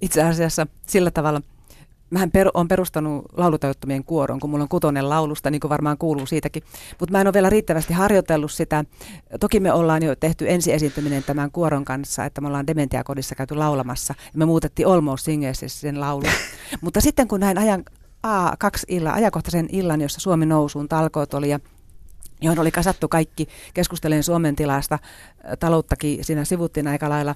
Itse 0.02 0.24
asiassa 0.24 0.68
sillä 0.88 1.12
tavalla– 1.12 1.42
Mähän 2.10 2.32
per, 2.32 2.50
on 2.54 2.68
perustanut 2.68 3.26
laulutajuttomien 3.38 4.04
kuoron, 4.04 4.40
kun 4.40 4.50
mulla 4.50 4.64
on 4.64 4.70
kutonen 4.70 5.10
laulusta, 5.10 5.52
niin 5.52 5.60
kuin 5.60 5.70
varmaan 5.70 5.98
kuuluu 5.98 6.26
siitäkin. 6.26 6.64
Mutta 7.00 7.12
mä 7.12 7.22
en 7.22 7.28
ole 7.28 7.34
vielä 7.34 7.50
riittävästi 7.50 7.94
harjoitellut 7.94 8.52
sitä. 8.52 8.86
Toki 9.40 9.60
me 9.60 9.74
ollaan 9.74 10.04
jo 10.04 10.16
tehty 10.16 10.46
ensi 10.50 10.74
esiintyminen 10.74 11.24
tämän 11.24 11.52
kuoron 11.52 11.86
kanssa, 11.86 12.26
että 12.26 12.42
me 12.42 12.48
ollaan 12.48 12.68
Dementiakodissa 12.68 13.36
käyty 13.36 13.56
laulamassa. 13.56 14.14
Ja 14.34 14.40
me 14.40 14.46
muutettiin 14.46 14.88
Almost 14.88 15.26
Singersissä 15.26 15.80
sen 15.80 16.00
laulu. 16.00 16.26
Mutta 16.82 17.02
sitten 17.02 17.28
kun 17.28 17.40
näin 17.40 17.58
ajan 17.58 17.84
A2 18.28 18.80
illan, 18.88 19.14
ajankohtaisen 19.14 19.68
illan, 19.72 20.02
jossa 20.02 20.22
Suomi 20.22 20.46
nousuun 20.46 20.90
talkoot 20.90 21.34
oli 21.34 21.50
ja 21.50 21.60
johon 22.42 22.60
oli 22.60 22.72
kasattu 22.72 23.08
kaikki 23.08 23.48
keskustelen 23.74 24.24
Suomen 24.24 24.56
tilasta, 24.56 25.00
talouttakin 25.60 26.24
siinä 26.24 26.46
sivuttiin 26.46 26.88
aika 26.88 27.10
lailla 27.10 27.36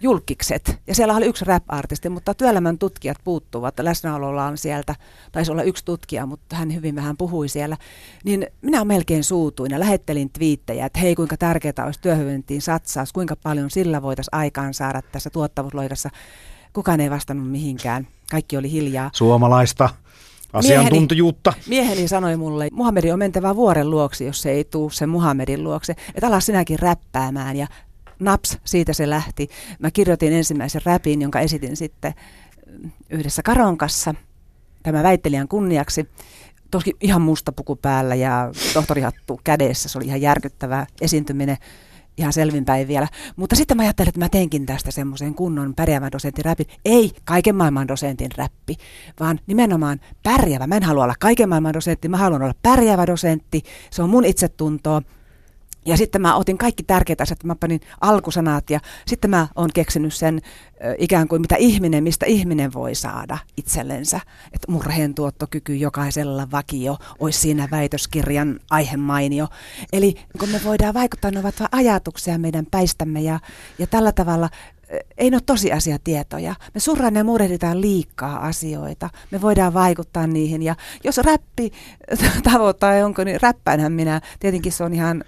julkikset. 0.00 0.78
Ja 0.86 0.94
siellä 0.94 1.14
oli 1.14 1.26
yksi 1.26 1.44
rap-artisti, 1.44 2.08
mutta 2.08 2.34
työelämän 2.34 2.78
tutkijat 2.78 3.18
puuttuvat. 3.24 3.80
Läsnäolollaan 3.80 4.58
sieltä, 4.58 4.94
taisi 5.32 5.52
olla 5.52 5.62
yksi 5.62 5.84
tutkija, 5.84 6.26
mutta 6.26 6.56
hän 6.56 6.74
hyvin 6.74 6.94
vähän 6.94 7.16
puhui 7.16 7.48
siellä. 7.48 7.76
Niin 8.24 8.46
minä 8.62 8.84
melkein 8.84 9.24
suutuin 9.24 9.70
ja 9.70 9.80
lähettelin 9.80 10.30
twiittejä, 10.30 10.86
että 10.86 11.00
hei 11.00 11.14
kuinka 11.14 11.36
tärkeää 11.36 11.84
olisi 11.84 12.00
työhyvinvointiin 12.00 12.62
satsaus, 12.62 13.12
kuinka 13.12 13.36
paljon 13.36 13.70
sillä 13.70 14.02
voitaisiin 14.02 14.34
aikaan 14.34 14.74
saada 14.74 15.02
tässä 15.02 15.30
tuottavuusloikassa. 15.30 16.10
Kukaan 16.72 17.00
ei 17.00 17.10
vastannut 17.10 17.50
mihinkään. 17.50 18.06
Kaikki 18.30 18.56
oli 18.56 18.70
hiljaa. 18.70 19.10
Suomalaista 19.12 19.88
asiantuntijuutta. 20.52 21.52
Mieheni, 21.56 21.68
mieheni 21.68 22.08
sanoi 22.08 22.36
mulle, 22.36 22.68
Muhammedi 22.72 23.12
on 23.12 23.18
mentävä 23.18 23.56
vuoren 23.56 23.90
luoksi, 23.90 24.24
jos 24.24 24.42
se 24.42 24.50
ei 24.50 24.64
tuu 24.64 24.90
sen 24.90 25.08
Muhammedin 25.08 25.64
luokse. 25.64 25.94
Että 26.14 26.26
ala 26.26 26.40
sinäkin 26.40 26.78
räppäämään 26.78 27.56
ja 27.56 27.66
naps, 28.18 28.58
siitä 28.64 28.92
se 28.92 29.10
lähti. 29.10 29.48
Mä 29.78 29.90
kirjoitin 29.90 30.32
ensimmäisen 30.32 30.82
räpin, 30.84 31.22
jonka 31.22 31.40
esitin 31.40 31.76
sitten 31.76 32.14
yhdessä 33.10 33.42
Karon 33.42 33.78
kanssa, 33.78 34.14
tämä 34.82 35.02
väittelijän 35.02 35.48
kunniaksi. 35.48 36.08
Toski 36.70 36.96
ihan 37.00 37.22
musta 37.22 37.52
puku 37.52 37.76
päällä 37.76 38.14
ja 38.14 38.50
tohtorihattu 38.74 39.40
kädessä, 39.44 39.88
se 39.88 39.98
oli 39.98 40.06
ihan 40.06 40.20
järkyttävä 40.20 40.86
esiintyminen 41.00 41.56
ihan 42.20 42.32
selvinpäin 42.32 42.88
vielä. 42.88 43.08
Mutta 43.36 43.56
sitten 43.56 43.76
mä 43.76 43.82
ajattelin, 43.82 44.08
että 44.08 44.20
mä 44.20 44.28
teenkin 44.28 44.66
tästä 44.66 44.90
semmoisen 44.90 45.34
kunnon 45.34 45.74
pärjäävän 45.74 46.12
dosentin 46.12 46.44
räpin. 46.44 46.66
Ei 46.84 47.12
kaiken 47.24 47.56
maailman 47.56 47.88
dosentin 47.88 48.30
räppi, 48.36 48.76
vaan 49.20 49.40
nimenomaan 49.46 50.00
pärjäävä. 50.22 50.66
Mä 50.66 50.76
en 50.76 50.82
halua 50.82 51.04
olla 51.04 51.14
kaiken 51.20 51.48
maailman 51.48 51.74
dosentti, 51.74 52.08
mä 52.08 52.16
haluan 52.16 52.42
olla 52.42 52.54
pärjäävä 52.62 53.06
dosentti. 53.06 53.62
Se 53.90 54.02
on 54.02 54.10
mun 54.10 54.24
itsetuntoa. 54.24 55.02
Ja 55.86 55.96
sitten 55.96 56.22
mä 56.22 56.36
otin 56.36 56.58
kaikki 56.58 56.82
tärkeät 56.82 57.20
asiat, 57.20 57.44
mä 57.44 57.54
panin 57.54 57.80
alkusanat 58.00 58.70
ja 58.70 58.80
sitten 59.06 59.30
mä 59.30 59.48
oon 59.56 59.70
keksinyt 59.74 60.14
sen 60.14 60.40
ikään 60.98 61.28
kuin 61.28 61.40
mitä 61.40 61.56
ihminen, 61.56 62.04
mistä 62.04 62.26
ihminen 62.26 62.72
voi 62.72 62.94
saada 62.94 63.38
itsellensä. 63.56 64.20
Että 64.52 64.72
murheen 64.72 65.14
tuottokyky 65.14 65.76
jokaisella 65.76 66.50
vakio 66.50 66.96
olisi 67.18 67.40
siinä 67.40 67.68
väitöskirjan 67.70 68.60
aihe 68.70 68.96
mainio. 68.96 69.48
Eli 69.92 70.14
kun 70.38 70.48
me 70.48 70.60
voidaan 70.64 70.94
vaikuttaa, 70.94 71.30
ne 71.30 71.40
ovat 71.40 71.60
vain 71.60 71.68
ajatuksia 71.72 72.38
meidän 72.38 72.66
päistämme 72.70 73.20
ja, 73.20 73.40
ja 73.78 73.86
tällä 73.86 74.12
tavalla 74.12 74.50
ei 75.18 75.30
ne 75.30 75.36
ole 75.36 75.42
tosiasiatietoja. 75.46 76.54
Me 76.74 76.80
surran 76.80 77.14
ja 77.14 77.24
murehditaan 77.24 77.80
liikaa 77.80 78.46
asioita. 78.46 79.10
Me 79.30 79.40
voidaan 79.40 79.74
vaikuttaa 79.74 80.26
niihin. 80.26 80.62
Ja 80.62 80.76
jos 81.04 81.18
räppi 81.18 81.72
tavoittaa 82.52 82.94
jonkun, 82.94 83.26
niin 83.26 83.40
räppäänhän 83.40 83.92
minä. 83.92 84.20
Tietenkin 84.40 84.72
se 84.72 84.84
on 84.84 84.94
ihan 84.94 85.24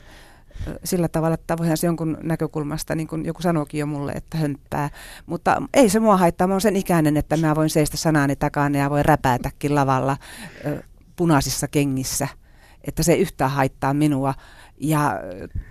sillä 0.85 1.09
tavalla, 1.09 1.35
että 1.35 1.59
voihan 1.59 1.77
se 1.77 1.87
jonkun 1.87 2.19
näkökulmasta, 2.23 2.95
niin 2.95 3.09
kuin 3.09 3.25
joku 3.25 3.43
sanoikin 3.43 3.81
jo 3.81 3.87
mulle, 3.87 4.13
että 4.13 4.39
hömppää. 4.39 4.91
Mutta 5.27 5.63
ei 5.75 5.89
se 5.89 6.01
mua 6.01 6.17
haittaa, 6.17 6.47
mä 6.47 6.55
oon 6.55 6.61
sen 6.61 6.77
ikäinen, 6.77 7.17
että 7.17 7.37
mä 7.37 7.55
voin 7.55 7.71
seistä 7.71 7.97
sanani 7.97 8.37
takana 8.37 8.79
ja 8.79 8.91
voin 8.91 9.05
räpäätäkin 9.05 9.75
lavalla 9.75 10.17
punaisissa 11.17 11.69
kengissä. 11.69 12.29
Että 12.85 13.03
se 13.03 13.13
ei 13.13 13.21
yhtään 13.21 13.51
haittaa 13.51 13.95
minua. 13.95 14.35
Ja 14.77 15.21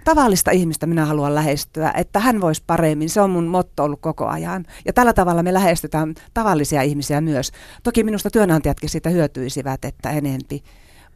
tavallista 0.04 0.52
ihmistä 0.52 0.88
minä 0.88 1.06
haluan 1.06 1.36
lähestyä, 1.36 1.94
että 1.96 2.20
hän 2.20 2.42
voisi 2.42 2.64
paremmin. 2.68 3.10
Se 3.10 3.22
on 3.22 3.30
mun 3.30 3.48
motto 3.48 3.84
ollut 3.84 4.02
koko 4.02 4.28
ajan. 4.28 4.66
Ja 4.86 4.94
tällä 4.94 5.14
tavalla 5.14 5.44
me 5.44 5.54
lähestytään 5.54 6.16
tavallisia 6.34 6.82
ihmisiä 6.82 7.22
myös. 7.22 7.52
Toki 7.84 8.04
minusta 8.04 8.30
työnantajatkin 8.30 8.90
siitä 8.90 9.10
hyötyisivät, 9.10 9.86
että 9.86 10.10
enempi 10.10 10.64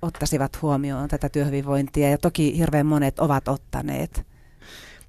ottaisivat 0.05 0.61
huomioon 0.61 1.07
tätä 1.07 1.29
työhyvinvointia 1.29 2.09
ja 2.09 2.17
toki 2.17 2.57
hirveän 2.57 2.85
monet 2.85 3.19
ovat 3.19 3.47
ottaneet. 3.47 4.25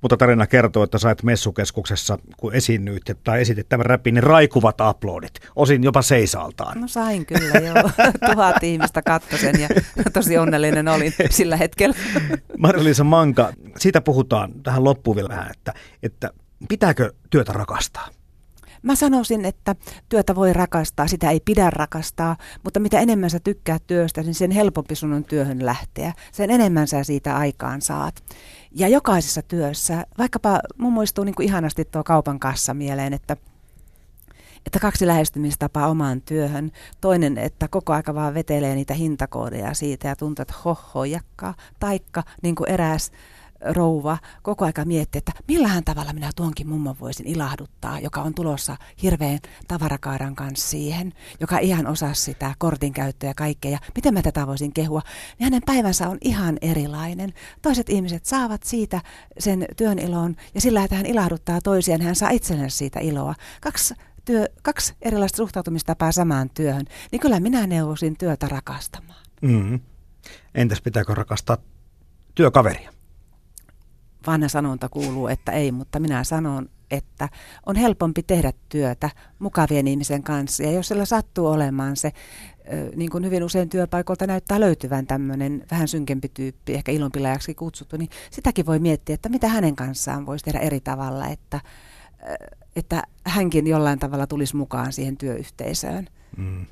Mutta 0.01 0.17
tarina 0.17 0.47
kertoo, 0.47 0.83
että 0.85 0.99
sait 0.99 1.23
messukeskuksessa, 1.23 2.19
kun 2.37 2.55
esiinnyit 2.55 3.03
tai 3.25 3.41
esitit 3.41 3.69
tämän 3.69 3.87
räpin, 3.87 4.15
niin 4.15 4.23
raikuvat 4.23 4.81
aplodit, 4.81 5.41
osin 5.57 5.85
jopa 5.85 6.03
seisaltaan. 6.03 6.81
No 6.81 6.89
sain 6.89 7.27
kyllä 7.27 7.59
joo. 7.59 7.91
Tuhat 8.33 8.63
ihmistä 8.63 9.03
katsoi 9.03 9.39
sen 9.39 9.61
ja 9.61 9.69
tosi 10.13 10.39
onnellinen 10.39 10.89
olin 10.89 11.15
sillä 11.31 11.57
hetkellä. 11.57 11.97
Marja-Liisa 12.59 13.05
Manka, 13.05 13.53
siitä 13.79 14.01
puhutaan 14.01 14.53
tähän 14.63 14.85
loppuun 14.85 15.17
vielä 15.17 15.29
vähän, 15.29 15.51
että, 15.51 15.75
että 16.03 16.31
pitääkö 16.69 17.13
työtä 17.31 17.53
rakastaa? 17.53 18.09
Mä 18.87 18.95
sanoisin, 18.95 19.45
että 19.45 19.75
työtä 20.09 20.35
voi 20.35 20.53
rakastaa, 20.53 21.07
sitä 21.07 21.31
ei 21.31 21.41
pidä 21.41 21.71
rakastaa, 21.71 22.37
mutta 22.65 22.81
mitä 22.81 23.01
enemmän 23.01 23.31
sä 23.31 23.41
tykkäät 23.41 23.83
työstä, 23.87 24.23
niin 24.23 24.35
sen 24.35 24.51
helpompi 24.51 24.95
sun 24.95 25.13
on 25.13 25.25
työhön 25.25 25.67
lähteä. 25.67 26.13
Sen 26.33 26.51
enemmän 26.51 26.89
sä 26.89 27.05
siitä 27.05 27.37
aikaan 27.37 27.83
saat. 27.83 28.25
Ja 28.73 28.89
jokaisessa 28.89 29.43
työssä, 29.43 30.07
vaikkapa 30.19 30.61
mun 30.79 30.93
muistuu 30.93 31.25
niin 31.25 31.35
kuin 31.35 31.47
ihanasti 31.47 31.85
tuo 31.85 32.05
kaupan 32.05 32.41
kassa 32.41 32.75
mieleen, 32.75 33.13
että 33.13 33.37
että 34.67 34.79
kaksi 34.79 35.07
lähestymistapaa 35.07 35.89
omaan 35.89 36.21
työhön. 36.21 36.73
Toinen, 37.01 37.39
että 37.39 37.69
koko 37.69 37.93
aika 37.93 38.15
vaan 38.15 38.35
vetelee 38.35 38.75
niitä 38.75 38.95
hintakoodeja 38.95 39.75
siitä 39.75 40.09
ja 40.09 40.17
tuntuu, 40.17 40.43
että 40.43 40.55
hohojakkaa. 40.65 41.55
Taikka 41.81 42.23
niin 42.43 42.55
kuin 42.55 42.71
eräs 42.71 43.13
rouva 43.69 44.19
koko 44.43 44.65
aika 44.65 44.85
mietti, 44.85 45.19
että 45.19 45.33
millähän 45.49 45.85
tavalla 45.85 46.13
minä 46.13 46.31
tuonkin 46.37 46.69
mummon 46.69 46.97
voisin 47.01 47.27
ilahduttaa, 47.27 48.01
joka 48.01 48.23
on 48.23 48.35
tulossa 48.35 48.77
hirveän 49.03 49.39
tavarakaaran 49.69 50.35
kanssa 50.35 50.69
siihen, 50.69 51.13
joka 51.41 51.59
ihan 51.59 51.87
osaa 51.87 52.15
sitä 52.15 52.55
kortin 52.59 52.93
käyttöä 52.93 53.31
ja 53.31 53.35
kaikkea, 53.35 53.71
ja 53.71 53.79
miten 53.95 54.15
mä 54.15 54.23
tätä 54.23 54.47
voisin 54.47 54.73
kehua, 54.73 55.03
niin 55.39 55.45
hänen 55.45 55.63
päivänsä 55.67 56.09
on 56.09 56.19
ihan 56.21 56.59
erilainen. 56.61 57.33
Toiset 57.63 57.89
ihmiset 57.89 58.25
saavat 58.25 58.63
siitä 58.63 59.01
sen 59.39 59.67
työn 59.77 59.99
ilon, 59.99 60.37
ja 60.55 60.61
sillä, 60.61 60.85
että 60.85 60.97
hän 60.97 61.07
ilahduttaa 61.07 61.61
toisiaan, 61.61 62.01
hän 62.01 62.17
saa 62.17 62.31
itsellensä 62.31 62.79
siitä 62.79 63.01
iloa. 63.01 63.35
Kaksi 63.61 63.95
työ, 64.25 64.47
kaksi 64.63 64.95
erilaista 65.03 65.37
suhtautumistapaa 65.37 66.13
samaan 66.13 66.51
työhön, 66.51 66.87
niin 67.13 67.21
kyllä 67.21 67.41
minä 67.41 67.67
neuvosin 67.67 68.17
työtä 68.19 68.49
rakastamaan. 68.49 69.25
Mm. 69.43 69.81
Entäs 70.55 70.81
pitääkö 70.81 71.15
rakastaa 71.15 71.57
työkaveria? 72.35 72.96
Vanha 74.27 74.49
sanonta 74.49 74.89
kuuluu, 74.89 75.29
että 75.29 75.53
ei, 75.53 75.73
mutta 75.73 76.01
minä 76.01 76.25
sanon, 76.25 76.69
että 76.91 77.29
on 77.67 77.77
helpompi 77.77 78.23
tehdä 78.23 78.53
työtä 78.69 79.11
mukavien 79.39 79.89
ihmisen 79.89 80.23
kanssa. 80.23 80.63
Ja 80.63 80.73
jos 80.73 80.89
sillä 80.89 81.05
sattuu 81.05 81.47
olemaan 81.47 81.97
se, 81.97 82.13
niin 82.97 83.11
kuin 83.11 83.25
hyvin 83.25 83.45
usein 83.45 83.69
työpaikolta 83.69 84.27
näyttää 84.27 84.61
löytyvän 84.61 85.07
tämmöinen 85.07 85.65
vähän 85.71 85.89
synkempi 85.89 86.29
tyyppi, 86.29 86.75
ehkä 86.75 86.93
ilonpilajaksi 86.93 87.55
kutsuttu, 87.55 87.97
niin 87.97 88.11
sitäkin 88.31 88.67
voi 88.67 88.79
miettiä, 88.79 89.15
että 89.15 89.29
mitä 89.29 89.49
hänen 89.49 89.77
kanssaan 89.77 90.27
voisi 90.27 90.45
tehdä 90.45 90.59
eri 90.59 90.81
tavalla, 90.81 91.27
että, 91.27 91.61
että 92.77 93.03
hänkin 93.25 93.67
jollain 93.67 93.99
tavalla 93.99 94.27
tulisi 94.27 94.57
mukaan 94.57 94.93
siihen 94.93 95.17
työyhteisöön. 95.17 96.09
Mm. 96.37 96.67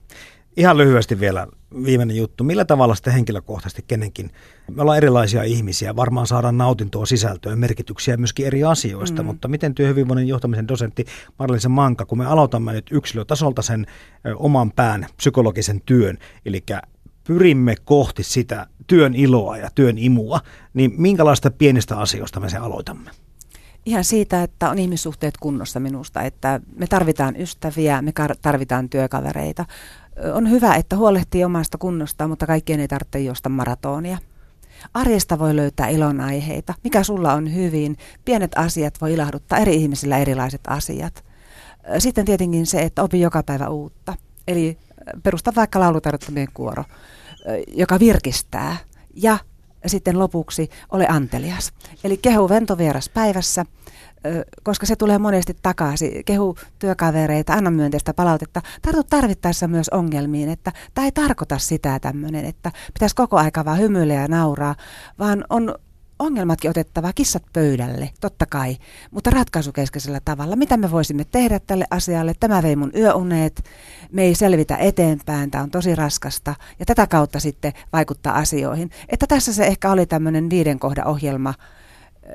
Ihan 0.56 0.78
lyhyesti 0.78 1.20
vielä 1.20 1.46
viimeinen 1.84 2.16
juttu. 2.16 2.44
Millä 2.44 2.64
tavalla 2.64 2.94
sitten 2.94 3.12
henkilökohtaisesti 3.12 3.84
kenenkin? 3.88 4.30
Me 4.70 4.82
ollaan 4.82 4.98
erilaisia 4.98 5.42
ihmisiä, 5.42 5.96
varmaan 5.96 6.26
saadaan 6.26 6.58
nautintoa, 6.58 7.06
sisältöä 7.06 7.52
ja 7.52 7.56
merkityksiä 7.56 8.16
myöskin 8.16 8.46
eri 8.46 8.64
asioista, 8.64 9.22
mm. 9.22 9.26
mutta 9.26 9.48
miten 9.48 9.74
työhyvinvoinnin 9.74 10.28
johtamisen 10.28 10.68
dosentti 10.68 11.04
Marlisen 11.38 11.70
Manka, 11.70 12.06
kun 12.06 12.18
me 12.18 12.26
aloitamme 12.26 12.72
nyt 12.72 12.86
yksilötasolta 12.90 13.62
sen 13.62 13.86
ö, 14.26 14.36
oman 14.36 14.72
pään 14.72 15.06
psykologisen 15.16 15.80
työn, 15.80 16.18
eli 16.46 16.64
pyrimme 17.24 17.74
kohti 17.84 18.22
sitä 18.22 18.66
työn 18.86 19.14
iloa 19.14 19.56
ja 19.56 19.70
työn 19.74 19.98
imua, 19.98 20.40
niin 20.74 20.92
minkälaista 20.96 21.50
pienistä 21.50 21.98
asioista 21.98 22.40
me 22.40 22.50
se 22.50 22.56
aloitamme? 22.56 23.10
Ihan 23.86 24.04
siitä, 24.04 24.42
että 24.42 24.70
on 24.70 24.78
ihmissuhteet 24.78 25.34
kunnossa 25.40 25.80
minusta, 25.80 26.22
että 26.22 26.60
me 26.76 26.86
tarvitaan 26.86 27.36
ystäviä, 27.36 28.02
me 28.02 28.12
tarvitaan 28.42 28.88
työkavereita 28.88 29.64
on 30.34 30.50
hyvä, 30.50 30.74
että 30.74 30.96
huolehtii 30.96 31.44
omasta 31.44 31.78
kunnostaan, 31.78 32.30
mutta 32.30 32.46
kaikkien 32.46 32.80
ei 32.80 32.88
tarvitse 32.88 33.20
josta 33.20 33.48
maratonia. 33.48 34.18
Arjesta 34.94 35.38
voi 35.38 35.56
löytää 35.56 35.88
ilonaiheita. 35.88 36.74
Mikä 36.84 37.02
sulla 37.02 37.32
on 37.32 37.54
hyvin? 37.54 37.96
Pienet 38.24 38.52
asiat 38.56 39.00
voi 39.00 39.12
ilahduttaa 39.12 39.58
eri 39.58 39.74
ihmisillä 39.76 40.18
erilaiset 40.18 40.60
asiat. 40.66 41.24
Sitten 41.98 42.24
tietenkin 42.24 42.66
se, 42.66 42.82
että 42.82 43.02
opi 43.02 43.20
joka 43.20 43.42
päivä 43.42 43.68
uutta. 43.68 44.14
Eli 44.48 44.78
perusta 45.22 45.52
vaikka 45.56 45.80
laulutarjottomien 45.80 46.48
kuoro, 46.54 46.84
joka 47.68 47.98
virkistää. 48.00 48.76
Ja 49.14 49.38
sitten 49.86 50.18
lopuksi 50.18 50.68
ole 50.92 51.06
antelias. 51.08 51.72
Eli 52.04 52.16
kehu 52.16 52.48
ventovieras 52.48 53.08
päivässä 53.08 53.64
koska 54.62 54.86
se 54.86 54.96
tulee 54.96 55.18
monesti 55.18 55.56
takaisin. 55.62 56.24
Kehu 56.24 56.56
työkavereita, 56.78 57.52
anna 57.52 57.70
myönteistä 57.70 58.14
palautetta. 58.14 58.62
Tartu 58.82 59.02
tarvittaessa 59.10 59.68
myös 59.68 59.88
ongelmiin, 59.88 60.48
että 60.48 60.72
tämä 60.94 61.04
ei 61.04 61.12
tarkoita 61.12 61.58
sitä 61.58 61.98
tämmöinen, 61.98 62.44
että 62.44 62.72
pitäisi 62.94 63.16
koko 63.16 63.36
aika 63.36 63.64
vaan 63.64 63.78
hymyillä 63.78 64.14
ja 64.14 64.28
nauraa, 64.28 64.74
vaan 65.18 65.44
on 65.50 65.74
ongelmatkin 66.18 66.70
otettava 66.70 67.12
kissat 67.12 67.42
pöydälle, 67.52 68.10
totta 68.20 68.46
kai, 68.46 68.76
mutta 69.10 69.30
ratkaisukeskeisellä 69.30 70.20
tavalla. 70.24 70.56
Mitä 70.56 70.76
me 70.76 70.90
voisimme 70.90 71.24
tehdä 71.24 71.58
tälle 71.58 71.84
asialle? 71.90 72.32
Tämä 72.40 72.62
vei 72.62 72.76
mun 72.76 72.90
yöuneet, 72.96 73.64
me 74.12 74.22
ei 74.22 74.34
selvitä 74.34 74.76
eteenpäin, 74.76 75.50
tämä 75.50 75.64
on 75.64 75.70
tosi 75.70 75.94
raskasta 75.94 76.54
ja 76.78 76.86
tätä 76.86 77.06
kautta 77.06 77.40
sitten 77.40 77.72
vaikuttaa 77.92 78.38
asioihin. 78.38 78.90
Että 79.08 79.26
tässä 79.26 79.52
se 79.52 79.66
ehkä 79.66 79.90
oli 79.90 80.06
tämmöinen 80.06 80.50
viiden 80.50 80.78
kohdan 80.78 81.06
ohjelma, 81.06 81.54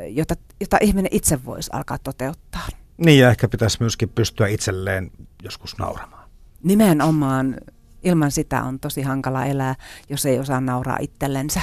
jota, 0.07 0.35
jota 0.59 0.77
ihminen 0.81 1.09
itse 1.11 1.45
voisi 1.45 1.69
alkaa 1.73 1.97
toteuttaa. 1.97 2.67
Niin 2.97 3.19
ja 3.19 3.29
ehkä 3.29 3.47
pitäisi 3.47 3.77
myöskin 3.79 4.09
pystyä 4.09 4.47
itselleen 4.47 5.11
joskus 5.43 5.77
nauramaan. 5.77 6.29
Nimenomaan 6.63 7.55
ilman 8.03 8.31
sitä 8.31 8.63
on 8.63 8.79
tosi 8.79 9.01
hankala 9.01 9.45
elää, 9.45 9.75
jos 10.09 10.25
ei 10.25 10.39
osaa 10.39 10.61
nauraa 10.61 10.97
itsellensä. 11.01 11.61